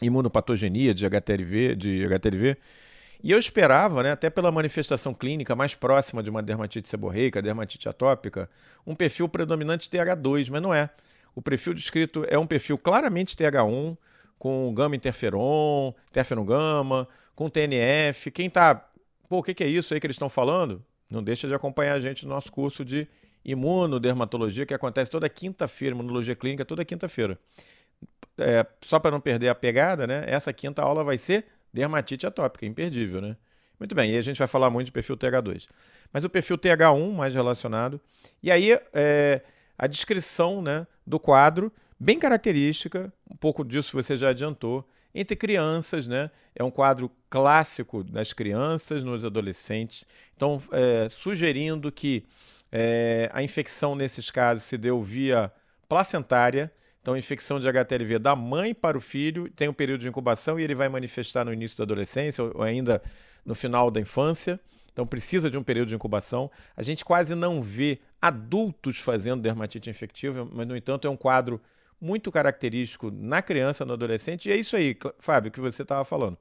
imunopatogenia 0.02 0.92
de 0.92 1.06
HTLV, 1.06 1.76
de 1.76 2.04
HTLV. 2.04 2.56
E 3.22 3.30
eu 3.30 3.38
esperava, 3.38 4.02
né, 4.02 4.10
até 4.10 4.28
pela 4.28 4.50
manifestação 4.50 5.14
clínica 5.14 5.54
mais 5.54 5.76
próxima 5.76 6.24
de 6.24 6.28
uma 6.28 6.42
dermatite 6.42 6.88
seborreica, 6.88 7.40
dermatite 7.40 7.88
atópica, 7.88 8.50
um 8.84 8.96
perfil 8.96 9.28
predominante 9.28 9.88
TH2, 9.88 10.50
mas 10.50 10.60
não 10.60 10.74
é. 10.74 10.90
O 11.36 11.40
perfil 11.40 11.72
descrito 11.72 12.26
é 12.28 12.36
um 12.36 12.44
perfil 12.44 12.76
claramente 12.76 13.36
TH1, 13.36 13.96
com 14.40 14.74
gama 14.74 14.96
interferon, 14.96 15.94
interferon 16.10 16.44
gama, 16.44 17.06
com 17.32 17.48
TNF. 17.48 18.32
Quem 18.32 18.50
tá, 18.50 18.84
pô, 19.28 19.38
o 19.38 19.42
que, 19.44 19.54
que 19.54 19.62
é 19.62 19.68
isso 19.68 19.94
aí 19.94 20.00
que 20.00 20.06
eles 20.08 20.16
estão 20.16 20.28
falando? 20.28 20.84
Não 21.08 21.22
deixa 21.22 21.46
de 21.46 21.54
acompanhar 21.54 21.94
a 21.94 22.00
gente 22.00 22.26
no 22.26 22.34
nosso 22.34 22.50
curso 22.50 22.84
de 22.84 23.06
imunodermatologia, 23.46 24.66
que 24.66 24.74
acontece 24.74 25.08
toda 25.08 25.28
quinta-feira, 25.28 25.94
imunologia 25.94 26.34
clínica, 26.34 26.64
toda 26.64 26.84
quinta-feira. 26.84 27.38
É, 28.36 28.66
só 28.82 28.98
para 28.98 29.12
não 29.12 29.20
perder 29.20 29.48
a 29.48 29.54
pegada, 29.54 30.06
né? 30.06 30.24
Essa 30.26 30.52
quinta 30.52 30.82
aula 30.82 31.04
vai 31.04 31.16
ser 31.16 31.46
dermatite 31.72 32.26
atópica, 32.26 32.66
imperdível, 32.66 33.20
né? 33.20 33.36
Muito 33.78 33.94
bem, 33.94 34.10
e 34.10 34.18
a 34.18 34.22
gente 34.22 34.38
vai 34.38 34.48
falar 34.48 34.68
muito 34.68 34.86
de 34.86 34.92
perfil 34.92 35.16
TH2. 35.16 35.68
Mas 36.12 36.24
o 36.24 36.30
perfil 36.30 36.58
TH1 36.58 37.12
mais 37.12 37.34
relacionado. 37.34 38.00
E 38.42 38.50
aí 38.50 38.78
é, 38.92 39.42
a 39.78 39.86
descrição 39.86 40.60
né, 40.60 40.86
do 41.06 41.20
quadro, 41.20 41.72
bem 42.00 42.18
característica, 42.18 43.12
um 43.30 43.36
pouco 43.36 43.64
disso 43.64 43.92
você 43.92 44.16
já 44.16 44.30
adiantou, 44.30 44.86
entre 45.14 45.36
crianças, 45.36 46.06
né? 46.06 46.30
É 46.54 46.64
um 46.64 46.70
quadro 46.70 47.10
clássico 47.30 48.02
das 48.02 48.32
crianças, 48.32 49.02
nos 49.02 49.24
adolescentes. 49.24 50.04
Então, 50.34 50.60
é, 50.72 51.08
sugerindo 51.08 51.90
que 51.90 52.26
é, 52.78 53.30
a 53.32 53.42
infecção 53.42 53.94
nesses 53.94 54.30
casos 54.30 54.64
se 54.64 54.76
deu 54.76 55.02
via 55.02 55.50
placentária, 55.88 56.70
então, 57.00 57.16
infecção 57.16 57.58
de 57.58 57.66
HTLV 57.66 58.18
da 58.18 58.36
mãe 58.36 58.74
para 58.74 58.98
o 58.98 59.00
filho, 59.00 59.48
tem 59.48 59.66
um 59.66 59.72
período 59.72 60.00
de 60.00 60.08
incubação 60.08 60.60
e 60.60 60.64
ele 60.64 60.74
vai 60.74 60.88
manifestar 60.88 61.44
no 61.44 61.52
início 61.52 61.78
da 61.78 61.84
adolescência 61.84 62.44
ou 62.44 62.62
ainda 62.62 63.00
no 63.46 63.54
final 63.54 63.90
da 63.90 64.00
infância. 64.00 64.60
Então, 64.92 65.06
precisa 65.06 65.48
de 65.48 65.56
um 65.56 65.62
período 65.62 65.88
de 65.88 65.94
incubação. 65.94 66.50
A 66.76 66.82
gente 66.82 67.02
quase 67.02 67.34
não 67.34 67.62
vê 67.62 68.00
adultos 68.20 68.98
fazendo 68.98 69.40
dermatite 69.40 69.88
infectiva, 69.88 70.46
mas, 70.52 70.66
no 70.66 70.76
entanto, 70.76 71.06
é 71.06 71.10
um 71.10 71.16
quadro 71.16 71.60
muito 71.98 72.30
característico 72.30 73.10
na 73.10 73.40
criança, 73.40 73.86
no 73.86 73.94
adolescente. 73.94 74.48
E 74.48 74.52
é 74.52 74.56
isso 74.56 74.76
aí, 74.76 74.98
Fábio, 75.18 75.50
que 75.50 75.60
você 75.60 75.82
estava 75.82 76.04
falando. 76.04 76.36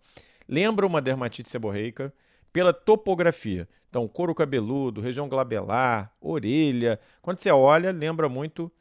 Lembra 0.49 0.85
uma 0.85 1.01
dermatite 1.01 1.49
seborreica 1.49 2.11
pela 2.55 2.71
topografia. 2.71 3.67
Então, 3.89 4.07
couro 4.07 4.33
cabeludo, 4.33 5.01
região 5.01 5.27
glabelar, 5.27 6.09
orelha. 6.21 6.97
Quando 7.21 7.37
você 7.37 7.51
olha, 7.51 7.91
lembra 7.91 8.29
muito 8.29 8.71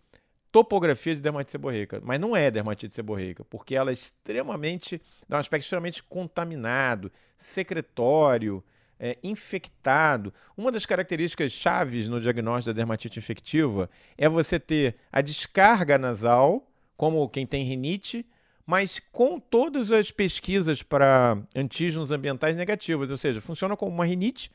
topografia 0.52 1.12
de 1.12 1.20
dermatite 1.20 1.50
seborreica, 1.50 2.00
mas 2.04 2.20
não 2.20 2.36
é 2.36 2.52
dermatite 2.52 2.94
seborreica, 2.94 3.44
porque 3.44 3.74
ela 3.74 3.90
é 3.90 3.92
extremamente, 3.92 5.02
dá 5.28 5.38
um 5.38 5.40
aspecto 5.40 5.64
extremamente 5.64 6.04
contaminado, 6.04 7.10
secretório, 7.36 8.62
é, 8.96 9.18
infectado. 9.24 10.32
Uma 10.56 10.70
das 10.70 10.86
características 10.86 11.50
chaves 11.50 12.06
no 12.06 12.20
diagnóstico 12.20 12.72
da 12.72 12.76
dermatite 12.76 13.18
infectiva 13.18 13.90
é 14.16 14.28
você 14.28 14.60
ter 14.60 14.94
a 15.10 15.20
descarga 15.20 15.98
nasal, 15.98 16.70
como 16.96 17.28
quem 17.28 17.44
tem 17.44 17.64
rinite, 17.64 18.24
mas 18.66 19.00
com 19.12 19.38
todas 19.38 19.92
as 19.92 20.10
pesquisas 20.10 20.82
para 20.82 21.38
antígenos 21.54 22.10
ambientais 22.10 22.56
negativos, 22.56 23.10
ou 23.10 23.16
seja, 23.16 23.40
funciona 23.40 23.76
como 23.76 23.92
uma 23.92 24.04
rinite, 24.04 24.50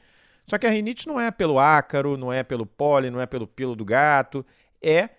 só 0.48 0.58
que 0.58 0.66
a 0.66 0.72
rinite 0.72 1.08
não 1.08 1.20
é 1.20 1.30
pelo 1.30 1.60
ácaro, 1.60 2.18
não 2.18 2.34
é 2.34 2.44
pelo 2.44 2.66
pólen, 2.66 3.12
não 3.12 3.22
é 3.22 3.26
pelo 3.26 3.46
pelo 3.46 3.76
do 3.76 3.86
gato, 3.86 4.44
é 4.82 5.10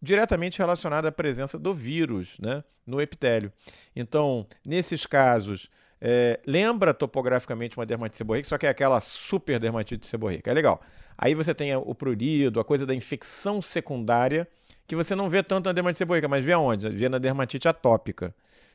diretamente 0.00 0.58
relacionada 0.58 1.08
à 1.08 1.12
presença 1.12 1.58
do 1.58 1.74
vírus 1.74 2.36
né, 2.38 2.62
no 2.86 3.00
epitélio. 3.00 3.52
Então, 3.96 4.46
nesses 4.64 5.04
casos, 5.04 5.68
é, 6.00 6.38
lembra 6.46 6.94
topograficamente 6.94 7.76
uma 7.76 7.86
dermatite 7.86 8.16
seborreica, 8.16 8.48
só 8.48 8.56
que 8.58 8.66
é 8.66 8.68
aquela 8.68 9.00
super 9.00 9.58
dermatite 9.58 10.06
seborreica. 10.06 10.50
É 10.50 10.54
legal. 10.54 10.80
Aí 11.18 11.34
você 11.34 11.54
tem 11.54 11.74
o 11.74 11.94
prurido, 11.94 12.60
a 12.60 12.64
coisa 12.64 12.86
da 12.86 12.94
infecção 12.94 13.60
secundária, 13.60 14.46
que 14.86 14.96
você 14.96 15.14
não 15.14 15.28
vê 15.28 15.42
tanto 15.42 15.66
na 15.66 15.72
dermatite 15.72 15.98
seborreica, 15.98 16.28
mas 16.28 16.44
vê 16.44 16.52
aonde? 16.52 16.88
Vê 16.88 17.08
na 17.08 17.18
dermatite 17.18 17.68
atópica. 17.68 18.34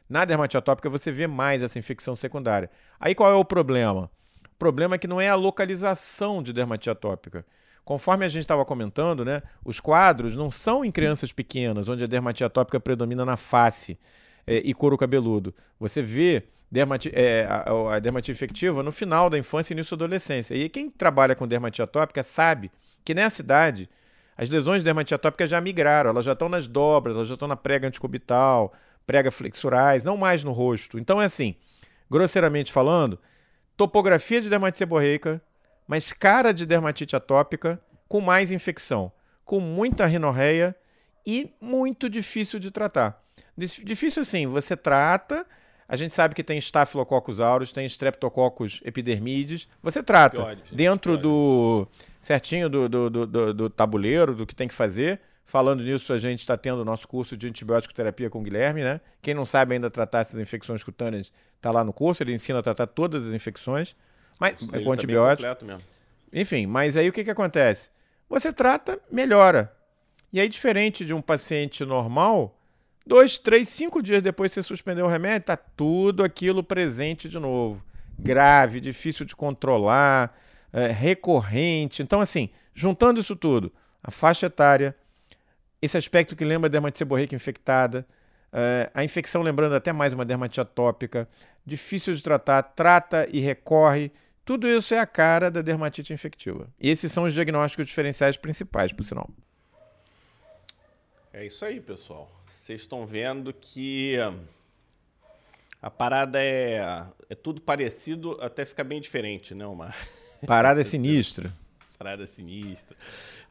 Na 0.09 0.25
dermatite 0.25 0.57
atópica 0.57 0.89
você 0.89 1.11
vê 1.11 1.25
mais 1.25 1.61
essa 1.61 1.79
infecção 1.79 2.15
secundária. 2.15 2.69
Aí 2.99 3.15
qual 3.15 3.31
é 3.31 3.35
o 3.35 3.45
problema? 3.45 4.11
O 4.45 4.57
problema 4.59 4.95
é 4.95 4.97
que 4.97 5.07
não 5.07 5.21
é 5.21 5.29
a 5.29 5.35
localização 5.35 6.43
de 6.43 6.51
dermatite 6.51 6.89
atópica. 6.89 7.45
Conforme 7.83 8.25
a 8.25 8.29
gente 8.29 8.43
estava 8.43 8.63
comentando, 8.63 9.25
né, 9.25 9.41
os 9.65 9.79
quadros 9.79 10.35
não 10.35 10.51
são 10.51 10.85
em 10.85 10.91
crianças 10.91 11.31
pequenas, 11.31 11.89
onde 11.89 12.03
a 12.03 12.07
dermatite 12.07 12.43
atópica 12.43 12.79
predomina 12.79 13.25
na 13.25 13.37
face 13.37 13.97
é, 14.45 14.57
e 14.57 14.73
couro 14.73 14.97
cabeludo. 14.97 15.53
Você 15.79 16.01
vê 16.01 16.43
dermati 16.71 17.11
é, 17.13 17.45
a, 17.49 17.95
a, 17.95 17.99
dermatite 17.99 18.31
infectiva 18.31 18.83
no 18.83 18.91
final 18.91 19.29
da 19.29 19.37
infância 19.37 19.73
e 19.73 19.75
início 19.75 19.97
da 19.97 20.05
adolescência. 20.05 20.55
E 20.55 20.69
quem 20.69 20.89
trabalha 20.89 21.35
com 21.35 21.47
dermatite 21.47 21.81
atópica 21.81 22.21
sabe 22.21 22.71
que 23.03 23.13
nessa 23.13 23.41
idade 23.41 23.89
as 24.37 24.49
lesões 24.49 24.81
de 24.81 24.85
dermatite 24.85 25.13
atópica 25.13 25.45
já 25.45 25.59
migraram, 25.61 26.09
elas 26.09 26.25
já 26.25 26.33
estão 26.33 26.49
nas 26.49 26.67
dobras, 26.67 27.15
elas 27.15 27.27
já 27.27 27.35
estão 27.35 27.47
na 27.47 27.55
prega 27.55 27.87
anticubital, 27.87 28.73
prega 29.05 29.31
flexurais, 29.31 30.03
não 30.03 30.17
mais 30.17 30.43
no 30.43 30.51
rosto. 30.51 30.97
Então 30.97 31.21
é 31.21 31.25
assim, 31.25 31.55
grosseiramente 32.09 32.71
falando, 32.71 33.19
topografia 33.75 34.41
de 34.41 34.49
dermatite 34.49 34.79
seborreica 34.79 35.41
mas 35.91 36.13
cara 36.13 36.53
de 36.53 36.65
dermatite 36.65 37.17
atópica 37.17 37.77
com 38.07 38.21
mais 38.21 38.49
infecção, 38.49 39.11
com 39.43 39.59
muita 39.59 40.05
rinorreia 40.05 40.73
e 41.25 41.53
muito 41.59 42.09
difícil 42.09 42.59
de 42.59 42.71
tratar. 42.71 43.21
Difícil 43.57 44.21
assim, 44.21 44.47
você 44.47 44.77
trata, 44.77 45.45
a 45.89 45.97
gente 45.97 46.13
sabe 46.13 46.33
que 46.33 46.45
tem 46.45 46.57
Staphylococcus 46.59 47.41
aureus, 47.41 47.73
tem 47.73 47.85
Streptococcus 47.85 48.79
epidermidis, 48.85 49.67
você 49.83 50.01
trata 50.01 50.37
piores, 50.37 50.63
dentro 50.71 51.19
piores. 51.19 51.23
do 51.23 51.87
certinho 52.21 52.69
do, 52.69 52.87
do, 52.87 53.09
do, 53.09 53.53
do, 53.53 53.69
tabuleiro, 53.69 54.35
do 54.35 54.45
que 54.45 54.55
tem 54.55 54.67
que 54.67 54.73
fazer. 54.73 55.19
Falando 55.43 55.83
nisso, 55.83 56.13
a 56.13 56.19
gente 56.19 56.39
está 56.39 56.55
tendo 56.55 56.79
o 56.81 56.85
nosso 56.85 57.07
curso 57.07 57.35
de 57.35 57.47
antibiótico 57.47 57.93
terapia 57.93 58.29
com 58.29 58.39
o 58.39 58.43
Guilherme, 58.43 58.83
né? 58.83 59.01
Quem 59.21 59.33
não 59.33 59.45
sabe 59.45 59.73
ainda 59.73 59.89
tratar 59.89 60.19
essas 60.19 60.39
infecções 60.39 60.83
cutâneas 60.83 61.33
está 61.57 61.71
lá 61.71 61.83
no 61.83 61.91
curso, 61.91 62.23
ele 62.23 62.33
ensina 62.33 62.59
a 62.59 62.61
tratar 62.61 62.87
todas 62.87 63.27
as 63.27 63.33
infecções. 63.33 63.95
Mas, 64.39 64.53
é 64.71 64.79
com 64.79 64.85
tá 64.85 64.93
antibiótico. 64.93 65.49
Enfim, 66.31 66.65
mas 66.65 66.95
aí 66.95 67.09
o 67.09 67.11
que, 67.11 67.23
que 67.23 67.31
acontece? 67.31 67.89
Você 68.29 68.53
trata, 68.53 68.99
melhora. 69.11 69.75
E 70.31 70.39
aí, 70.39 70.47
diferente 70.47 71.05
de 71.05 71.13
um 71.13 71.21
paciente 71.21 71.83
normal, 71.83 72.57
dois, 73.05 73.37
três, 73.37 73.67
cinco 73.67 74.01
dias 74.01 74.23
depois 74.23 74.53
você 74.53 74.63
suspendeu 74.63 75.05
o 75.05 75.09
remédio, 75.09 75.39
está 75.39 75.57
tudo 75.57 76.23
aquilo 76.23 76.63
presente 76.63 77.27
de 77.27 77.37
novo. 77.37 77.83
Grave, 78.17 78.79
difícil 78.79 79.25
de 79.25 79.35
controlar, 79.35 80.33
é, 80.73 80.87
recorrente. 80.87 82.01
Então, 82.01 82.21
assim, 82.21 82.49
juntando 82.73 83.19
isso 83.19 83.35
tudo, 83.35 83.71
a 84.03 84.11
faixa 84.11 84.47
etária, 84.47 84.95
esse 85.81 85.97
aspecto 85.97 86.35
que 86.35 86.45
lembra 86.45 86.67
a 86.67 86.71
dermatite 86.71 86.99
seborreica 86.99 87.35
infectada, 87.35 88.05
é, 88.51 88.89
a 88.93 89.03
infecção 89.03 89.41
lembrando 89.41 89.75
até 89.75 89.91
mais 89.91 90.13
uma 90.13 90.25
dermatite 90.25 90.61
atópica, 90.61 91.27
difícil 91.65 92.13
de 92.13 92.21
tratar, 92.21 92.61
trata 92.63 93.27
e 93.31 93.39
recorre 93.39 94.11
tudo 94.43 94.67
isso 94.67 94.93
é 94.93 94.99
a 94.99 95.05
cara 95.05 95.51
da 95.51 95.61
dermatite 95.61 96.11
infectiva. 96.11 96.67
E 96.79 96.89
esses 96.89 97.11
são 97.11 97.23
os 97.23 97.33
diagnósticos 97.33 97.85
diferenciais 97.85 98.37
principais, 98.37 98.91
por 98.91 99.05
sinal. 99.05 99.29
É 101.31 101.45
isso 101.45 101.63
aí, 101.63 101.79
pessoal. 101.79 102.29
Vocês 102.49 102.81
estão 102.81 103.05
vendo 103.05 103.53
que 103.53 104.17
a 105.81 105.89
parada 105.89 106.41
é, 106.41 107.05
é 107.29 107.35
tudo 107.35 107.61
parecido, 107.61 108.37
até 108.41 108.65
fica 108.65 108.83
bem 108.83 108.99
diferente, 108.99 109.53
né, 109.53 109.65
Omar? 109.65 109.95
Parada 110.45 110.81
é 110.81 110.83
sinistra. 110.85 111.53
Parada 111.97 112.23
é 112.23 112.25
sinistra. 112.25 112.97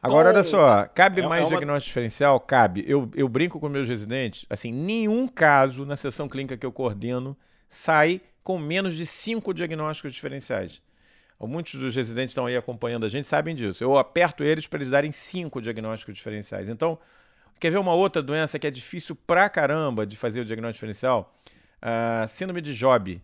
Agora, 0.03 0.29
olha 0.29 0.43
só, 0.43 0.85
cabe 0.87 1.21
é, 1.21 1.27
mais 1.27 1.43
é 1.43 1.45
uma... 1.45 1.49
diagnóstico 1.49 1.89
diferencial? 1.89 2.39
Cabe. 2.39 2.83
Eu, 2.87 3.09
eu 3.15 3.29
brinco 3.29 3.59
com 3.59 3.69
meus 3.69 3.87
residentes, 3.87 4.45
assim, 4.49 4.71
nenhum 4.71 5.27
caso 5.27 5.85
na 5.85 5.95
sessão 5.95 6.27
clínica 6.27 6.57
que 6.57 6.65
eu 6.65 6.71
coordeno 6.71 7.37
sai 7.69 8.19
com 8.43 8.57
menos 8.57 8.95
de 8.95 9.05
cinco 9.05 9.53
diagnósticos 9.53 10.13
diferenciais. 10.13 10.81
Muitos 11.39 11.79
dos 11.79 11.95
residentes 11.95 12.31
estão 12.31 12.45
aí 12.45 12.55
acompanhando 12.55 13.05
a 13.05 13.09
gente 13.09 13.27
sabem 13.27 13.55
disso. 13.55 13.83
Eu 13.83 13.97
aperto 13.97 14.43
eles 14.43 14.67
para 14.67 14.79
eles 14.79 14.89
darem 14.89 15.11
cinco 15.11 15.61
diagnósticos 15.61 16.13
diferenciais. 16.15 16.69
Então, 16.69 16.99
quer 17.59 17.71
ver 17.71 17.79
uma 17.79 17.93
outra 17.93 18.21
doença 18.21 18.59
que 18.59 18.67
é 18.67 18.71
difícil 18.71 19.15
pra 19.15 19.49
caramba 19.49 20.05
de 20.05 20.15
fazer 20.15 20.41
o 20.41 20.45
diagnóstico 20.45 20.85
diferencial? 20.85 21.33
Uh, 21.81 22.27
síndrome 22.27 22.61
de 22.61 22.75
Job, 22.75 23.19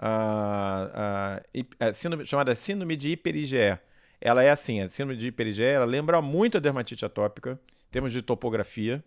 uh, 0.00 1.60
uh, 1.60 1.94
síndrome, 1.94 2.26
chamada 2.26 2.54
síndrome 2.54 2.96
de 2.96 3.08
hiper-IgE. 3.08 3.78
Ela 4.20 4.42
é 4.42 4.50
assim, 4.50 4.80
a 4.80 4.88
síndrome 4.88 5.18
de 5.18 5.28
hiper-IgE, 5.28 5.62
ela 5.62 5.84
lembra 5.84 6.20
muito 6.20 6.56
a 6.56 6.60
dermatite 6.60 7.04
atópica, 7.04 7.58
em 7.88 7.90
termos 7.90 8.12
de 8.12 8.22
topografia. 8.22 9.02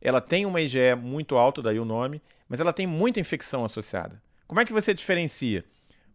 ela 0.00 0.20
tem 0.20 0.46
uma 0.46 0.60
IgE 0.60 0.94
muito 0.96 1.36
alta, 1.36 1.60
daí 1.60 1.78
o 1.78 1.84
nome, 1.84 2.22
mas 2.48 2.60
ela 2.60 2.72
tem 2.72 2.86
muita 2.86 3.20
infecção 3.20 3.64
associada. 3.64 4.22
Como 4.46 4.60
é 4.60 4.64
que 4.64 4.72
você 4.72 4.94
diferencia? 4.94 5.64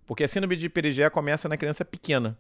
Porque 0.06 0.24
a 0.24 0.28
síndrome 0.28 0.56
de 0.56 0.66
hiperigea 0.66 1.10
começa 1.10 1.48
na 1.48 1.58
criança 1.58 1.86
pequena, 1.86 2.38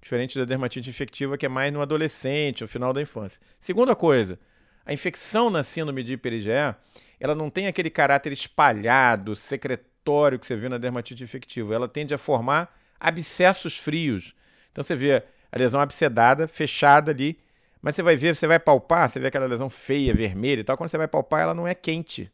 diferente 0.00 0.38
da 0.38 0.44
dermatite 0.44 0.88
infectiva, 0.88 1.38
que 1.38 1.46
é 1.46 1.48
mais 1.48 1.72
no 1.72 1.80
adolescente, 1.80 2.62
no 2.62 2.68
final 2.68 2.92
da 2.92 3.00
infância. 3.00 3.40
Segunda 3.60 3.94
coisa, 3.94 4.38
a 4.84 4.92
infecção 4.92 5.50
na 5.50 5.62
síndrome 5.62 6.02
de 6.02 6.14
hiperigea, 6.14 6.76
ela 7.18 7.34
não 7.34 7.50
tem 7.50 7.66
aquele 7.66 7.90
caráter 7.90 8.32
espalhado, 8.32 9.34
secretório 10.06 10.38
que 10.38 10.46
você 10.46 10.54
vê 10.54 10.68
na 10.68 10.78
dermatite 10.78 11.22
infectiva. 11.24 11.74
Ela 11.74 11.88
tende 11.88 12.14
a 12.14 12.18
formar 12.18 12.74
abscessos 13.00 13.76
frios. 13.76 14.34
Então 14.70 14.84
você 14.84 14.94
vê 14.94 15.22
a 15.50 15.58
lesão 15.58 15.80
abscedada, 15.80 16.46
fechada 16.46 17.10
ali, 17.10 17.38
mas 17.82 17.96
você 17.96 18.02
vai 18.02 18.16
ver, 18.16 18.34
você 18.34 18.46
vai 18.46 18.58
palpar, 18.58 19.10
você 19.10 19.18
vê 19.18 19.26
aquela 19.26 19.46
lesão 19.46 19.68
feia, 19.68 20.14
vermelha 20.14 20.60
e 20.60 20.64
tal. 20.64 20.76
Quando 20.76 20.90
você 20.90 20.98
vai 20.98 21.08
palpar, 21.08 21.42
ela 21.42 21.54
não 21.54 21.66
é 21.66 21.74
quente. 21.74 22.30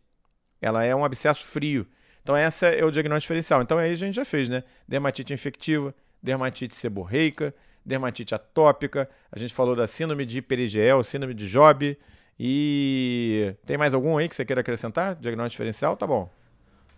Ela 0.60 0.84
é 0.84 0.94
um 0.94 1.04
abscesso 1.04 1.44
frio. 1.44 1.86
Então, 2.22 2.36
essa 2.36 2.66
é 2.66 2.84
o 2.84 2.90
diagnóstico 2.90 3.24
diferencial. 3.24 3.62
Então, 3.62 3.78
aí 3.78 3.92
a 3.92 3.96
gente 3.96 4.14
já 4.14 4.24
fez, 4.24 4.48
né? 4.48 4.62
Dermatite 4.86 5.32
infectiva, 5.32 5.92
dermatite 6.22 6.74
seborreica, 6.74 7.52
dermatite 7.84 8.32
atópica. 8.34 9.10
A 9.32 9.38
gente 9.38 9.52
falou 9.52 9.74
da 9.74 9.88
síndrome 9.88 10.24
de 10.24 10.38
hiperigel, 10.38 11.02
síndrome 11.02 11.34
de 11.34 11.48
Job. 11.48 11.98
E 12.38 13.54
tem 13.66 13.76
mais 13.76 13.92
algum 13.92 14.16
aí 14.16 14.28
que 14.28 14.36
você 14.36 14.44
queira 14.44 14.60
acrescentar? 14.60 15.16
Diagnóstico 15.16 15.54
diferencial? 15.54 15.96
Tá 15.96 16.06
bom. 16.06 16.30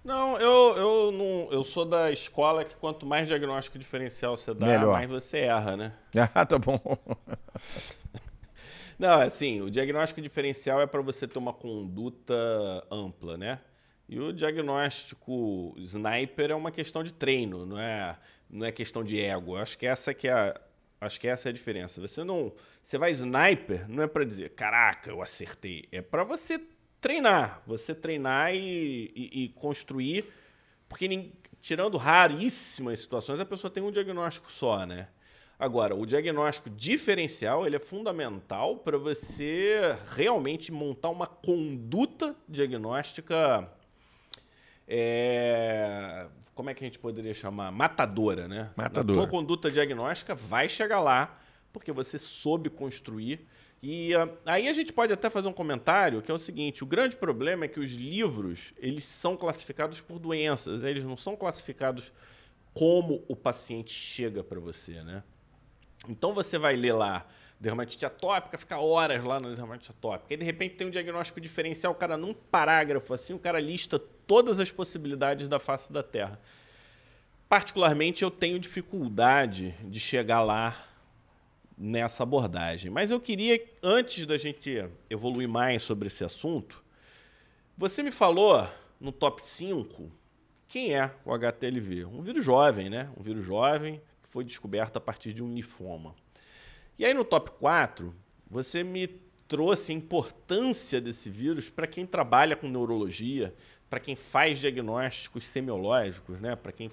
Não, 0.04 0.38
eu, 0.38 0.76
eu, 0.76 1.12
não, 1.12 1.48
eu 1.50 1.64
sou 1.64 1.86
da 1.86 2.12
escola 2.12 2.62
que 2.62 2.76
quanto 2.76 3.06
mais 3.06 3.26
diagnóstico 3.26 3.78
diferencial 3.78 4.36
você 4.36 4.52
dá, 4.52 4.66
Melhor. 4.66 4.92
mais 4.92 5.08
você 5.08 5.38
erra, 5.38 5.76
né? 5.76 5.92
Ah, 6.34 6.44
tá 6.44 6.58
bom. 6.58 6.78
Não, 8.96 9.20
assim, 9.20 9.60
o 9.60 9.68
diagnóstico 9.70 10.20
diferencial 10.20 10.80
é 10.80 10.86
para 10.86 11.00
você 11.02 11.26
ter 11.26 11.38
uma 11.38 11.52
conduta 11.52 12.34
ampla, 12.90 13.36
né? 13.36 13.58
E 14.08 14.20
o 14.20 14.32
diagnóstico 14.32 15.74
sniper 15.78 16.50
é 16.50 16.54
uma 16.54 16.70
questão 16.70 17.02
de 17.02 17.12
treino, 17.12 17.66
não 17.66 17.78
é, 17.78 18.16
não 18.48 18.64
é 18.64 18.70
questão 18.70 19.02
de 19.02 19.18
ego. 19.18 19.56
Acho 19.56 19.76
que 19.76 19.86
essa 19.86 20.14
que 20.14 20.28
é 20.28 20.32
a, 20.32 20.60
acho 21.00 21.18
que 21.18 21.26
essa 21.26 21.48
é 21.48 21.50
a 21.50 21.52
diferença. 21.52 22.00
Você 22.00 22.22
não, 22.22 22.52
você 22.82 22.98
vai 22.98 23.10
sniper, 23.12 23.88
não 23.88 24.02
é 24.02 24.06
para 24.06 24.24
dizer, 24.24 24.50
caraca, 24.50 25.10
eu 25.10 25.20
acertei. 25.20 25.88
É 25.90 26.00
para 26.00 26.22
você 26.22 26.60
treinar, 27.04 27.60
você 27.66 27.94
treinar 27.94 28.54
e, 28.54 29.12
e, 29.14 29.44
e 29.44 29.48
construir, 29.50 30.24
porque 30.88 31.32
tirando 31.60 31.98
raríssimas 31.98 33.00
situações, 33.00 33.38
a 33.38 33.44
pessoa 33.44 33.70
tem 33.70 33.82
um 33.82 33.92
diagnóstico 33.92 34.50
só, 34.50 34.86
né? 34.86 35.08
Agora, 35.58 35.94
o 35.94 36.06
diagnóstico 36.06 36.70
diferencial 36.70 37.66
ele 37.66 37.76
é 37.76 37.78
fundamental 37.78 38.78
para 38.78 38.96
você 38.96 39.94
realmente 40.16 40.72
montar 40.72 41.10
uma 41.10 41.26
conduta 41.26 42.34
diagnóstica. 42.48 43.70
É, 44.88 46.26
como 46.54 46.70
é 46.70 46.74
que 46.74 46.82
a 46.84 46.86
gente 46.86 46.98
poderia 46.98 47.34
chamar? 47.34 47.70
Matadora, 47.70 48.48
né? 48.48 48.70
Matadora. 48.74 49.20
A 49.20 49.22
tua 49.22 49.30
conduta 49.30 49.70
diagnóstica 49.70 50.34
vai 50.34 50.70
chegar 50.70 51.00
lá 51.00 51.38
porque 51.70 51.92
você 51.92 52.18
soube 52.18 52.70
construir. 52.70 53.46
E 53.86 54.16
uh, 54.16 54.30
aí 54.46 54.66
a 54.66 54.72
gente 54.72 54.94
pode 54.94 55.12
até 55.12 55.28
fazer 55.28 55.46
um 55.46 55.52
comentário 55.52 56.22
que 56.22 56.30
é 56.30 56.34
o 56.34 56.38
seguinte: 56.38 56.82
o 56.82 56.86
grande 56.86 57.14
problema 57.14 57.66
é 57.66 57.68
que 57.68 57.78
os 57.78 57.92
livros 57.92 58.72
eles 58.78 59.04
são 59.04 59.36
classificados 59.36 60.00
por 60.00 60.18
doenças, 60.18 60.82
eles 60.82 61.04
não 61.04 61.18
são 61.18 61.36
classificados 61.36 62.10
como 62.72 63.22
o 63.28 63.36
paciente 63.36 63.92
chega 63.92 64.42
para 64.42 64.58
você, 64.58 65.02
né? 65.02 65.22
Então 66.08 66.32
você 66.32 66.56
vai 66.56 66.76
ler 66.76 66.94
lá 66.94 67.26
dermatite 67.60 68.06
atópica, 68.06 68.56
fica 68.56 68.78
horas 68.78 69.22
lá 69.22 69.38
na 69.38 69.50
dermatite 69.50 69.90
atópica. 69.90 70.32
E 70.32 70.38
de 70.38 70.44
repente 70.46 70.76
tem 70.76 70.86
um 70.86 70.90
diagnóstico 70.90 71.38
diferencial, 71.38 71.92
o 71.92 71.94
cara 71.94 72.16
num 72.16 72.32
parágrafo 72.32 73.12
assim, 73.12 73.34
o 73.34 73.38
cara 73.38 73.60
lista 73.60 73.98
todas 73.98 74.58
as 74.58 74.72
possibilidades 74.72 75.46
da 75.46 75.58
face 75.58 75.92
da 75.92 76.02
Terra. 76.02 76.40
Particularmente 77.50 78.22
eu 78.22 78.30
tenho 78.30 78.58
dificuldade 78.58 79.74
de 79.84 80.00
chegar 80.00 80.40
lá 80.40 80.74
nessa 81.76 82.22
abordagem. 82.22 82.90
Mas 82.90 83.10
eu 83.10 83.20
queria, 83.20 83.62
antes 83.82 84.26
da 84.26 84.36
gente 84.36 84.88
evoluir 85.10 85.48
mais 85.48 85.82
sobre 85.82 86.06
esse 86.08 86.24
assunto, 86.24 86.82
você 87.76 88.02
me 88.02 88.10
falou 88.10 88.66
no 89.00 89.10
top 89.12 89.42
5 89.42 90.10
quem 90.68 90.94
é 90.94 91.10
o 91.24 91.32
HTLV. 91.32 92.06
Um 92.06 92.22
vírus 92.22 92.44
jovem, 92.44 92.90
né? 92.90 93.08
Um 93.16 93.22
vírus 93.22 93.44
jovem, 93.44 94.00
foi 94.22 94.44
descoberto 94.44 94.96
a 94.96 95.00
partir 95.00 95.32
de 95.32 95.42
um 95.42 95.54
linfoma. 95.54 96.14
E 96.98 97.04
aí 97.04 97.14
no 97.14 97.24
top 97.24 97.50
4, 97.52 98.14
você 98.50 98.82
me 98.82 99.06
trouxe 99.46 99.92
a 99.92 99.94
importância 99.94 101.00
desse 101.00 101.30
vírus 101.30 101.68
para 101.68 101.86
quem 101.86 102.06
trabalha 102.06 102.56
com 102.56 102.68
neurologia, 102.68 103.54
para 103.88 104.00
quem 104.00 104.16
faz 104.16 104.58
diagnósticos 104.58 105.44
semiológicos, 105.44 106.40
né? 106.40 106.56
para 106.56 106.72
quem 106.72 106.90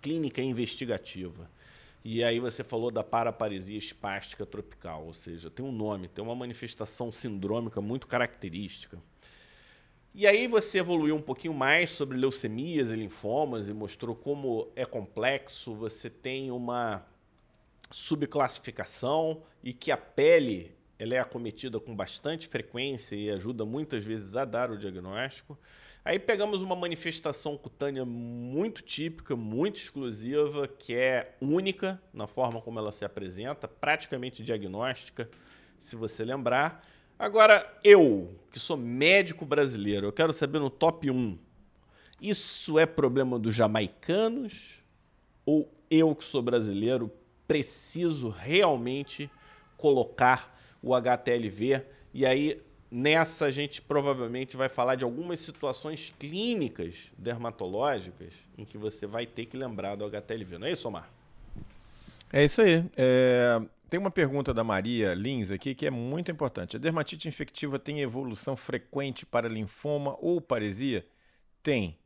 clínica 0.00 0.40
investigativa. 0.40 1.50
E 2.04 2.22
aí 2.22 2.38
você 2.38 2.62
falou 2.62 2.90
da 2.90 3.02
paraparesia 3.02 3.78
espástica 3.78 4.44
tropical, 4.44 5.06
ou 5.06 5.14
seja, 5.14 5.50
tem 5.50 5.64
um 5.64 5.72
nome, 5.72 6.06
tem 6.06 6.22
uma 6.22 6.34
manifestação 6.34 7.10
sindrômica 7.10 7.80
muito 7.80 8.06
característica. 8.06 8.98
E 10.14 10.26
aí 10.26 10.46
você 10.46 10.78
evoluiu 10.78 11.16
um 11.16 11.22
pouquinho 11.22 11.54
mais 11.54 11.90
sobre 11.90 12.18
leucemias 12.18 12.90
e 12.90 12.94
linfomas 12.94 13.70
e 13.70 13.72
mostrou 13.72 14.14
como 14.14 14.68
é 14.76 14.84
complexo, 14.84 15.74
você 15.74 16.10
tem 16.10 16.50
uma 16.50 17.04
subclassificação 17.90 19.42
e 19.62 19.72
que 19.72 19.90
a 19.90 19.96
pele 19.96 20.76
ela 20.98 21.14
é 21.14 21.18
acometida 21.18 21.80
com 21.80 21.96
bastante 21.96 22.46
frequência 22.46 23.16
e 23.16 23.30
ajuda 23.30 23.64
muitas 23.64 24.04
vezes 24.04 24.36
a 24.36 24.44
dar 24.44 24.70
o 24.70 24.76
diagnóstico. 24.76 25.58
Aí 26.04 26.18
pegamos 26.18 26.60
uma 26.60 26.76
manifestação 26.76 27.56
cutânea 27.56 28.04
muito 28.04 28.82
típica, 28.82 29.34
muito 29.34 29.76
exclusiva, 29.76 30.68
que 30.68 30.94
é 30.94 31.34
única 31.40 31.98
na 32.12 32.26
forma 32.26 32.60
como 32.60 32.78
ela 32.78 32.92
se 32.92 33.06
apresenta, 33.06 33.66
praticamente 33.66 34.42
diagnóstica, 34.42 35.30
se 35.80 35.96
você 35.96 36.22
lembrar. 36.22 36.86
Agora, 37.18 37.74
eu, 37.82 38.38
que 38.52 38.58
sou 38.58 38.76
médico 38.76 39.46
brasileiro, 39.46 40.06
eu 40.08 40.12
quero 40.12 40.30
saber 40.30 40.58
no 40.58 40.68
top 40.68 41.10
1. 41.10 41.38
Isso 42.20 42.78
é 42.78 42.84
problema 42.84 43.38
dos 43.38 43.54
jamaicanos? 43.54 44.84
Ou 45.46 45.72
eu, 45.90 46.14
que 46.14 46.24
sou 46.24 46.42
brasileiro, 46.42 47.10
preciso 47.48 48.28
realmente 48.28 49.30
colocar 49.78 50.54
o 50.82 50.94
HTLV? 50.94 51.82
E 52.12 52.26
aí, 52.26 52.60
nessa, 52.90 53.46
a 53.46 53.50
gente 53.50 53.82
provavelmente 53.82 54.56
vai 54.56 54.68
falar 54.68 54.94
de 54.94 55.04
algumas 55.04 55.40
situações 55.40 56.12
clínicas 56.18 57.10
dermatológicas 57.18 58.32
em 58.56 58.64
que 58.64 58.78
você 58.78 59.06
vai 59.06 59.26
ter 59.26 59.46
que 59.46 59.56
lembrar 59.56 59.96
do 59.96 60.04
HTLV. 60.04 60.58
Não 60.58 60.66
é 60.66 60.72
isso, 60.72 60.88
Omar? 60.88 61.10
É 62.32 62.44
isso 62.44 62.62
aí. 62.62 62.84
É, 62.96 63.60
tem 63.88 64.00
uma 64.00 64.10
pergunta 64.10 64.52
da 64.52 64.64
Maria 64.64 65.14
Lins 65.14 65.50
aqui 65.50 65.74
que 65.74 65.86
é 65.86 65.90
muito 65.90 66.30
importante. 66.30 66.76
A 66.76 66.80
dermatite 66.80 67.28
infectiva 67.28 67.78
tem 67.78 68.00
evolução 68.00 68.56
frequente 68.56 69.24
para 69.24 69.48
linfoma 69.48 70.16
ou 70.20 70.40
paresia? 70.40 71.06
Tem. 71.62 71.96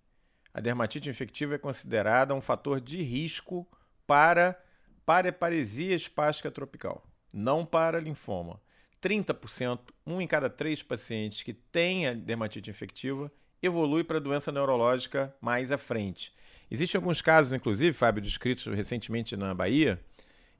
A 0.52 0.60
dermatite 0.60 1.08
infectiva 1.08 1.54
é 1.54 1.58
considerada 1.58 2.34
um 2.34 2.40
fator 2.40 2.80
de 2.80 3.02
risco 3.02 3.66
para 4.06 4.60
pareparesia 5.06 5.94
espástica 5.94 6.50
tropical, 6.50 7.02
não 7.32 7.64
para 7.64 8.00
linfoma. 8.00 8.60
30%, 9.02 9.80
um 10.06 10.20
em 10.20 10.26
cada 10.26 10.50
três 10.50 10.82
pacientes 10.82 11.42
que 11.42 11.52
têm 11.52 12.06
a 12.06 12.14
dermatite 12.14 12.70
infectiva 12.70 13.30
evolui 13.62 14.04
para 14.04 14.20
doença 14.20 14.52
neurológica 14.52 15.34
mais 15.40 15.72
à 15.72 15.78
frente. 15.78 16.32
Existem 16.70 16.98
alguns 16.98 17.22
casos, 17.22 17.52
inclusive, 17.52 17.92
Fábio, 17.92 18.22
descritos 18.22 18.66
recentemente 18.66 19.36
na 19.36 19.54
Bahia, 19.54 20.00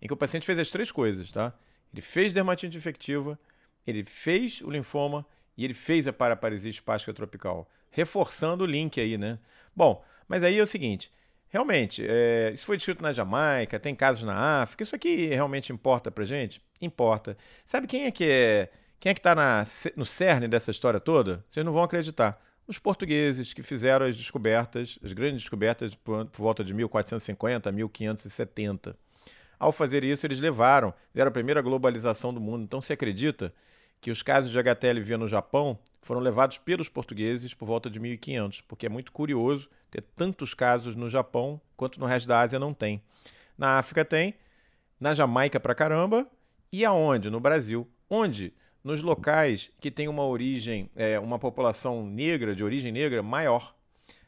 em 0.01 0.07
que 0.07 0.13
o 0.13 0.17
paciente 0.17 0.47
fez 0.47 0.59
as 0.59 0.71
três 0.71 0.91
coisas, 0.91 1.31
tá? 1.31 1.53
Ele 1.93 2.03
fez 2.03 2.33
dermatite 2.33 2.77
infectiva, 2.77 3.39
ele 3.87 4.05
fez 4.05 4.61
o 4.63 4.71
linfoma 4.71 5.27
e 5.57 5.65
ele 5.65 5.75
fez 5.75 6.07
a 6.07 6.13
paraparesia 6.13 6.71
espástica 6.71 7.13
tropical, 7.13 7.71
reforçando 7.91 8.65
o 8.65 8.67
link 8.67 9.01
aí, 9.01 9.19
né? 9.19 9.39
Bom, 9.75 10.05
mas 10.27 10.43
aí 10.43 10.59
é 10.59 10.63
o 10.63 10.67
seguinte, 10.67 11.11
realmente, 11.49 12.05
é, 12.07 12.51
isso 12.53 12.67
foi 12.67 12.77
descrito 12.77 13.03
na 13.03 13.13
Jamaica, 13.13 13.79
tem 13.79 13.95
casos 13.95 14.25
na 14.25 14.63
África, 14.63 14.83
isso 14.83 14.95
aqui 14.95 15.27
realmente 15.27 15.73
importa 15.73 16.11
pra 16.11 16.25
gente? 16.25 16.61
Importa. 16.81 17.37
Sabe 17.65 17.87
quem 17.87 18.05
é 18.05 18.11
que 18.11 18.25
é, 18.25 18.71
quem 19.01 19.11
é 19.11 19.15
que 19.15 19.21
tá 19.21 19.35
na, 19.35 19.65
no 19.97 20.05
cerne 20.05 20.49
dessa 20.49 20.71
história 20.71 21.01
toda? 21.01 21.45
Vocês 21.49 21.65
não 21.65 21.73
vão 21.73 21.83
acreditar. 21.83 22.41
Os 22.67 22.79
portugueses 22.79 23.55
que 23.55 23.63
fizeram 23.63 24.05
as 24.05 24.17
descobertas, 24.17 24.99
as 25.03 25.13
grandes 25.13 25.41
descobertas 25.41 25.95
por, 25.95 26.27
por 26.27 26.43
volta 26.43 26.63
de 26.63 26.75
1450, 26.75 27.73
1570. 27.73 28.97
Ao 29.59 29.73
fazer 29.73 30.05
isso, 30.05 30.27
eles 30.27 30.39
levaram, 30.39 30.93
fizeram 31.11 31.31
a 31.31 31.33
primeira 31.33 31.63
globalização 31.63 32.33
do 32.33 32.41
mundo. 32.41 32.63
Então, 32.65 32.81
se 32.81 32.93
acredita 32.93 33.53
que 34.01 34.11
os 34.11 34.23
casos 34.23 34.51
de 34.51 34.59
HTLV 34.59 35.17
no 35.17 35.27
Japão 35.27 35.79
foram 36.01 36.21
levados 36.21 36.59
pelos 36.59 36.89
portugueses 36.89 37.55
por 37.55 37.67
volta 37.67 37.91
de 37.91 37.99
1500, 37.99 38.61
porque 38.61 38.87
é 38.87 38.89
muito 38.89 39.11
curioso 39.13 39.69
ter 39.91 40.03
tantos 40.15 40.55
casos 40.55 40.97
no 40.97 41.09
Japão 41.09 41.61
quanto 41.77 42.01
no 42.01 42.07
resto 42.07 42.29
da 42.29 42.41
Ásia 42.41 42.59
não 42.59 42.75
tem. 42.75 43.03
Na 43.57 43.79
África 43.79 44.05
tem, 44.05 44.35
na 45.01 45.15
Jamaica 45.15 45.59
pra 45.59 45.75
caramba, 45.75 46.27
e 46.73 46.85
aonde? 46.85 47.31
No 47.31 47.41
Brasil. 47.41 47.89
Onde? 48.11 48.55
nos 48.89 49.03
locais 49.03 49.71
que 49.81 49.91
tem 49.91 50.09
uma 50.09 50.25
origem, 50.25 50.91
é, 50.97 51.19
uma 51.19 51.39
população 51.39 52.07
negra, 52.07 52.55
de 52.55 52.65
origem 52.65 52.91
negra, 52.91 53.23
maior. 53.23 53.75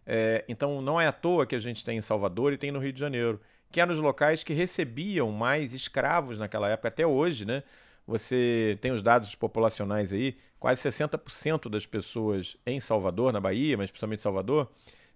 É, 0.04 0.44
então 0.48 0.82
não 0.82 1.00
é 1.00 1.06
à 1.06 1.12
toa 1.12 1.46
que 1.46 1.54
a 1.54 1.58
gente 1.58 1.84
tem 1.84 1.98
em 1.98 2.02
Salvador 2.02 2.52
e 2.52 2.58
tem 2.58 2.70
no 2.70 2.78
Rio 2.78 2.92
de 2.92 3.00
Janeiro, 3.00 3.40
que 3.70 3.80
eram 3.80 3.92
os 3.92 4.00
locais 4.00 4.42
que 4.42 4.52
recebiam 4.52 5.30
mais 5.30 5.72
escravos 5.72 6.38
naquela 6.38 6.68
época, 6.68 6.88
até 6.88 7.06
hoje, 7.06 7.44
né? 7.44 7.62
Você 8.06 8.76
tem 8.80 8.90
os 8.90 9.02
dados 9.02 9.34
populacionais 9.34 10.12
aí, 10.12 10.36
quase 10.58 10.82
60% 10.82 11.70
das 11.70 11.86
pessoas 11.86 12.56
em 12.66 12.80
Salvador, 12.80 13.32
na 13.32 13.40
Bahia, 13.40 13.76
mas 13.76 13.90
principalmente 13.90 14.20
Salvador, 14.20 14.68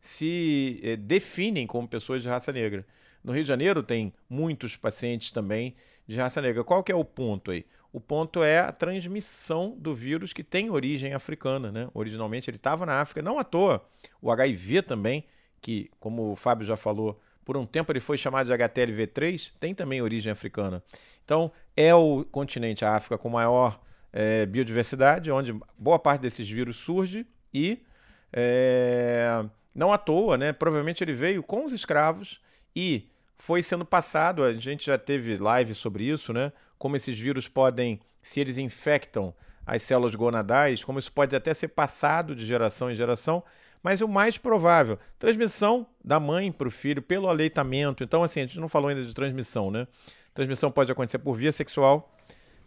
se 0.05 0.81
eh, 0.83 0.97
definem 0.97 1.67
como 1.67 1.89
pessoas 1.89 2.23
de 2.23 2.29
raça 2.29 2.53
negra. 2.53 2.85
No 3.25 3.33
Rio 3.33 3.43
de 3.43 3.49
Janeiro 3.49 3.83
tem 3.83 4.13
muitos 4.29 4.77
pacientes 4.77 5.31
também 5.31 5.75
de 6.07 6.15
raça 6.19 6.43
negra. 6.43 6.63
Qual 6.63 6.85
que 6.85 6.93
é 6.93 6.95
o 6.95 7.03
ponto 7.03 7.51
aí? 7.51 7.65
O 7.91 7.99
ponto 7.99 8.43
é 8.43 8.59
a 8.59 8.71
transmissão 8.71 9.75
do 9.79 9.95
vírus 9.95 10.35
que 10.35 10.45
tem 10.45 10.69
origem 10.69 11.15
africana, 11.15 11.73
né? 11.73 11.89
Originalmente 11.95 12.51
ele 12.51 12.59
estava 12.59 12.85
na 12.85 13.01
África, 13.01 13.23
não 13.23 13.39
à 13.39 13.45
toa. 13.45 13.83
O 14.21 14.31
HIV 14.31 14.83
também, 14.83 15.25
que, 15.59 15.91
como 15.99 16.33
o 16.33 16.37
Fábio 16.37 16.67
já 16.67 16.77
falou, 16.77 17.19
por 17.43 17.57
um 17.57 17.65
tempo 17.65 17.91
ele 17.91 18.01
foi 18.01 18.19
chamado 18.19 18.47
de 18.47 18.53
HTLV3, 18.53 19.55
tem 19.59 19.75
também 19.75 20.03
origem 20.03 20.31
africana. 20.31 20.83
Então, 21.25 21.51
é 21.75 21.95
o 21.95 22.27
continente, 22.27 22.85
a 22.85 22.95
África, 22.95 23.17
com 23.17 23.31
maior 23.31 23.81
é, 24.13 24.45
biodiversidade, 24.45 25.31
onde 25.31 25.59
boa 25.79 25.99
parte 25.99 26.21
desses 26.21 26.49
vírus 26.51 26.77
surge 26.77 27.27
e 27.55 27.83
é, 28.31 29.47
não 29.75 29.93
à 29.93 29.99
toa, 29.99 30.37
né? 30.39 30.53
Provavelmente 30.53 31.03
ele 31.03 31.13
veio 31.13 31.43
com 31.43 31.65
os 31.65 31.73
escravos 31.73 32.41
e 32.75 33.09
foi 33.37 33.63
sendo 33.63 33.85
passado. 33.85 34.45
A 34.45 34.55
gente 34.55 34.87
já 34.87 34.97
teve 34.97 35.37
live 35.37 35.75
sobre 35.75 36.05
isso, 36.05 36.33
né? 36.33 36.53
Como 36.79 36.97
esses 36.97 37.19
vírus 37.19 37.49
podem, 37.49 38.01
se 38.23 38.41
eles 38.41 38.59
infectam 38.59 39.35
as 39.67 39.83
células 39.83 40.15
gonadais, 40.15 40.85
como 40.85 40.99
isso 40.99 41.13
pode 41.13 41.35
até 41.35 41.53
ser 41.55 41.69
passado 41.69 42.35
de 42.35 42.45
geração 42.45 42.91
em 42.91 42.95
geração. 42.95 43.43
Mas 43.83 44.01
o 44.01 44.09
mais 44.09 44.39
provável, 44.39 44.99
transmissão 45.19 45.87
da 46.03 46.19
mãe 46.19 46.51
para 46.51 46.69
o 46.69 46.71
filho 46.71 47.03
pelo 47.03 47.29
aleitamento. 47.29 48.03
Então, 48.03 48.23
assim, 48.23 48.41
a 48.41 48.47
gente 48.47 48.59
não 48.59 48.69
falou 48.69 48.89
ainda 48.89 49.05
de 49.05 49.13
transmissão, 49.13 49.71
né? 49.71 49.87
Transmissão 50.33 50.71
pode 50.71 50.91
acontecer 50.91 51.19
por 51.19 51.35
via 51.35 51.53
sexual, 51.53 52.15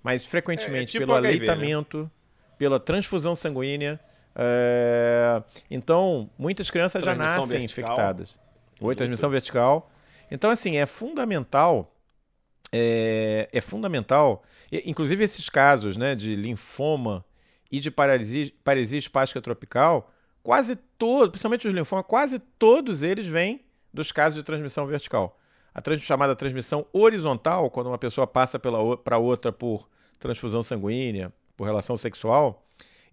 mas 0.03 0.25
frequentemente 0.25 0.95
é, 0.95 1.01
é 1.01 1.01
tipo 1.01 1.05
pelo 1.05 1.17
HIV, 1.17 1.39
né? 1.39 1.51
aleitamento, 1.51 2.03
né? 2.03 2.09
pela 2.57 2.79
transfusão 2.79 3.35
sanguínea. 3.35 3.99
É... 4.37 5.41
Então, 5.69 6.29
muitas 6.37 6.69
crianças 6.69 7.03
já 7.03 7.15
nascem 7.15 7.47
vertical. 7.47 7.65
infectadas. 7.65 8.39
Oi, 8.79 8.95
transmissão 8.95 9.29
vertical. 9.29 9.89
Então, 10.29 10.51
assim, 10.51 10.77
é 10.77 10.85
fundamental. 10.85 11.93
É, 12.71 13.47
é 13.53 13.61
fundamental, 13.61 14.43
inclusive 14.85 15.23
esses 15.23 15.47
casos 15.49 15.95
né, 15.95 16.13
de 16.13 16.35
linfoma 16.35 17.23
e 17.71 17.79
de 17.79 17.89
paralisia, 17.89 18.51
paralisia 18.61 18.99
espástica 18.99 19.41
tropical, 19.41 20.11
quase 20.43 20.75
todos, 20.97 21.29
principalmente 21.29 21.65
os 21.65 21.73
linfomas, 21.73 22.05
quase 22.05 22.39
todos 22.39 23.03
eles 23.03 23.25
vêm 23.25 23.65
dos 23.93 24.11
casos 24.11 24.35
de 24.35 24.43
transmissão 24.43 24.85
vertical. 24.85 25.39
A 25.73 25.81
trans, 25.81 26.01
chamada 26.01 26.35
transmissão 26.35 26.85
horizontal, 26.91 27.69
quando 27.69 27.87
uma 27.87 27.97
pessoa 27.97 28.27
passa 28.27 28.59
para 28.59 29.17
outra 29.17 29.51
por 29.51 29.87
transfusão 30.19 30.61
sanguínea, 30.61 31.31
por 31.55 31.63
relação 31.63 31.95
sexual, 31.97 32.66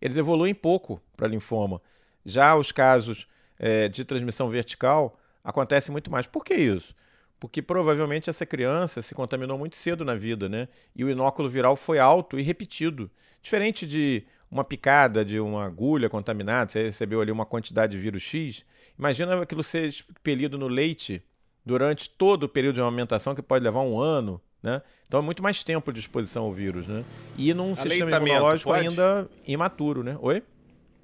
eles 0.05 0.19
evoluem 0.19 0.55
pouco 0.55 1.01
para 1.17 1.27
linfoma. 1.27 1.81
Já 2.27 2.55
os 2.55 2.71
casos 2.71 3.27
é, 3.59 3.89
de 3.89 4.05
transmissão 4.05 4.51
vertical 4.51 5.19
acontecem 5.43 5.91
muito 5.91 6.11
mais. 6.11 6.27
Por 6.27 6.45
que 6.45 6.53
isso? 6.53 6.95
Porque 7.41 7.63
provavelmente 7.63 8.29
essa 8.29 8.45
criança 8.45 9.01
se 9.01 9.15
contaminou 9.15 9.57
muito 9.57 9.77
cedo 9.77 10.05
na 10.05 10.15
vida, 10.15 10.47
né? 10.47 10.69
E 10.95 11.03
o 11.05 11.09
inóculo 11.09 11.49
viral 11.49 11.75
foi 11.75 11.99
alto 11.99 12.39
e 12.39 12.43
repetido. 12.43 13.11
Diferente 13.41 13.87
de 13.87 14.27
uma 14.51 14.63
picada 14.63 15.25
de 15.25 15.41
uma 15.41 15.65
agulha 15.65 16.11
contaminada, 16.11 16.71
você 16.71 16.83
recebeu 16.83 17.23
ali 17.23 17.33
uma 17.33 17.47
quantidade 17.47 17.97
de 17.97 17.99
vírus 17.99 18.23
X. 18.23 18.63
Imagina 18.99 19.41
aquilo 19.41 19.63
ser 19.63 19.89
expelido 19.89 20.59
no 20.59 20.69
leite 20.69 21.25
durante 21.65 22.11
todo 22.11 22.43
o 22.43 22.49
período 22.49 22.75
de 22.75 22.83
amamentação, 22.83 23.35
que 23.35 23.41
pode 23.41 23.65
levar 23.65 23.81
um 23.81 23.99
ano, 23.99 24.39
né? 24.65 24.81
Então 25.07 25.21
é 25.21 25.23
muito 25.23 25.43
mais 25.43 25.63
tempo 25.63 25.93
de 25.93 26.01
exposição 26.01 26.45
ao 26.45 26.53
vírus, 26.53 26.87
né? 26.87 27.05
E 27.37 27.53
num 27.53 27.77
sistema 27.77 28.11
imunológico 28.17 28.71
pode? 28.71 28.89
ainda 28.89 29.29
imaturo, 29.47 30.03
né? 30.03 30.17
Oi? 30.23 30.43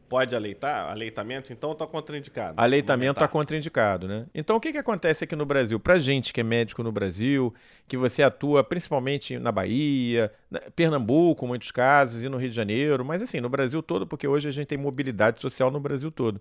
Pode 0.08 0.34
aleitar? 0.34 0.90
Aleitamento, 0.90 1.52
então, 1.52 1.70
está 1.70 1.86
contraindicado. 1.86 2.54
Aleitamento 2.56 3.12
está 3.12 3.28
contraindicado, 3.28 4.08
né? 4.08 4.26
Então, 4.34 4.56
o 4.56 4.60
que, 4.60 4.72
que 4.72 4.78
acontece 4.78 5.22
aqui 5.22 5.36
no 5.36 5.46
Brasil? 5.46 5.78
Para 5.78 6.00
gente 6.00 6.32
que 6.32 6.40
é 6.40 6.42
médico 6.42 6.82
no 6.82 6.90
Brasil, 6.90 7.54
que 7.86 7.96
você 7.96 8.20
atua 8.20 8.64
principalmente 8.64 9.38
na 9.38 9.52
Bahia, 9.52 10.32
Pernambuco, 10.74 11.46
muitos 11.46 11.70
casos, 11.70 12.24
e 12.24 12.28
no 12.28 12.38
Rio 12.38 12.50
de 12.50 12.56
Janeiro, 12.56 13.04
mas 13.04 13.22
assim, 13.22 13.40
no 13.40 13.48
Brasil 13.48 13.80
todo, 13.84 14.04
porque 14.04 14.26
hoje 14.26 14.48
a 14.48 14.50
gente 14.50 14.66
tem 14.66 14.78
mobilidade 14.78 15.40
social 15.40 15.70
no 15.70 15.78
Brasil 15.78 16.10
todo 16.10 16.40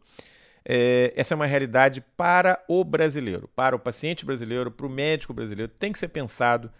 é, 0.66 1.14
essa 1.16 1.34
é 1.34 1.36
uma 1.36 1.46
realidade 1.46 2.02
para 2.18 2.64
o 2.68 2.84
brasileiro, 2.84 3.50
para 3.56 3.76
o 3.76 3.80
paciente 3.80 4.26
brasileiro, 4.26 4.72
para 4.72 4.86
o 4.86 4.90
médico 4.90 5.34
brasileiro. 5.34 5.72
Tem 5.72 5.92
que 5.92 6.00
ser 6.00 6.10
pensado 6.10 6.72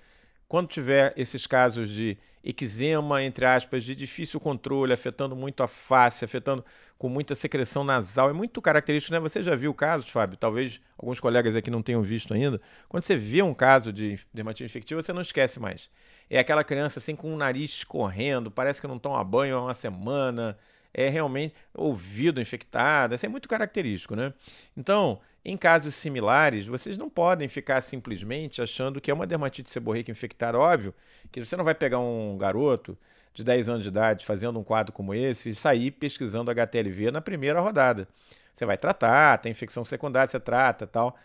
quando 0.50 0.68
tiver 0.68 1.14
esses 1.16 1.46
casos 1.46 1.90
de 1.92 2.18
eczema, 2.44 3.22
entre 3.22 3.46
aspas, 3.46 3.84
de 3.84 3.96
difícil 3.96 4.40
controle, 4.40 4.92
afetando 4.92 5.36
muito 5.36 5.62
a 5.62 5.68
face, 5.68 6.26
afetando 6.26 6.66
com 6.98 7.08
muita 7.08 7.36
secreção 7.36 7.84
nasal, 7.84 8.32
é 8.32 8.34
muito 8.34 8.60
característico, 8.60 9.14
né? 9.14 9.20
Você 9.20 9.44
já 9.44 9.56
viu 9.56 9.72
casos, 9.76 10.10
Fábio? 10.10 10.38
Talvez 10.38 10.82
alguns 10.98 11.20
colegas 11.20 11.56
aqui 11.56 11.70
não 11.70 11.84
tenham 11.84 12.02
visto 12.02 12.34
ainda. 12.34 12.60
Quando 12.90 13.04
você 13.04 13.16
vê 13.16 13.44
um 13.44 13.54
caso 13.54 13.94
de 13.94 14.20
dermatite 14.34 14.64
infectiva, 14.64 15.04
você 15.04 15.14
não 15.14 15.22
esquece 15.22 15.60
mais. 15.60 15.88
É 16.28 16.40
aquela 16.40 16.64
criança 16.64 16.98
assim 16.98 17.16
com 17.16 17.32
o 17.32 17.38
nariz 17.38 17.70
escorrendo, 17.70 18.50
parece 18.50 18.82
que 18.82 18.88
não 18.88 18.98
toma 18.98 19.24
banho 19.24 19.56
há 19.56 19.62
uma 19.62 19.76
semana, 19.76 20.58
é 20.94 21.10
realmente 21.10 21.54
ouvido 21.74 22.42
infectado, 22.42 23.16
isso 23.16 23.26
é 23.26 23.30
muito 23.30 23.48
característico, 23.48 24.16
né? 24.16 24.34
Então, 24.76 25.20
em 25.44 25.56
casos 25.56 25.96
similares, 25.96 26.66
vocês 26.66 26.98
não 26.98 27.10
podem 27.10 27.48
ficar 27.48 27.82
simplesmente 27.82 28.62
achando 28.62 29.00
que 29.00 29.10
é 29.10 29.14
uma 29.14 29.26
dermatite 29.26 29.70
seborreica 29.70 30.12
infectada. 30.12 30.58
Óbvio 30.60 30.94
que 31.32 31.44
você 31.44 31.56
não 31.56 31.64
vai 31.64 31.74
pegar 31.74 32.00
um 32.00 32.38
garoto 32.38 32.98
de 33.34 33.44
10 33.44 33.70
anos 33.70 33.84
de 33.84 33.90
idade 33.90 34.26
fazendo 34.26 34.60
um 34.60 34.64
quadro 34.64 34.92
como 34.92 35.14
esse 35.14 35.50
e 35.50 35.56
sair 35.56 35.92
pesquisando 35.92 36.52
HTLV 36.52 37.12
na 37.12 37.22
primeira 37.22 37.62
rodada. 37.62 38.08
Você 38.54 38.66
vai 38.66 38.78
tratar, 38.78 39.38
tem 39.38 39.52
infecção 39.52 39.86
secundária, 39.86 40.30
você 40.30 40.40
trata 40.40 40.86
tal. 40.86 41.16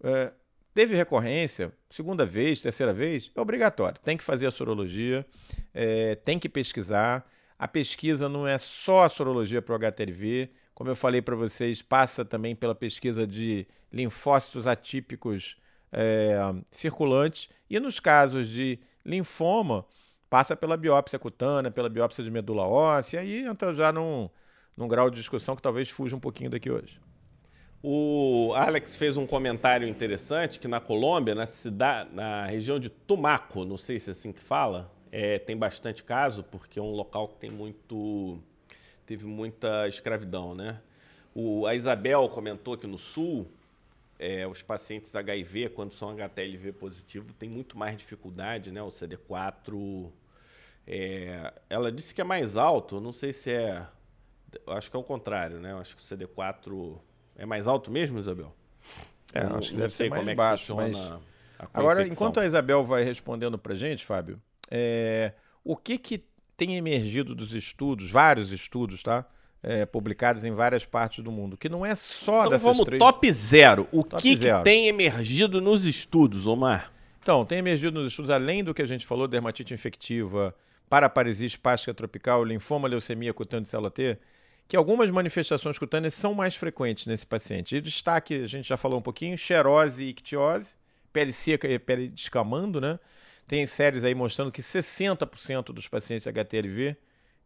Uh, 0.00 0.32
teve 0.74 0.96
recorrência, 0.96 1.72
segunda 1.88 2.26
vez, 2.26 2.60
terceira 2.60 2.92
vez, 2.92 3.30
é 3.34 3.40
obrigatório. 3.40 4.00
Tem 4.02 4.16
que 4.16 4.24
fazer 4.24 4.46
a 4.46 4.50
sorologia, 4.50 5.24
é, 5.72 6.16
tem 6.16 6.38
que 6.38 6.48
pesquisar. 6.48 7.24
A 7.60 7.68
pesquisa 7.68 8.26
não 8.26 8.48
é 8.48 8.56
só 8.56 9.04
a 9.04 9.08
sorologia 9.10 9.60
para 9.60 9.74
o 9.74 9.76
HTLV, 9.76 10.48
como 10.72 10.88
eu 10.88 10.96
falei 10.96 11.20
para 11.20 11.36
vocês, 11.36 11.82
passa 11.82 12.24
também 12.24 12.56
pela 12.56 12.74
pesquisa 12.74 13.26
de 13.26 13.66
linfócitos 13.92 14.66
atípicos 14.66 15.58
é, 15.92 16.38
circulantes 16.70 17.50
e 17.68 17.78
nos 17.78 18.00
casos 18.00 18.48
de 18.48 18.78
linfoma, 19.04 19.84
passa 20.30 20.56
pela 20.56 20.74
biópsia 20.74 21.18
cutânea, 21.18 21.70
pela 21.70 21.90
biópsia 21.90 22.24
de 22.24 22.30
medula 22.30 22.66
óssea, 22.66 23.18
e 23.18 23.42
aí 23.42 23.46
entra 23.46 23.74
já 23.74 23.92
num, 23.92 24.30
num 24.74 24.88
grau 24.88 25.10
de 25.10 25.16
discussão 25.16 25.54
que 25.54 25.60
talvez 25.60 25.90
fuja 25.90 26.16
um 26.16 26.20
pouquinho 26.20 26.48
daqui 26.48 26.70
hoje. 26.70 26.98
O 27.82 28.54
Alex 28.56 28.96
fez 28.96 29.18
um 29.18 29.26
comentário 29.26 29.86
interessante 29.86 30.58
que 30.58 30.66
na 30.66 30.80
Colômbia, 30.80 31.34
na 31.34 31.46
cidade, 31.46 32.08
na 32.14 32.46
região 32.46 32.78
de 32.78 32.88
Tumaco, 32.88 33.66
não 33.66 33.76
sei 33.76 34.00
se 34.00 34.08
é 34.08 34.12
assim 34.12 34.32
que 34.32 34.40
fala, 34.40 34.90
é, 35.12 35.38
tem 35.38 35.56
bastante 35.56 36.04
caso, 36.04 36.44
porque 36.44 36.78
é 36.78 36.82
um 36.82 36.92
local 36.92 37.28
que 37.28 37.36
tem 37.36 37.50
muito. 37.50 38.38
teve 39.06 39.26
muita 39.26 39.88
escravidão, 39.88 40.54
né? 40.54 40.80
O, 41.34 41.66
a 41.66 41.74
Isabel 41.74 42.28
comentou 42.28 42.76
que 42.76 42.86
no 42.86 42.98
sul, 42.98 43.50
é, 44.18 44.46
os 44.46 44.62
pacientes 44.62 45.14
HIV, 45.14 45.70
quando 45.70 45.92
são 45.92 46.10
HTLV 46.10 46.72
positivo, 46.72 47.32
tem 47.32 47.48
muito 47.48 47.76
mais 47.76 47.96
dificuldade, 47.96 48.70
né? 48.70 48.82
O 48.82 48.88
CD4. 48.88 50.10
É, 50.86 51.52
ela 51.68 51.90
disse 51.90 52.14
que 52.14 52.20
é 52.20 52.24
mais 52.24 52.56
alto, 52.56 53.00
não 53.00 53.12
sei 53.12 53.32
se 53.32 53.50
é. 53.52 53.86
Acho 54.66 54.90
que 54.90 54.96
é 54.96 55.00
o 55.00 55.04
contrário, 55.04 55.60
né? 55.60 55.72
Acho 55.74 55.96
que 55.96 56.02
o 56.02 56.04
CD4 56.04 56.98
é 57.36 57.46
mais 57.46 57.66
alto 57.66 57.90
mesmo, 57.90 58.18
Isabel? 58.18 58.54
É, 59.32 59.44
não, 59.44 59.56
acho 59.56 59.70
que 59.70 59.76
deve 59.76 59.92
ser 59.92 60.10
mais 60.10 60.26
é 60.26 60.34
baixo, 60.34 60.74
mas... 60.74 60.96
Agora, 61.72 62.04
enquanto 62.06 62.40
a 62.40 62.46
Isabel 62.46 62.84
vai 62.84 63.04
respondendo 63.04 63.58
para 63.58 63.74
gente, 63.74 64.04
Fábio, 64.04 64.40
é, 64.70 65.32
o 65.64 65.76
que, 65.76 65.98
que 65.98 66.24
tem 66.56 66.76
emergido 66.76 67.34
dos 67.34 67.52
estudos, 67.52 68.10
vários 68.10 68.52
estudos, 68.52 69.02
tá? 69.02 69.24
É, 69.62 69.84
publicados 69.84 70.44
em 70.44 70.52
várias 70.52 70.86
partes 70.86 71.22
do 71.22 71.30
mundo, 71.30 71.56
que 71.56 71.68
não 71.68 71.84
é 71.84 71.94
só 71.94 72.40
então, 72.40 72.50
dessas 72.50 72.62
vamos 72.62 72.84
três... 72.84 72.98
top 72.98 73.32
zero. 73.32 73.88
O 73.92 74.02
top 74.02 74.22
que, 74.22 74.36
zero. 74.36 74.58
que 74.58 74.64
tem 74.64 74.88
emergido 74.88 75.60
nos 75.60 75.84
estudos, 75.84 76.46
Omar? 76.46 76.90
Então, 77.22 77.44
tem 77.44 77.58
emergido 77.58 78.00
nos 78.00 78.10
estudos, 78.10 78.30
além 78.30 78.64
do 78.64 78.72
que 78.72 78.80
a 78.80 78.86
gente 78.86 79.06
falou, 79.06 79.28
dermatite 79.28 79.74
infectiva, 79.74 80.54
paraparesia 80.88 81.46
espástica 81.46 81.92
tropical, 81.92 82.42
linfoma, 82.42 82.88
leucemia 82.88 83.34
cutânea 83.34 83.64
de 83.64 83.68
célula 83.68 83.90
T, 83.90 84.18
que 84.66 84.76
algumas 84.76 85.10
manifestações 85.10 85.78
cutâneas 85.78 86.14
são 86.14 86.32
mais 86.32 86.56
frequentes 86.56 87.06
nesse 87.06 87.26
paciente. 87.26 87.76
E 87.76 87.80
destaque, 87.80 88.34
a 88.36 88.46
gente 88.46 88.68
já 88.68 88.76
falou 88.76 88.98
um 88.98 89.02
pouquinho, 89.02 89.36
xerose 89.36 90.04
e 90.04 90.08
ictiose, 90.08 90.74
pele 91.12 91.32
seca 91.32 91.68
e 91.68 91.78
pele 91.78 92.08
descamando, 92.08 92.80
né? 92.80 92.98
Tem 93.50 93.66
séries 93.66 94.04
aí 94.04 94.14
mostrando 94.14 94.52
que 94.52 94.62
60% 94.62 95.72
dos 95.72 95.88
pacientes 95.88 96.24
HTLV 96.24 96.96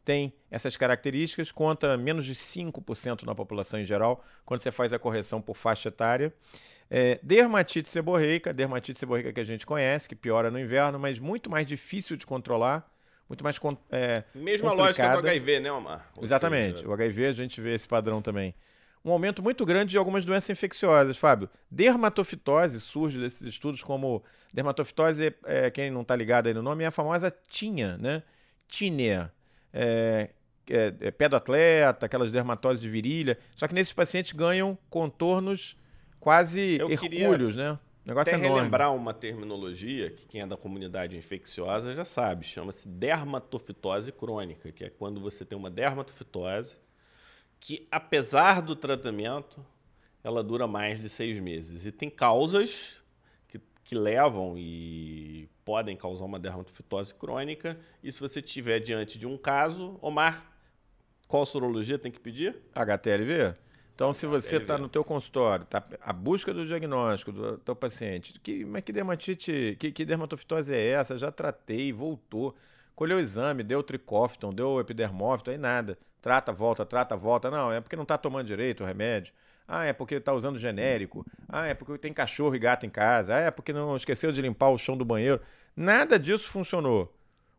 tem 0.05 0.35
essas 0.51 0.77
características, 0.77 1.51
contra 1.51 1.97
menos 1.97 2.27
de 2.27 2.35
5% 2.35 3.23
na 3.23 3.35
população 3.35 3.81
em 3.81 3.87
geral, 3.87 4.23
quando 4.45 4.61
você 4.61 4.71
faz 4.71 4.93
a 4.93 4.99
correção 4.99 5.41
por 5.41 5.57
faixa 5.57 5.89
etária. 5.89 6.31
É, 6.91 7.19
dermatite 7.23 7.89
seborreica, 7.89 8.53
dermatite 8.53 8.99
seborreica 8.99 9.33
que 9.33 9.41
a 9.41 9.45
gente 9.45 9.65
conhece, 9.65 10.07
que 10.07 10.15
piora 10.15 10.51
no 10.51 10.61
inverno, 10.61 10.99
mas 10.99 11.19
muito 11.19 11.49
mais 11.49 11.67
difícil 11.67 12.19
de 12.19 12.27
controlar, 12.27 12.87
muito 13.27 13.43
mais 13.43 13.59
é, 13.91 14.25
Mesma 14.35 14.75
lógica 14.75 15.11
do 15.11 15.27
HIV, 15.27 15.61
né, 15.61 15.73
Omar? 15.73 16.11
Ou 16.19 16.23
Exatamente. 16.23 16.81
Seja... 16.81 16.89
O 16.91 16.93
HIV 16.93 17.27
a 17.29 17.33
gente 17.33 17.59
vê 17.63 17.75
esse 17.75 17.89
padrão 17.89 18.21
também. 18.21 18.55
Um 19.05 19.13
aumento 19.13 19.43
muito 19.43 19.67
grande 19.67 19.91
de 19.91 19.99
algumas 19.99 20.25
doenças 20.25 20.49
infecciosas, 20.49 21.19
Fábio. 21.19 21.51
Dermatofitose 21.71 22.81
surge 22.81 23.19
desses 23.19 23.43
estudos 23.43 23.83
como 23.83 24.25
dermatofitose, 24.53 25.35
é, 25.45 25.71
quem 25.71 25.91
não 25.91 26.01
está 26.01 26.17
ligado 26.17 26.47
aí 26.47 26.55
no 26.55 26.63
nome, 26.63 26.85
é 26.85 26.87
a 26.87 26.91
famosa 26.91 27.35
tinha, 27.47 27.99
né? 27.99 28.23
Tinea. 28.67 29.31
É, 29.73 30.31
é, 30.71 30.95
é 31.01 31.11
pé 31.11 31.29
do 31.29 31.37
atleta, 31.37 32.07
aquelas 32.07 32.33
dermatoses 32.33 32.81
de 32.81 32.89
virilha. 32.89 33.39
Só 33.55 33.69
que 33.69 33.75
nesses 33.75 33.93
pacientes 33.93 34.33
ganham 34.33 34.79
contornos 34.89 35.77
quase 36.19 36.79
Eu 36.79 36.91
hercúleos, 36.91 37.55
né? 37.55 37.79
O 38.05 38.09
negócio 38.09 38.35
Até 38.35 38.43
é 38.43 38.49
relembrar 38.49 38.95
uma 38.95 39.13
terminologia 39.13 40.11
que 40.11 40.27
quem 40.27 40.41
é 40.41 40.47
da 40.47 40.57
comunidade 40.57 41.17
infecciosa 41.17 41.95
já 41.95 42.05
sabe, 42.05 42.45
chama-se 42.45 42.87
dermatofitose 42.87 44.13
crônica, 44.13 44.71
que 44.73 44.85
é 44.85 44.91
quando 44.91 45.21
você 45.21 45.45
tem 45.45 45.57
uma 45.57 45.71
dermatofitose 45.71 46.77
que, 47.61 47.87
apesar 47.91 48.61
do 48.61 48.77
tratamento, 48.77 49.65
ela 50.23 50.43
dura 50.43 50.67
mais 50.67 51.01
de 51.01 51.09
seis 51.09 51.41
meses. 51.41 51.87
E 51.87 51.93
tem 51.93 52.09
causas 52.09 52.97
que, 53.49 53.61
que 53.85 53.95
levam 53.95 54.55
e 54.57 55.49
podem 55.65 55.97
causar 55.97 56.25
uma 56.25 56.39
dermatofitose 56.39 57.15
crônica. 57.15 57.79
E 58.03 58.13
se 58.13 58.21
você 58.21 58.41
estiver 58.41 58.81
diante 58.81 59.19
de 59.19 59.27
um 59.27 59.37
caso, 59.37 59.99
Omar, 60.01 60.53
qual 61.27 61.45
sorologia 61.47 61.99
tem 61.99 62.13
que 62.13 62.21
pedir? 62.21 62.57
HTLV. 62.75 63.55
Então, 63.95 64.13
se 64.13 64.27
você 64.27 64.57
está 64.57 64.77
no 64.77 64.89
teu 64.89 65.05
consultório, 65.05 65.65
tá 65.67 65.83
a 66.01 66.13
busca 66.13 66.53
do 66.53 66.67
diagnóstico 66.67 67.31
do 67.31 67.59
teu 67.59 67.77
paciente, 67.77 68.41
que, 68.41 68.65
mas 68.65 68.83
que 68.83 68.93
dermatite, 68.93 69.77
que, 69.79 69.93
que 69.93 70.05
dermatofitose 70.05 70.75
é 70.75 70.89
essa? 70.89 71.17
Já 71.17 71.31
tratei, 71.31 71.93
voltou, 71.93 72.57
colheu 72.97 73.19
o 73.19 73.21
exame, 73.21 73.63
deu 73.63 73.85
tricófiton, 73.85 74.53
deu 74.53 74.81
epidermófito, 74.81 75.53
aí 75.53 75.59
nada. 75.59 75.97
Trata, 76.25 76.55
volta, 76.55 76.87
trata, 76.87 77.15
volta. 77.15 77.51
Não, 77.51 77.71
é 77.71 77.83
porque 77.83 77.97
não 77.97 78.03
está 78.03 78.17
tomando 78.17 78.47
direito 78.47 78.83
o 78.83 78.87
remédio. 78.87 79.31
Ah, 79.69 79.85
é 79.85 79.93
porque 79.93 80.15
está 80.15 80.33
usando 80.33 80.59
genérico. 80.59 81.23
Ah, 81.47 81.67
é 81.67 81.75
porque 81.75 81.99
tem 81.99 82.15
cachorro 82.15 82.57
e 82.57 82.59
gato 82.59 82.87
em 82.87 82.89
casa. 82.89 83.35
Ah, 83.35 83.41
é 83.41 83.51
porque 83.51 83.75
não 83.75 83.95
esqueceu 83.95 84.33
de 84.33 84.41
limpar 84.41 84.71
o 84.71 84.79
chão 84.79 84.97
do 84.97 85.05
banheiro. 85.05 85.39
Nada 85.77 86.19
disso 86.19 86.49
funcionou. 86.49 87.15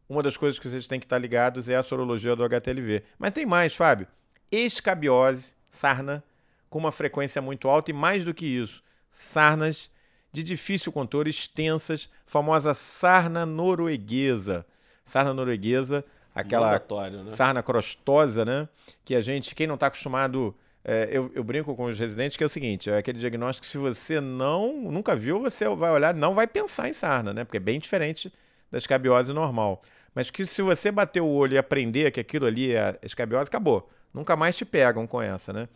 Uma 0.09 0.24
das 0.24 0.36
coisas 0.36 0.57
que 0.57 0.68
vocês 0.68 0.88
têm 0.88 0.99
que 0.99 1.05
estar 1.05 1.20
ligados 1.20 1.70
é 1.70 1.76
a 1.76 1.84
sorologia 1.84 2.36
do 2.36 2.43
HTLV. 2.43 3.03
Mas 3.20 3.34
tem 3.34 3.45
mais, 3.45 3.76
Fábio. 3.76 4.07
Escabiose 4.51 5.53
sarna 5.70 6.24
com 6.68 6.80
uma 6.80 6.91
frequência 6.91 7.43
muito 7.43 7.68
alta 7.68 7.91
e 7.91 7.93
mais 7.93 8.26
do 8.26 8.34
que 8.34 8.47
isso, 8.47 8.82
sarnas 9.11 9.91
de 10.32 10.41
difícil 10.41 10.91
contorno, 10.91 11.30
extensas, 11.30 12.09
famosa 12.26 12.74
sarna 12.74 13.45
norueguesa. 13.45 14.66
Sarna 15.05 15.36
norueguesa, 15.36 16.03
aquela 16.36 16.71
né? 16.73 17.29
sarna 17.29 17.63
crostosa, 17.63 18.43
né? 18.43 18.67
Que 19.05 19.15
a 19.15 19.21
gente, 19.21 19.55
quem 19.55 19.65
não 19.65 19.75
está 19.75 19.88
acostumado, 19.88 20.53
é, 20.83 21.07
eu, 21.11 21.31
eu, 21.33 21.43
brinco 21.43 21.73
com 21.75 21.86
os 21.86 21.97
residentes 21.97 22.36
que 22.36 22.43
é 22.43 22.45
o 22.45 22.49
seguinte: 22.49 22.89
é 22.89 22.97
aquele 22.97 23.17
diagnóstico 23.17 23.65
que 23.65 23.71
se 23.71 23.77
você 23.77 24.19
não 24.19 24.91
nunca 24.91 25.15
viu, 25.15 25.39
você 25.39 25.67
vai 25.69 25.91
olhar, 25.91 26.13
não 26.13 26.36
vai 26.36 26.45
pensar 26.45 26.89
em 26.89 26.93
sarna, 26.93 27.33
né? 27.33 27.45
Porque 27.45 27.57
é 27.57 27.61
bem 27.61 27.79
diferente 27.79 28.31
da 28.69 28.77
escabiose 28.77 29.31
normal. 29.31 29.81
Mas 30.13 30.29
que 30.29 30.45
se 30.45 30.61
você 30.61 30.91
bater 30.91 31.21
o 31.21 31.27
olho 31.27 31.55
e 31.55 31.57
aprender 31.57 32.11
que 32.11 32.19
aquilo 32.19 32.45
ali 32.45 32.73
é 32.73 32.97
escabiose, 33.01 33.47
acabou. 33.47 33.89
Nunca 34.13 34.36
mais 34.36 34.55
te 34.55 34.63
pegam 34.63 35.07
com 35.07 35.21
essa, 35.21 35.51
né? 35.51 35.67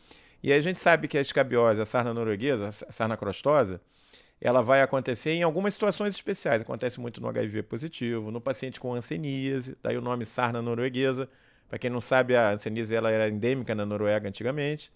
E 0.41 0.53
a 0.53 0.61
gente 0.61 0.79
sabe 0.79 1.07
que 1.07 1.17
a 1.17 1.21
escabiose, 1.21 1.81
a 1.81 1.85
sarna 1.85 2.13
norueguesa, 2.13 2.69
a 2.69 2.91
sarna 2.91 3.17
crostosa, 3.17 3.81
ela 4.41 4.61
vai 4.61 4.81
acontecer 4.81 5.31
em 5.31 5.43
algumas 5.43 5.73
situações 5.73 6.13
especiais. 6.15 6.61
Acontece 6.61 6.99
muito 6.99 7.19
no 7.19 7.27
HIV 7.27 7.63
positivo, 7.63 8.31
no 8.31 8.39
paciente 8.39 8.79
com 8.79 8.93
hanseníase, 8.93 9.77
daí 9.83 9.97
o 9.97 10.01
nome 10.01 10.25
sarna 10.25 10.61
norueguesa. 10.61 11.29
Para 11.67 11.77
quem 11.77 11.89
não 11.89 12.01
sabe, 12.01 12.35
a 12.35 12.51
hanseníase 12.51 12.95
ela 12.95 13.11
era 13.11 13.29
endêmica 13.29 13.75
na 13.75 13.85
Noruega 13.85 14.27
antigamente. 14.27 14.91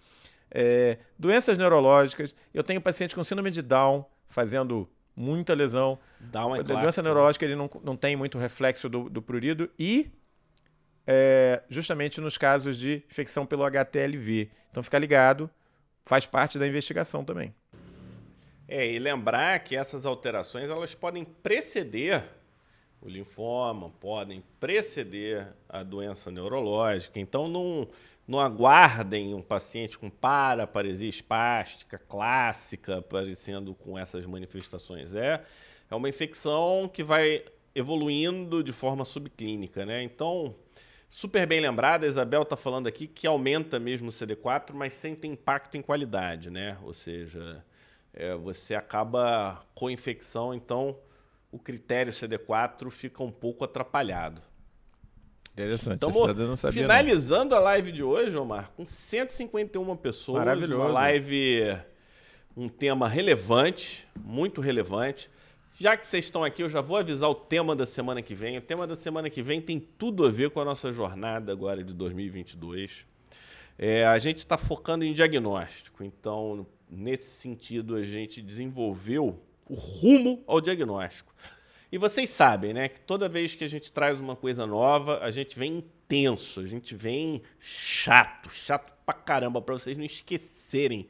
É, 0.50 0.98
doenças 1.20 1.58
neurológicas. 1.58 2.34
Eu 2.54 2.64
tenho 2.64 2.82
paciente 2.82 3.14
com 3.14 3.24
síndrome 3.24 3.52
de 3.52 3.62
Down 3.62 4.06
fazendo 4.26 4.90
muita 5.16 5.54
lesão. 5.54 6.00
Down 6.20 6.56
é 6.56 6.60
a 6.60 6.64
doença 6.64 7.02
né? 7.02 7.08
neurológica 7.08 7.46
ele 7.46 7.56
não, 7.56 7.70
não 7.84 7.96
tem 7.96 8.16
muito 8.16 8.38
reflexo 8.38 8.90
do, 8.90 9.10
do 9.10 9.22
prurido 9.22 9.70
e 9.78 10.12
é, 11.06 11.62
justamente 11.70 12.20
nos 12.20 12.38
casos 12.38 12.78
de 12.78 13.04
infecção 13.10 13.46
pelo 13.46 13.64
HTLV. 13.64 14.50
Então 14.72 14.82
fica 14.82 14.98
ligado, 14.98 15.50
faz 16.06 16.26
parte 16.26 16.58
da 16.58 16.68
investigação 16.68 17.24
também. 17.24 17.54
É, 18.76 18.92
e 18.92 18.98
lembrar 18.98 19.60
que 19.60 19.76
essas 19.76 20.04
alterações 20.04 20.68
elas 20.68 20.96
podem 20.96 21.24
preceder 21.24 22.24
o 23.00 23.08
linfoma, 23.08 23.92
podem 24.00 24.44
preceder 24.60 25.48
a 25.70 25.84
doença 25.84 26.32
neurológica. 26.32 27.20
Então 27.20 27.48
não, 27.48 27.88
não 28.28 28.40
aguardem 28.40 29.36
um 29.36 29.44
paciente 29.44 29.96
com 29.96 30.10
paraparesia 30.10 31.08
espástica 31.08 32.00
clássica 32.00 32.98
aparecendo 32.98 33.76
com 33.76 33.96
essas 33.96 34.26
manifestações. 34.26 35.14
É, 35.14 35.44
é 35.88 35.94
uma 35.96 36.10
infecção 36.10 36.90
que 36.92 37.04
vai 37.04 37.46
evoluindo 37.76 38.64
de 38.64 38.72
forma 38.72 39.06
subclínica, 39.06 39.86
né? 39.86 40.02
Então, 40.02 40.56
Super 41.08 41.46
bem 41.46 41.60
lembrada, 41.60 42.08
a 42.08 42.10
Isabel 42.10 42.42
está 42.42 42.58
falando 42.58 42.88
aqui 42.88 43.06
que 43.06 43.28
aumenta 43.28 43.80
mesmo 43.80 44.10
o 44.10 44.12
CD4, 44.12 44.74
mas 44.74 44.96
sem 44.96 45.14
ter 45.14 45.28
impacto 45.28 45.78
em 45.78 45.82
qualidade, 45.84 46.50
né? 46.50 46.76
Ou 46.82 46.92
seja, 46.92 47.64
é, 48.14 48.36
você 48.36 48.76
acaba 48.76 49.60
com 49.74 49.90
infecção, 49.90 50.54
então 50.54 50.98
o 51.52 51.60
critério 51.60 52.12
CD4 52.12 52.90
fica 52.90 53.24
um 53.24 53.32
pouco 53.32 53.64
atrapalhado. 53.64 54.42
Interessante. 55.54 55.96
Então, 55.98 56.12
finalizando 56.72 57.52
não. 57.52 57.58
a 57.58 57.62
live 57.62 57.92
de 57.92 58.02
hoje, 58.02 58.36
Omar, 58.36 58.72
com 58.76 58.86
151 58.86 59.96
pessoas. 59.98 60.40
Maravilhoso. 60.40 60.82
Uma 60.82 60.92
live, 60.92 61.78
um 62.58 62.68
tema 62.68 63.08
relevante, 63.08 64.08
muito 64.20 64.62
relevante. 64.62 65.30
Já 65.80 65.96
que 65.96 66.08
vocês 66.08 66.26
estão 66.26 66.44
aqui, 66.44 66.64
eu 66.64 66.70
já 66.70 66.82
vou 66.82 66.98
avisar 66.98 67.30
o 67.30 67.36
tema 67.36 67.76
da 67.76 67.86
semana 67.86 68.22
que 68.22 68.34
vem. 68.34 68.58
O 68.58 68.62
tema 68.62 68.88
da 68.88 68.96
semana 68.96 69.30
que 69.30 69.44
vem 69.44 69.62
tem 69.62 69.80
tudo 69.80 70.26
a 70.26 70.30
ver 70.30 70.50
com 70.50 70.60
a 70.60 70.66
nossa 70.66 70.92
jornada 70.92 71.52
agora 71.52 71.84
de 71.84 71.94
2022. 71.94 73.06
É, 73.78 74.06
a 74.06 74.18
gente 74.18 74.38
está 74.38 74.58
focando 74.58 75.04
em 75.04 75.14
diagnóstico, 75.14 76.04
então, 76.04 76.66
nesse 76.94 77.30
sentido, 77.32 77.96
a 77.96 78.04
gente 78.04 78.42
desenvolveu 78.42 79.40
o 79.68 79.74
rumo 79.74 80.44
ao 80.46 80.62
diagnóstico. 80.62 81.34
E 81.92 81.98
vocês 81.98 82.30
sabem, 82.30 82.74
né, 82.74 82.88
que 82.90 83.00
toda 83.02 83.30
vez 83.30 83.54
que 83.54 83.64
a 83.64 83.68
gente 83.68 83.92
traz 83.92 84.20
uma 84.20 84.36
coisa 84.36 84.66
nova, 84.66 85.20
a 85.20 85.30
gente 85.30 85.58
vem 85.58 85.78
intenso, 85.78 86.60
a 86.60 86.66
gente 86.66 86.96
vem 86.96 87.42
chato, 87.60 88.50
chato 88.50 88.92
pra 89.06 89.14
caramba, 89.14 89.62
para 89.62 89.74
vocês 89.74 89.98
não 89.98 90.06
esquecerem 90.06 91.08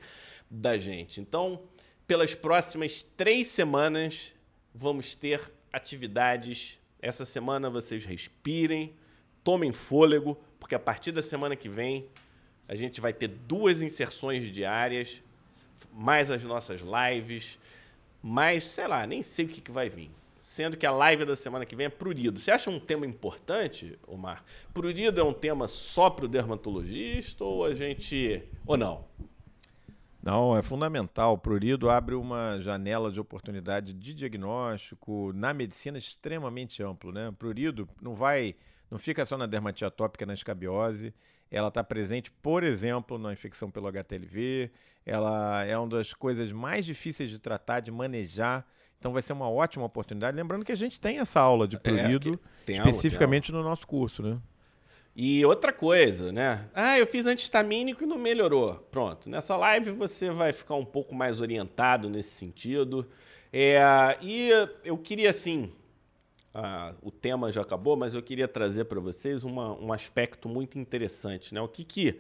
da 0.50 0.78
gente. 0.78 1.22
Então, 1.22 1.62
pelas 2.06 2.36
próximas 2.36 3.02
três 3.02 3.48
semanas, 3.48 4.34
vamos 4.76 5.16
ter 5.16 5.42
atividades. 5.72 6.78
Essa 7.02 7.26
semana 7.26 7.70
vocês 7.70 8.04
respirem, 8.04 8.94
tomem 9.44 9.72
fôlego, 9.72 10.38
porque 10.60 10.76
a 10.76 10.80
partir 10.80 11.12
da 11.12 11.22
semana 11.22 11.56
que 11.56 11.70
vem 11.70 12.10
a 12.68 12.76
gente 12.76 13.02
vai 13.02 13.14
ter 13.14 13.28
duas 13.28 13.82
inserções 13.82 14.52
diárias, 14.52 15.22
mais 15.94 16.32
as 16.32 16.44
nossas 16.44 16.82
lives, 16.82 17.58
mais, 18.22 18.64
sei 18.64 18.88
lá, 18.88 19.06
nem 19.06 19.22
sei 19.22 19.46
o 19.46 19.50
que, 19.50 19.62
que 19.62 19.72
vai 19.72 19.90
vir. 19.90 20.10
Sendo 20.40 20.76
que 20.76 20.86
a 20.86 20.92
live 20.92 21.24
da 21.24 21.36
semana 21.36 21.66
que 21.66 21.76
vem 21.76 21.86
é 21.86 21.90
prurido. 21.90 22.38
Você 22.38 22.52
acha 22.52 22.70
um 22.70 22.80
tema 22.80 23.06
importante, 23.06 23.98
Omar? 24.06 24.44
Prurido 24.74 25.20
é 25.20 25.24
um 25.24 25.34
tema 25.34 25.70
só 25.70 26.10
para 26.10 26.26
o 26.26 26.28
dermatologista 26.28 27.46
ou 27.46 27.64
a 27.64 27.74
gente. 27.74 28.44
ou 28.66 28.76
não? 28.76 29.06
Não, 30.22 30.56
é 30.56 30.62
fundamental. 30.62 31.34
O 31.34 31.38
prurido 31.38 31.90
abre 31.90 32.16
uma 32.16 32.58
janela 32.62 33.12
de 33.12 33.20
oportunidade 33.20 33.94
de 33.94 34.14
diagnóstico 34.14 35.32
na 35.34 35.54
medicina 35.54 35.98
extremamente 35.98 36.82
amplo, 36.82 37.12
né? 37.12 37.34
Prurido 37.38 37.88
não 38.02 38.16
vai, 38.16 38.56
não 38.90 38.98
fica 38.98 39.26
só 39.26 39.38
na 39.38 39.46
dermatite 39.46 39.84
atópica, 39.84 40.26
na 40.26 40.34
escabiose. 40.34 41.14
Ela 41.54 41.68
está 41.68 41.84
presente, 41.84 42.32
por 42.32 42.64
exemplo, 42.64 43.20
na 43.20 43.32
infecção 43.32 43.70
pelo 43.70 43.88
HTLV. 43.88 44.72
Ela 45.06 45.64
é 45.64 45.78
uma 45.78 45.88
das 45.88 46.12
coisas 46.12 46.52
mais 46.52 46.84
difíceis 46.84 47.30
de 47.30 47.38
tratar, 47.38 47.80
de 47.80 47.92
manejar. 47.92 48.66
Então 48.98 49.14
vai 49.14 49.22
ser 49.22 49.34
uma 49.34 49.48
ótima 49.48 49.86
oportunidade. 49.86 50.36
Lembrando 50.36 50.66
que 50.66 50.72
a 50.72 50.76
gente 50.76 51.00
tem 51.00 51.20
essa 51.20 51.40
aula 51.40 51.68
de 51.68 51.76
é, 51.76 51.80
prurido 51.80 52.40
é, 52.68 52.72
especificamente 52.72 53.52
aula, 53.52 53.62
no 53.64 53.70
nosso 53.70 53.86
curso, 53.86 54.24
né? 54.24 54.40
E 55.16 55.46
outra 55.46 55.72
coisa, 55.72 56.32
né? 56.32 56.68
Ah, 56.74 56.98
eu 56.98 57.06
fiz 57.06 57.28
antistamínico 57.28 58.04
e 58.04 58.08
não 58.08 58.18
melhorou. 58.18 58.74
Pronto, 58.90 59.30
nessa 59.30 59.56
live 59.56 59.92
você 59.92 60.32
vai 60.32 60.52
ficar 60.54 60.74
um 60.74 60.86
pouco 60.86 61.14
mais 61.14 61.40
orientado 61.40 62.10
nesse 62.10 62.32
sentido. 62.32 63.08
É, 63.52 64.18
e 64.24 64.50
eu 64.84 64.98
queria, 64.98 65.30
assim, 65.30 65.72
a, 66.54 66.94
o 67.02 67.10
tema 67.10 67.52
já 67.52 67.62
acabou, 67.62 67.96
mas 67.96 68.14
eu 68.14 68.22
queria 68.22 68.48
trazer 68.48 68.86
para 68.86 69.00
vocês 69.00 69.44
uma, 69.44 69.74
um 69.80 69.92
aspecto 69.92 70.48
muito 70.48 70.78
interessante. 70.78 71.54
Né? 71.54 71.62
O 71.62 71.68
que, 71.68 71.84
que 71.84 72.20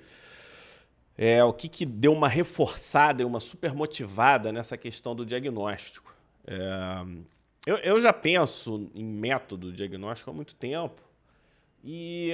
é 1.18 1.44
o 1.44 1.54
que, 1.54 1.70
que 1.70 1.86
deu 1.86 2.12
uma 2.12 2.28
reforçada 2.28 3.22
e 3.22 3.26
uma 3.26 3.40
super 3.40 3.74
motivada 3.74 4.52
nessa 4.52 4.76
questão 4.76 5.16
do 5.16 5.26
diagnóstico. 5.26 6.14
É, 6.46 7.06
eu, 7.66 7.78
eu, 7.78 8.00
já 8.00 8.12
penso 8.12 8.90
em 8.96 9.06
método 9.06 9.72
diagnóstico 9.72 10.32
há 10.32 10.34
muito 10.34 10.56
tempo 10.56 11.02
e 11.84 12.32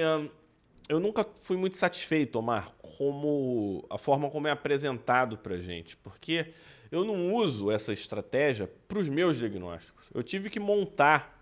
eu 0.88 0.98
nunca 0.98 1.24
fui 1.42 1.56
muito 1.56 1.76
satisfeito, 1.76 2.36
Omar, 2.36 2.72
como 2.80 3.84
a 3.88 3.96
forma 3.96 4.28
como 4.28 4.48
é 4.48 4.50
apresentado 4.50 5.38
para 5.38 5.58
gente, 5.58 5.96
porque 5.98 6.52
eu 6.90 7.04
não 7.04 7.32
uso 7.32 7.70
essa 7.70 7.92
estratégia 7.92 8.68
para 8.88 8.98
os 8.98 9.08
meus 9.08 9.38
diagnósticos. 9.38 10.06
Eu 10.12 10.22
tive 10.24 10.50
que 10.50 10.58
montar 10.58 11.39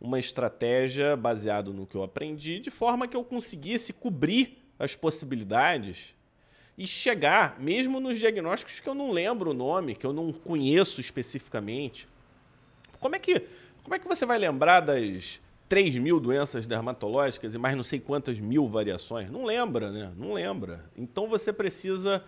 uma 0.00 0.18
estratégia 0.18 1.16
baseada 1.16 1.70
no 1.70 1.86
que 1.86 1.96
eu 1.96 2.02
aprendi, 2.02 2.60
de 2.60 2.70
forma 2.70 3.08
que 3.08 3.16
eu 3.16 3.24
conseguisse 3.24 3.92
cobrir 3.92 4.58
as 4.78 4.94
possibilidades 4.94 6.14
e 6.76 6.86
chegar, 6.86 7.58
mesmo 7.60 8.00
nos 8.00 8.18
diagnósticos 8.18 8.80
que 8.80 8.88
eu 8.88 8.94
não 8.94 9.10
lembro 9.10 9.50
o 9.50 9.54
nome, 9.54 9.94
que 9.94 10.06
eu 10.06 10.12
não 10.12 10.32
conheço 10.32 11.00
especificamente. 11.00 12.08
Como 12.98 13.14
é 13.14 13.18
que, 13.18 13.40
como 13.82 13.94
é 13.94 13.98
que 13.98 14.08
você 14.08 14.26
vai 14.26 14.38
lembrar 14.38 14.80
das 14.80 15.40
3 15.68 15.96
mil 15.96 16.18
doenças 16.18 16.66
dermatológicas 16.66 17.54
e 17.54 17.58
mais 17.58 17.76
não 17.76 17.82
sei 17.82 18.00
quantas 18.00 18.38
mil 18.40 18.66
variações? 18.66 19.30
Não 19.30 19.44
lembra, 19.44 19.90
né? 19.90 20.12
Não 20.16 20.32
lembra. 20.32 20.84
Então 20.96 21.28
você 21.28 21.52
precisa. 21.52 22.24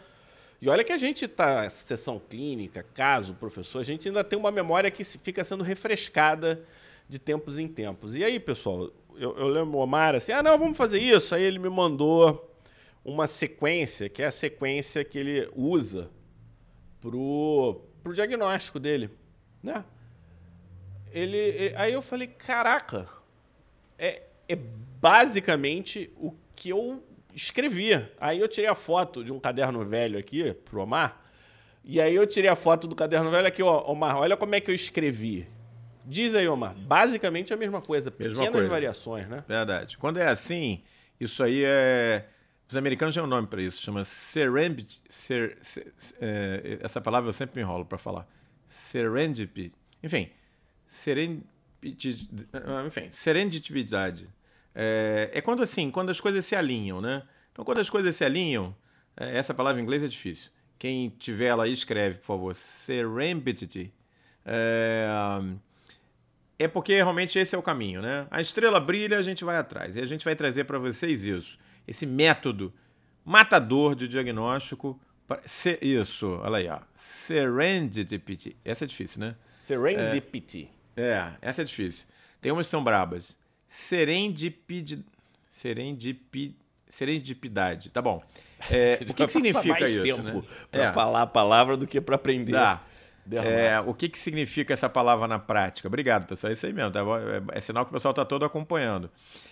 E 0.63 0.69
olha 0.69 0.85
que 0.85 0.93
a 0.93 0.97
gente 0.97 1.25
está, 1.25 1.69
sessão 1.69 2.19
clínica, 2.19 2.87
caso, 2.95 3.35
professor, 3.35 3.81
a 3.81 3.85
gente 3.85 4.09
ainda 4.09 4.25
tem 4.25 4.39
uma 4.39 4.51
memória 4.51 4.91
que 4.91 5.05
fica 5.05 5.43
sendo 5.45 5.63
refrescada 5.63 6.65
de 7.09 7.19
tempos 7.19 7.59
em 7.59 7.69
tempos. 7.69 8.15
E 8.15 8.25
aí, 8.25 8.41
pessoal, 8.41 8.91
eu, 9.17 9.37
eu 9.37 9.49
lembro 9.49 9.79
o 9.79 9.83
Omar 9.83 10.15
assim: 10.15 10.33
ah, 10.33 10.43
não, 10.43 10.59
vamos 10.59 10.77
fazer 10.77 10.99
isso. 10.99 11.35
Aí 11.35 11.43
ele 11.43 11.59
me 11.59 11.69
mandou 11.69 12.53
uma 13.05 13.27
sequência, 13.27 14.09
que 14.09 14.23
é 14.23 14.27
a 14.27 14.31
sequência 14.31 15.05
que 15.05 15.17
ele 15.17 15.49
usa 15.55 16.11
pro, 17.01 17.81
pro 18.03 18.13
diagnóstico 18.13 18.81
dele, 18.81 19.11
né? 19.63 19.85
Ele, 21.13 21.73
aí 21.77 21.93
eu 21.93 22.03
falei, 22.03 22.27
caraca, 22.27 23.09
é, 23.97 24.25
é 24.49 24.57
basicamente 25.01 26.11
o 26.17 26.35
que 26.55 26.71
eu 26.71 27.03
escrevia. 27.33 28.13
Aí 28.21 28.41
eu 28.41 28.49
tirei 28.49 28.69
a 28.69 28.75
foto 28.75 29.23
de 29.23 29.33
um 29.33 29.39
caderno 29.39 29.85
velho 29.85 30.19
aqui 30.19 30.53
pro 30.53 30.83
Omar, 30.83 31.25
e 31.85 32.01
aí 32.01 32.15
eu 32.15 32.27
tirei 32.27 32.51
a 32.51 32.57
foto 32.57 32.89
do 32.89 32.97
caderno 32.97 33.31
velho 33.31 33.47
aqui, 33.47 33.63
ó, 33.63 33.89
Omar, 33.89 34.17
olha 34.17 34.37
como 34.37 34.57
é 34.57 34.61
que 34.61 34.71
eu 34.71 34.75
escrevi. 34.75 35.49
Diz 36.07 36.35
aí, 36.35 36.49
Omar, 36.49 36.75
basicamente 36.75 37.53
a 37.53 37.57
mesma 37.57 37.83
coisa, 37.83 38.11
mesma 38.11 38.35
pequenas 38.35 38.53
coisa. 38.53 38.69
variações, 38.69 39.29
né? 39.29 39.45
Verdade. 39.47 39.99
Quando 39.99 40.19
é 40.19 40.29
assim, 40.29 40.83
isso 41.21 41.43
aí 41.43 41.63
é 41.65 42.27
os 42.69 42.77
americanos 42.77 43.15
têm 43.15 43.23
um 43.23 43.29
nome 43.29 43.47
para 43.47 43.63
isso, 43.63 43.81
chama 43.81 44.05
serendipity. 44.05 45.01
Ser, 45.09 45.57
ser, 45.61 45.93
é, 46.21 46.79
essa 46.81 47.01
palavra 47.01 47.29
eu 47.29 47.33
sempre 47.33 47.57
me 47.57 47.63
enrolo 47.63 47.85
para 47.85 47.97
falar. 47.97 48.27
Serendipity. 48.67 49.73
Enfim, 50.03 50.31
serendipity, 50.87 52.29
enfim, 52.87 53.09
serendipidade. 53.13 54.29
É, 54.75 55.31
é, 55.33 55.41
quando 55.41 55.63
assim, 55.63 55.91
quando 55.91 56.11
as 56.11 56.21
coisas 56.21 56.45
se 56.45 56.57
alinham, 56.57 57.01
né? 57.01 57.23
Então, 57.53 57.65
quando 57.65 57.79
as 57.79 57.89
coisas 57.89 58.15
se 58.17 58.25
alinham, 58.25 58.75
é, 59.17 59.39
essa 59.39 59.55
palavra 59.55 59.81
em 59.81 59.85
inglês 59.85 60.03
é 60.03 60.09
difícil. 60.09 60.51
Quem 60.79 61.09
tiver 61.09 61.47
ela 61.47 61.65
aí, 61.65 61.73
escreve, 61.73 62.19
por 62.19 62.27
favor. 62.27 62.55
Serendipity. 62.55 63.93
É, 64.45 65.09
é 66.59 66.69
porque 66.69 66.95
realmente 66.95 67.39
esse 67.39 67.55
é 67.55 67.59
o 67.59 67.63
caminho, 67.63 68.01
né? 68.01 68.27
A 68.31 68.41
estrela 68.41 68.81
brilha, 68.81 69.19
a 69.19 69.23
gente 69.23 69.45
vai 69.45 69.57
atrás. 69.57 69.97
E 69.97 70.01
a 70.01 70.07
gente 70.07 70.25
vai 70.25 70.35
trazer 70.35 70.65
para 70.65 70.79
vocês 70.79 71.25
isso 71.25 71.59
esse 71.87 72.05
método 72.05 72.73
matador 73.25 73.95
de 73.95 74.09
diagnóstico. 74.09 75.01
Isso, 75.81 76.41
olha 76.43 76.59
aí, 76.59 76.69
ó. 76.69 76.81
Serendipity. 76.95 78.57
Essa 78.65 78.85
é 78.85 78.87
difícil, 78.87 79.21
né? 79.21 79.37
Serendipity. 79.65 80.69
É, 80.97 81.03
é, 81.03 81.33
essa 81.43 81.63
é 81.63 81.65
difícil. 81.65 82.05
Tem 82.41 82.53
umas 82.53 82.67
que 82.67 82.71
são 82.71 82.83
brabas. 82.83 83.37
Serendipid... 83.69 85.05
Serendipid... 85.51 86.55
Serendipidade. 86.89 87.91
Tá 87.91 88.01
bom. 88.01 88.23
É, 88.71 88.99
o 89.11 89.15
que, 89.15 89.27
que 89.27 89.33
significa 89.33 89.81
mais 89.81 89.95
isso? 89.95 90.03
tempo 90.03 90.23
né? 90.23 90.43
para 90.71 90.85
é. 90.85 90.93
falar 90.93 91.23
a 91.23 91.27
palavra 91.27 91.77
do 91.77 91.87
que 91.87 92.01
para 92.01 92.15
aprender. 92.15 92.53
Dá. 92.53 92.83
É, 93.33 93.81
o 93.81 93.93
que, 93.93 94.09
que 94.09 94.19
significa 94.19 94.73
essa 94.73 94.89
palavra 94.89 95.27
na 95.27 95.39
prática? 95.39 95.89
Obrigado, 95.89 96.27
pessoal. 96.27 96.51
É 96.51 96.55
isso 96.55 96.65
aí 96.67 96.73
mesmo. 96.73 96.93
Tá? 96.93 97.01
É, 97.01 97.59
é 97.59 97.61
sinal 97.61 97.85
que 97.85 97.91
o 97.91 97.93
pessoal 97.93 98.13
está 98.13 98.25
todo 98.25 98.45
acompanhando. 98.45 99.11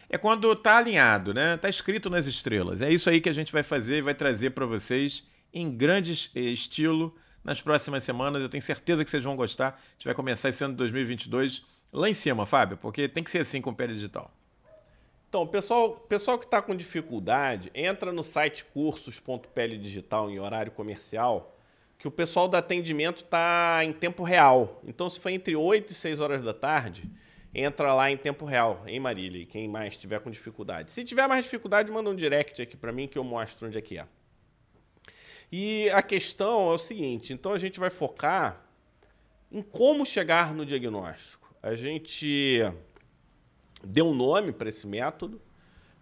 É 0.08 0.16
quando 0.16 0.52
está 0.52 0.78
alinhado, 0.78 1.34
né? 1.34 1.54
Está 1.54 1.68
escrito 1.68 2.08
nas 2.08 2.26
estrelas. 2.26 2.80
É 2.80 2.92
isso 2.92 3.10
aí 3.10 3.20
que 3.20 3.28
a 3.28 3.32
gente 3.32 3.52
vai 3.52 3.62
fazer 3.62 3.98
e 3.98 4.02
vai 4.02 4.14
trazer 4.14 4.50
para 4.50 4.64
vocês 4.64 5.26
em 5.52 5.70
grande 5.70 6.30
eh, 6.34 6.40
estilo 6.40 7.14
nas 7.42 7.60
próximas 7.60 8.04
semanas. 8.04 8.42
Eu 8.42 8.48
tenho 8.48 8.62
certeza 8.62 9.04
que 9.04 9.10
vocês 9.10 9.24
vão 9.24 9.34
gostar. 9.34 9.68
A 9.68 9.92
gente 9.94 10.04
vai 10.04 10.14
começar 10.14 10.48
esse 10.48 10.62
ano 10.62 10.74
de 10.74 10.78
2022 10.78 11.62
lá 11.92 12.08
em 12.08 12.14
cima, 12.14 12.46
Fábio, 12.46 12.76
porque 12.76 13.08
tem 13.08 13.24
que 13.24 13.30
ser 13.30 13.40
assim 13.40 13.60
com 13.60 13.70
o 13.70 13.74
Pele 13.74 13.94
Digital. 13.94 14.30
Então, 15.28 15.44
pessoal, 15.48 15.96
pessoal 16.08 16.38
que 16.38 16.44
está 16.44 16.62
com 16.62 16.76
dificuldade, 16.76 17.68
entra 17.74 18.12
no 18.12 18.22
site 18.22 18.64
cursos.pele 18.66 19.76
digital 19.76 20.30
em 20.30 20.38
horário 20.38 20.70
comercial 20.70 21.53
que 22.04 22.08
o 22.08 22.10
pessoal 22.10 22.46
do 22.46 22.54
atendimento 22.54 23.22
está 23.22 23.80
em 23.82 23.90
tempo 23.90 24.22
real. 24.22 24.78
Então, 24.86 25.08
se 25.08 25.18
for 25.18 25.30
entre 25.30 25.56
8 25.56 25.90
e 25.90 25.94
6 25.94 26.20
horas 26.20 26.42
da 26.42 26.52
tarde, 26.52 27.10
entra 27.54 27.94
lá 27.94 28.10
em 28.10 28.16
tempo 28.18 28.44
real, 28.44 28.82
em 28.86 29.00
Marília, 29.00 29.46
quem 29.46 29.66
mais 29.66 29.96
tiver 29.96 30.20
com 30.20 30.30
dificuldade. 30.30 30.92
Se 30.92 31.02
tiver 31.02 31.26
mais 31.26 31.46
dificuldade, 31.46 31.90
manda 31.90 32.10
um 32.10 32.14
direct 32.14 32.60
aqui 32.60 32.76
para 32.76 32.92
mim 32.92 33.08
que 33.08 33.16
eu 33.16 33.24
mostro 33.24 33.68
onde 33.68 33.78
é 33.78 33.80
que 33.80 33.98
é. 33.98 34.06
E 35.50 35.88
a 35.92 36.02
questão 36.02 36.70
é 36.70 36.74
o 36.74 36.76
seguinte, 36.76 37.32
então 37.32 37.52
a 37.52 37.58
gente 37.58 37.80
vai 37.80 37.88
focar 37.88 38.66
em 39.50 39.62
como 39.62 40.04
chegar 40.04 40.52
no 40.52 40.66
diagnóstico. 40.66 41.56
A 41.62 41.74
gente 41.74 42.60
deu 43.82 44.08
um 44.08 44.14
nome 44.14 44.52
para 44.52 44.68
esse 44.68 44.86
método, 44.86 45.40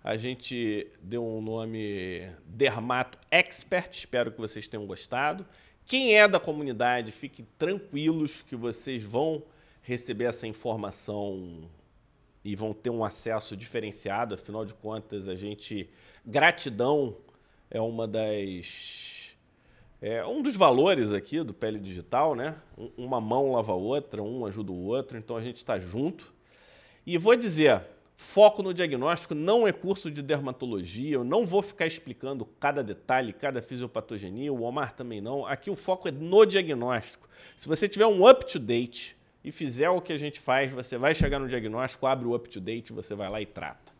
a 0.02 0.16
gente 0.16 0.90
deu 1.00 1.24
um 1.24 1.40
nome 1.40 2.28
Dermato 2.44 3.20
Expert, 3.30 3.94
espero 3.94 4.32
que 4.32 4.40
vocês 4.40 4.66
tenham 4.66 4.84
gostado. 4.84 5.46
Quem 5.86 6.16
é 6.16 6.26
da 6.26 6.40
comunidade, 6.40 7.12
fiquem 7.12 7.46
tranquilos 7.58 8.42
que 8.42 8.56
vocês 8.56 9.02
vão 9.02 9.42
receber 9.82 10.24
essa 10.24 10.46
informação 10.46 11.68
e 12.44 12.56
vão 12.56 12.72
ter 12.72 12.90
um 12.90 13.04
acesso 13.04 13.56
diferenciado. 13.56 14.34
Afinal 14.34 14.64
de 14.64 14.74
contas, 14.74 15.28
a 15.28 15.34
gente. 15.34 15.88
Gratidão 16.24 17.16
é 17.70 17.80
uma 17.80 18.06
das. 18.06 19.34
É 20.00 20.24
um 20.26 20.42
dos 20.42 20.56
valores 20.56 21.12
aqui 21.12 21.42
do 21.42 21.54
Pele 21.54 21.78
Digital, 21.78 22.34
né? 22.34 22.56
Uma 22.96 23.20
mão 23.20 23.52
lava 23.52 23.72
a 23.72 23.76
outra, 23.76 24.22
um 24.22 24.44
ajuda 24.44 24.72
o 24.72 24.84
outro, 24.84 25.16
então 25.16 25.36
a 25.36 25.40
gente 25.40 25.56
está 25.56 25.78
junto. 25.78 26.34
E 27.06 27.16
vou 27.16 27.36
dizer, 27.36 27.82
Foco 28.14 28.62
no 28.62 28.74
diagnóstico 28.74 29.34
não 29.34 29.66
é 29.66 29.72
curso 29.72 30.10
de 30.10 30.22
dermatologia, 30.22 31.14
eu 31.14 31.24
não 31.24 31.46
vou 31.46 31.62
ficar 31.62 31.86
explicando 31.86 32.44
cada 32.44 32.82
detalhe, 32.82 33.32
cada 33.32 33.62
fisiopatogenia, 33.62 34.52
o 34.52 34.62
Omar 34.62 34.94
também 34.94 35.20
não. 35.20 35.46
Aqui 35.46 35.70
o 35.70 35.76
foco 35.76 36.08
é 36.08 36.10
no 36.10 36.44
diagnóstico. 36.44 37.28
Se 37.56 37.68
você 37.68 37.88
tiver 37.88 38.06
um 38.06 38.28
up-to-date 38.28 39.16
e 39.42 39.50
fizer 39.50 39.90
o 39.90 40.00
que 40.00 40.12
a 40.12 40.18
gente 40.18 40.40
faz, 40.40 40.70
você 40.70 40.96
vai 40.96 41.14
chegar 41.14 41.38
no 41.38 41.48
diagnóstico, 41.48 42.06
abre 42.06 42.26
o 42.26 42.34
up-to-date, 42.34 42.92
você 42.92 43.14
vai 43.14 43.28
lá 43.28 43.40
e 43.40 43.46
trata. 43.46 43.92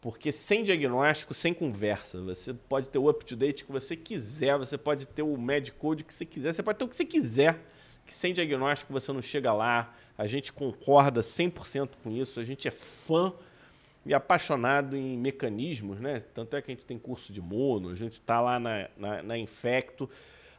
Porque 0.00 0.30
sem 0.30 0.62
diagnóstico, 0.62 1.34
sem 1.34 1.52
conversa, 1.52 2.20
você 2.20 2.54
pode 2.54 2.88
ter 2.88 2.98
o 2.98 3.08
up-to-date 3.08 3.64
que 3.64 3.72
você 3.72 3.96
quiser, 3.96 4.56
você 4.56 4.78
pode 4.78 5.06
ter 5.06 5.22
o 5.22 5.36
Medcode 5.36 6.04
que 6.04 6.14
você 6.14 6.24
quiser, 6.24 6.52
você 6.52 6.62
pode 6.62 6.78
ter 6.78 6.84
o 6.84 6.88
que 6.88 6.96
você 6.96 7.04
quiser, 7.04 7.58
que 8.06 8.14
sem 8.14 8.32
diagnóstico 8.32 8.92
você 8.92 9.12
não 9.12 9.22
chega 9.22 9.52
lá. 9.52 9.94
A 10.16 10.26
gente 10.26 10.52
concorda 10.52 11.20
100% 11.20 11.90
com 12.02 12.12
isso, 12.12 12.38
a 12.38 12.44
gente 12.44 12.68
é 12.68 12.70
fã 12.70 13.34
e 14.06 14.14
apaixonado 14.14 14.96
em 14.96 15.18
mecanismos, 15.18 15.98
né? 15.98 16.20
Tanto 16.20 16.56
é 16.56 16.62
que 16.62 16.70
a 16.70 16.74
gente 16.74 16.86
tem 16.86 16.96
curso 16.96 17.32
de 17.32 17.40
mono, 17.40 17.90
a 17.90 17.94
gente 17.96 18.12
está 18.12 18.40
lá 18.40 18.58
na, 18.58 18.88
na, 18.96 19.22
na, 19.22 19.36
Infecto. 19.36 20.08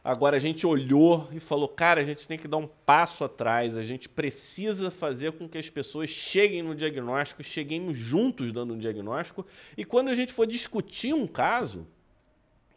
Agora 0.04 0.36
a 0.36 0.38
gente 0.38 0.66
olhou 0.66 1.26
e 1.32 1.40
falou, 1.40 1.66
cara, 1.66 2.02
a 2.02 2.04
gente 2.04 2.26
tem 2.26 2.38
que 2.38 2.46
dar 2.46 2.58
um 2.58 2.66
passo 2.66 3.24
atrás, 3.24 3.74
a 3.74 3.82
gente 3.82 4.06
precisa 4.08 4.90
fazer 4.90 5.32
com 5.32 5.48
que 5.48 5.56
as 5.56 5.70
pessoas 5.70 6.10
cheguem 6.10 6.62
no 6.62 6.74
diagnóstico, 6.74 7.42
cheguemos 7.42 7.96
juntos 7.96 8.52
dando 8.52 8.74
um 8.74 8.78
diagnóstico, 8.78 9.46
e 9.76 9.84
quando 9.84 10.08
a 10.08 10.14
gente 10.14 10.32
for 10.32 10.46
discutir 10.46 11.14
um 11.14 11.26
caso, 11.26 11.86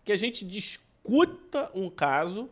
que 0.04 0.12
a 0.12 0.18
gente 0.18 0.46
discuta 0.46 1.70
um 1.76 1.90
caso 1.90 2.50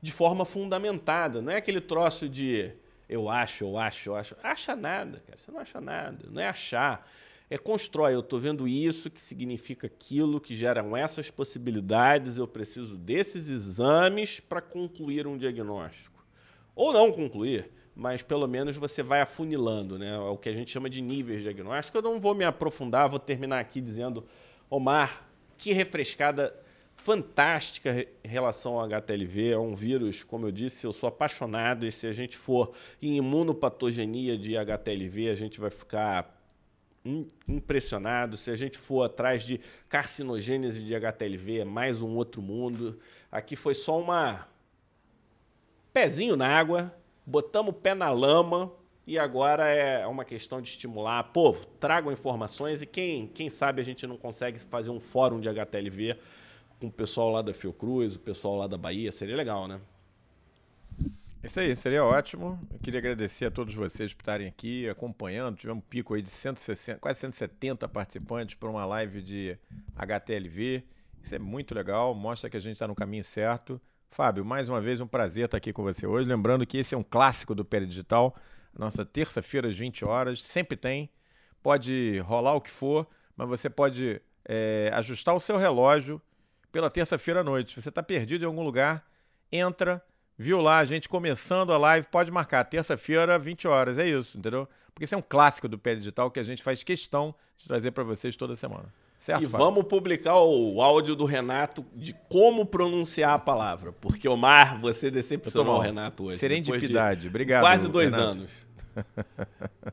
de 0.00 0.12
forma 0.12 0.44
fundamentada, 0.44 1.42
não 1.42 1.52
é 1.52 1.56
aquele 1.56 1.80
troço 1.80 2.28
de 2.28 2.72
eu 3.08 3.28
acho, 3.28 3.64
eu 3.64 3.78
acho, 3.78 4.10
eu 4.10 4.16
acho. 4.16 4.36
Acha 4.42 4.74
nada, 4.74 5.22
cara. 5.26 5.38
Você 5.38 5.50
não 5.50 5.60
acha 5.60 5.80
nada. 5.80 6.28
Não 6.30 6.42
é 6.42 6.48
achar. 6.48 7.08
É 7.48 7.56
constrói. 7.56 8.14
Eu 8.14 8.20
estou 8.20 8.40
vendo 8.40 8.66
isso, 8.66 9.10
que 9.10 9.20
significa 9.20 9.86
aquilo, 9.86 10.40
que 10.40 10.54
geram 10.54 10.96
essas 10.96 11.30
possibilidades. 11.30 12.38
Eu 12.38 12.48
preciso 12.48 12.96
desses 12.96 13.48
exames 13.48 14.40
para 14.40 14.60
concluir 14.60 15.26
um 15.26 15.38
diagnóstico. 15.38 16.24
Ou 16.74 16.92
não 16.92 17.12
concluir. 17.12 17.70
mas 17.96 18.20
pelo 18.22 18.46
menos 18.46 18.76
você 18.76 19.02
vai 19.02 19.22
afunilando, 19.22 19.98
né? 19.98 20.14
É 20.14 20.18
o 20.18 20.36
que 20.36 20.50
a 20.50 20.52
gente 20.52 20.70
chama 20.70 20.90
de 20.90 21.00
níveis 21.00 21.38
de 21.38 21.44
diagnóstico. 21.44 21.96
Eu 21.96 22.02
não 22.02 22.20
vou 22.20 22.34
me 22.34 22.44
aprofundar, 22.44 23.08
vou 23.08 23.18
terminar 23.18 23.58
aqui 23.58 23.80
dizendo, 23.80 24.22
Omar, 24.68 25.26
que 25.56 25.72
refrescada 25.72 26.54
fantástica 26.96 28.06
em 28.24 28.28
relação 28.28 28.74
ao 28.74 28.84
HTLV. 28.84 29.50
É 29.50 29.58
um 29.58 29.74
vírus, 29.74 30.24
como 30.24 30.46
eu 30.46 30.52
disse, 30.52 30.86
eu 30.86 30.92
sou 30.92 31.08
apaixonado 31.08 31.86
e 31.86 31.92
se 31.92 32.06
a 32.06 32.12
gente 32.12 32.36
for 32.36 32.72
em 33.00 33.16
imunopatogenia 33.16 34.36
de 34.36 34.56
HTLV, 34.56 35.30
a 35.30 35.34
gente 35.34 35.60
vai 35.60 35.70
ficar 35.70 36.34
impressionado. 37.46 38.36
Se 38.36 38.50
a 38.50 38.56
gente 38.56 38.76
for 38.76 39.04
atrás 39.04 39.42
de 39.42 39.60
carcinogênese 39.88 40.82
de 40.82 40.94
HTLV, 40.94 41.60
é 41.60 41.64
mais 41.64 42.02
um 42.02 42.16
outro 42.16 42.42
mundo. 42.42 42.98
Aqui 43.30 43.54
foi 43.54 43.74
só 43.74 44.00
uma 44.00 44.48
pezinho 45.92 46.36
na 46.36 46.48
água, 46.48 46.94
botamos 47.24 47.70
o 47.70 47.72
pé 47.72 47.94
na 47.94 48.10
lama 48.10 48.72
e 49.06 49.18
agora 49.18 49.68
é 49.68 50.06
uma 50.06 50.24
questão 50.24 50.60
de 50.60 50.68
estimular. 50.68 51.22
Povo, 51.32 51.64
tragam 51.78 52.12
informações 52.12 52.82
e 52.82 52.86
quem, 52.86 53.28
quem 53.28 53.48
sabe 53.48 53.80
a 53.80 53.84
gente 53.84 54.06
não 54.06 54.16
consegue 54.16 54.58
fazer 54.58 54.90
um 54.90 55.00
fórum 55.00 55.40
de 55.40 55.48
HTLV 55.48 56.16
com 56.80 56.88
o 56.88 56.92
pessoal 56.92 57.30
lá 57.30 57.42
da 57.42 57.54
Fiocruz, 57.54 58.16
o 58.16 58.20
pessoal 58.20 58.56
lá 58.56 58.66
da 58.66 58.76
Bahia, 58.76 59.10
seria 59.10 59.36
legal, 59.36 59.66
né? 59.66 59.80
Isso 61.42 61.60
aí, 61.60 61.76
seria 61.76 62.04
ótimo. 62.04 62.58
Eu 62.72 62.78
queria 62.80 62.98
agradecer 62.98 63.46
a 63.46 63.50
todos 63.50 63.72
vocês 63.74 64.12
por 64.12 64.22
estarem 64.22 64.48
aqui 64.48 64.88
acompanhando. 64.88 65.56
Tivemos 65.56 65.82
um 65.82 65.88
pico 65.88 66.14
aí 66.14 66.20
de 66.20 66.28
160, 66.28 66.98
quase 66.98 67.20
170 67.20 67.88
participantes 67.88 68.56
para 68.56 68.68
uma 68.68 68.84
live 68.84 69.22
de 69.22 69.56
HTLV. 69.94 70.82
Isso 71.22 71.34
é 71.34 71.38
muito 71.38 71.74
legal, 71.74 72.14
mostra 72.14 72.50
que 72.50 72.56
a 72.56 72.60
gente 72.60 72.72
está 72.72 72.88
no 72.88 72.94
caminho 72.96 73.22
certo. 73.22 73.80
Fábio, 74.10 74.44
mais 74.44 74.68
uma 74.68 74.80
vez 74.80 75.00
um 75.00 75.06
prazer 75.06 75.44
estar 75.44 75.56
aqui 75.56 75.72
com 75.72 75.82
você 75.82 76.06
hoje. 76.06 76.28
Lembrando 76.28 76.66
que 76.66 76.78
esse 76.78 76.94
é 76.94 76.98
um 76.98 77.02
clássico 77.02 77.54
do 77.54 77.64
Digital, 77.86 78.34
nossa 78.76 79.04
terça-feira 79.04 79.68
às 79.68 79.76
20 79.76 80.04
horas, 80.04 80.42
sempre 80.42 80.76
tem. 80.76 81.10
Pode 81.62 82.18
rolar 82.20 82.54
o 82.54 82.60
que 82.60 82.70
for, 82.70 83.06
mas 83.36 83.48
você 83.48 83.70
pode 83.70 84.20
é, 84.44 84.90
ajustar 84.94 85.34
o 85.34 85.40
seu 85.40 85.56
relógio 85.56 86.20
pela 86.70 86.90
terça-feira 86.90 87.40
à 87.40 87.44
noite. 87.44 87.74
Se 87.74 87.82
você 87.82 87.88
está 87.88 88.02
perdido 88.02 88.42
em 88.42 88.46
algum 88.46 88.62
lugar, 88.62 89.04
entra, 89.50 90.02
viu 90.36 90.60
lá 90.60 90.78
a 90.78 90.84
gente 90.84 91.08
começando 91.08 91.72
a 91.72 91.78
live, 91.78 92.06
pode 92.08 92.30
marcar 92.30 92.64
terça-feira, 92.64 93.38
20 93.38 93.66
horas. 93.68 93.98
É 93.98 94.08
isso, 94.08 94.38
entendeu? 94.38 94.68
Porque 94.92 95.04
esse 95.04 95.14
é 95.14 95.18
um 95.18 95.22
clássico 95.22 95.68
do 95.68 95.76
Digital 95.76 96.30
que 96.30 96.40
a 96.40 96.44
gente 96.44 96.62
faz 96.62 96.82
questão 96.82 97.34
de 97.56 97.66
trazer 97.66 97.90
para 97.90 98.04
vocês 98.04 98.36
toda 98.36 98.56
semana. 98.56 98.92
Certo, 99.18 99.42
e 99.42 99.46
Fábio? 99.46 99.66
vamos 99.66 99.84
publicar 99.86 100.36
o 100.36 100.80
áudio 100.82 101.16
do 101.16 101.24
Renato 101.24 101.84
de 101.94 102.14
como 102.28 102.66
pronunciar 102.66 103.32
a 103.32 103.38
palavra. 103.38 103.92
Porque, 103.92 104.28
Omar, 104.28 104.78
você 104.80 105.10
decepcionou 105.10 105.76
o 105.76 105.78
Renato 105.78 106.24
hoje. 106.24 106.38
Serendipidade. 106.38 107.22
De 107.22 107.28
Obrigado. 107.28 107.62
Quase 107.62 107.88
dois 107.88 108.12
Renato. 108.12 108.30
anos. 108.30 108.52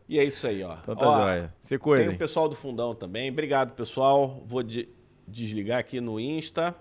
e 0.08 0.20
é 0.20 0.24
isso 0.24 0.46
aí, 0.46 0.62
ó. 0.64 0.78
Então 0.82 0.96
tá 0.96 1.10
ó, 1.10 1.18
joia. 1.20 1.54
Se 1.62 1.78
cuida. 1.78 2.06
Tem 2.06 2.16
o 2.16 2.18
pessoal 2.18 2.50
do 2.50 2.56
Fundão 2.56 2.94
também. 2.94 3.30
Obrigado, 3.30 3.74
pessoal. 3.74 4.44
Vou 4.46 4.62
de 4.62 4.90
desligar 5.28 5.80
aqui 5.80 6.00
no 6.02 6.20
Insta. 6.20 6.76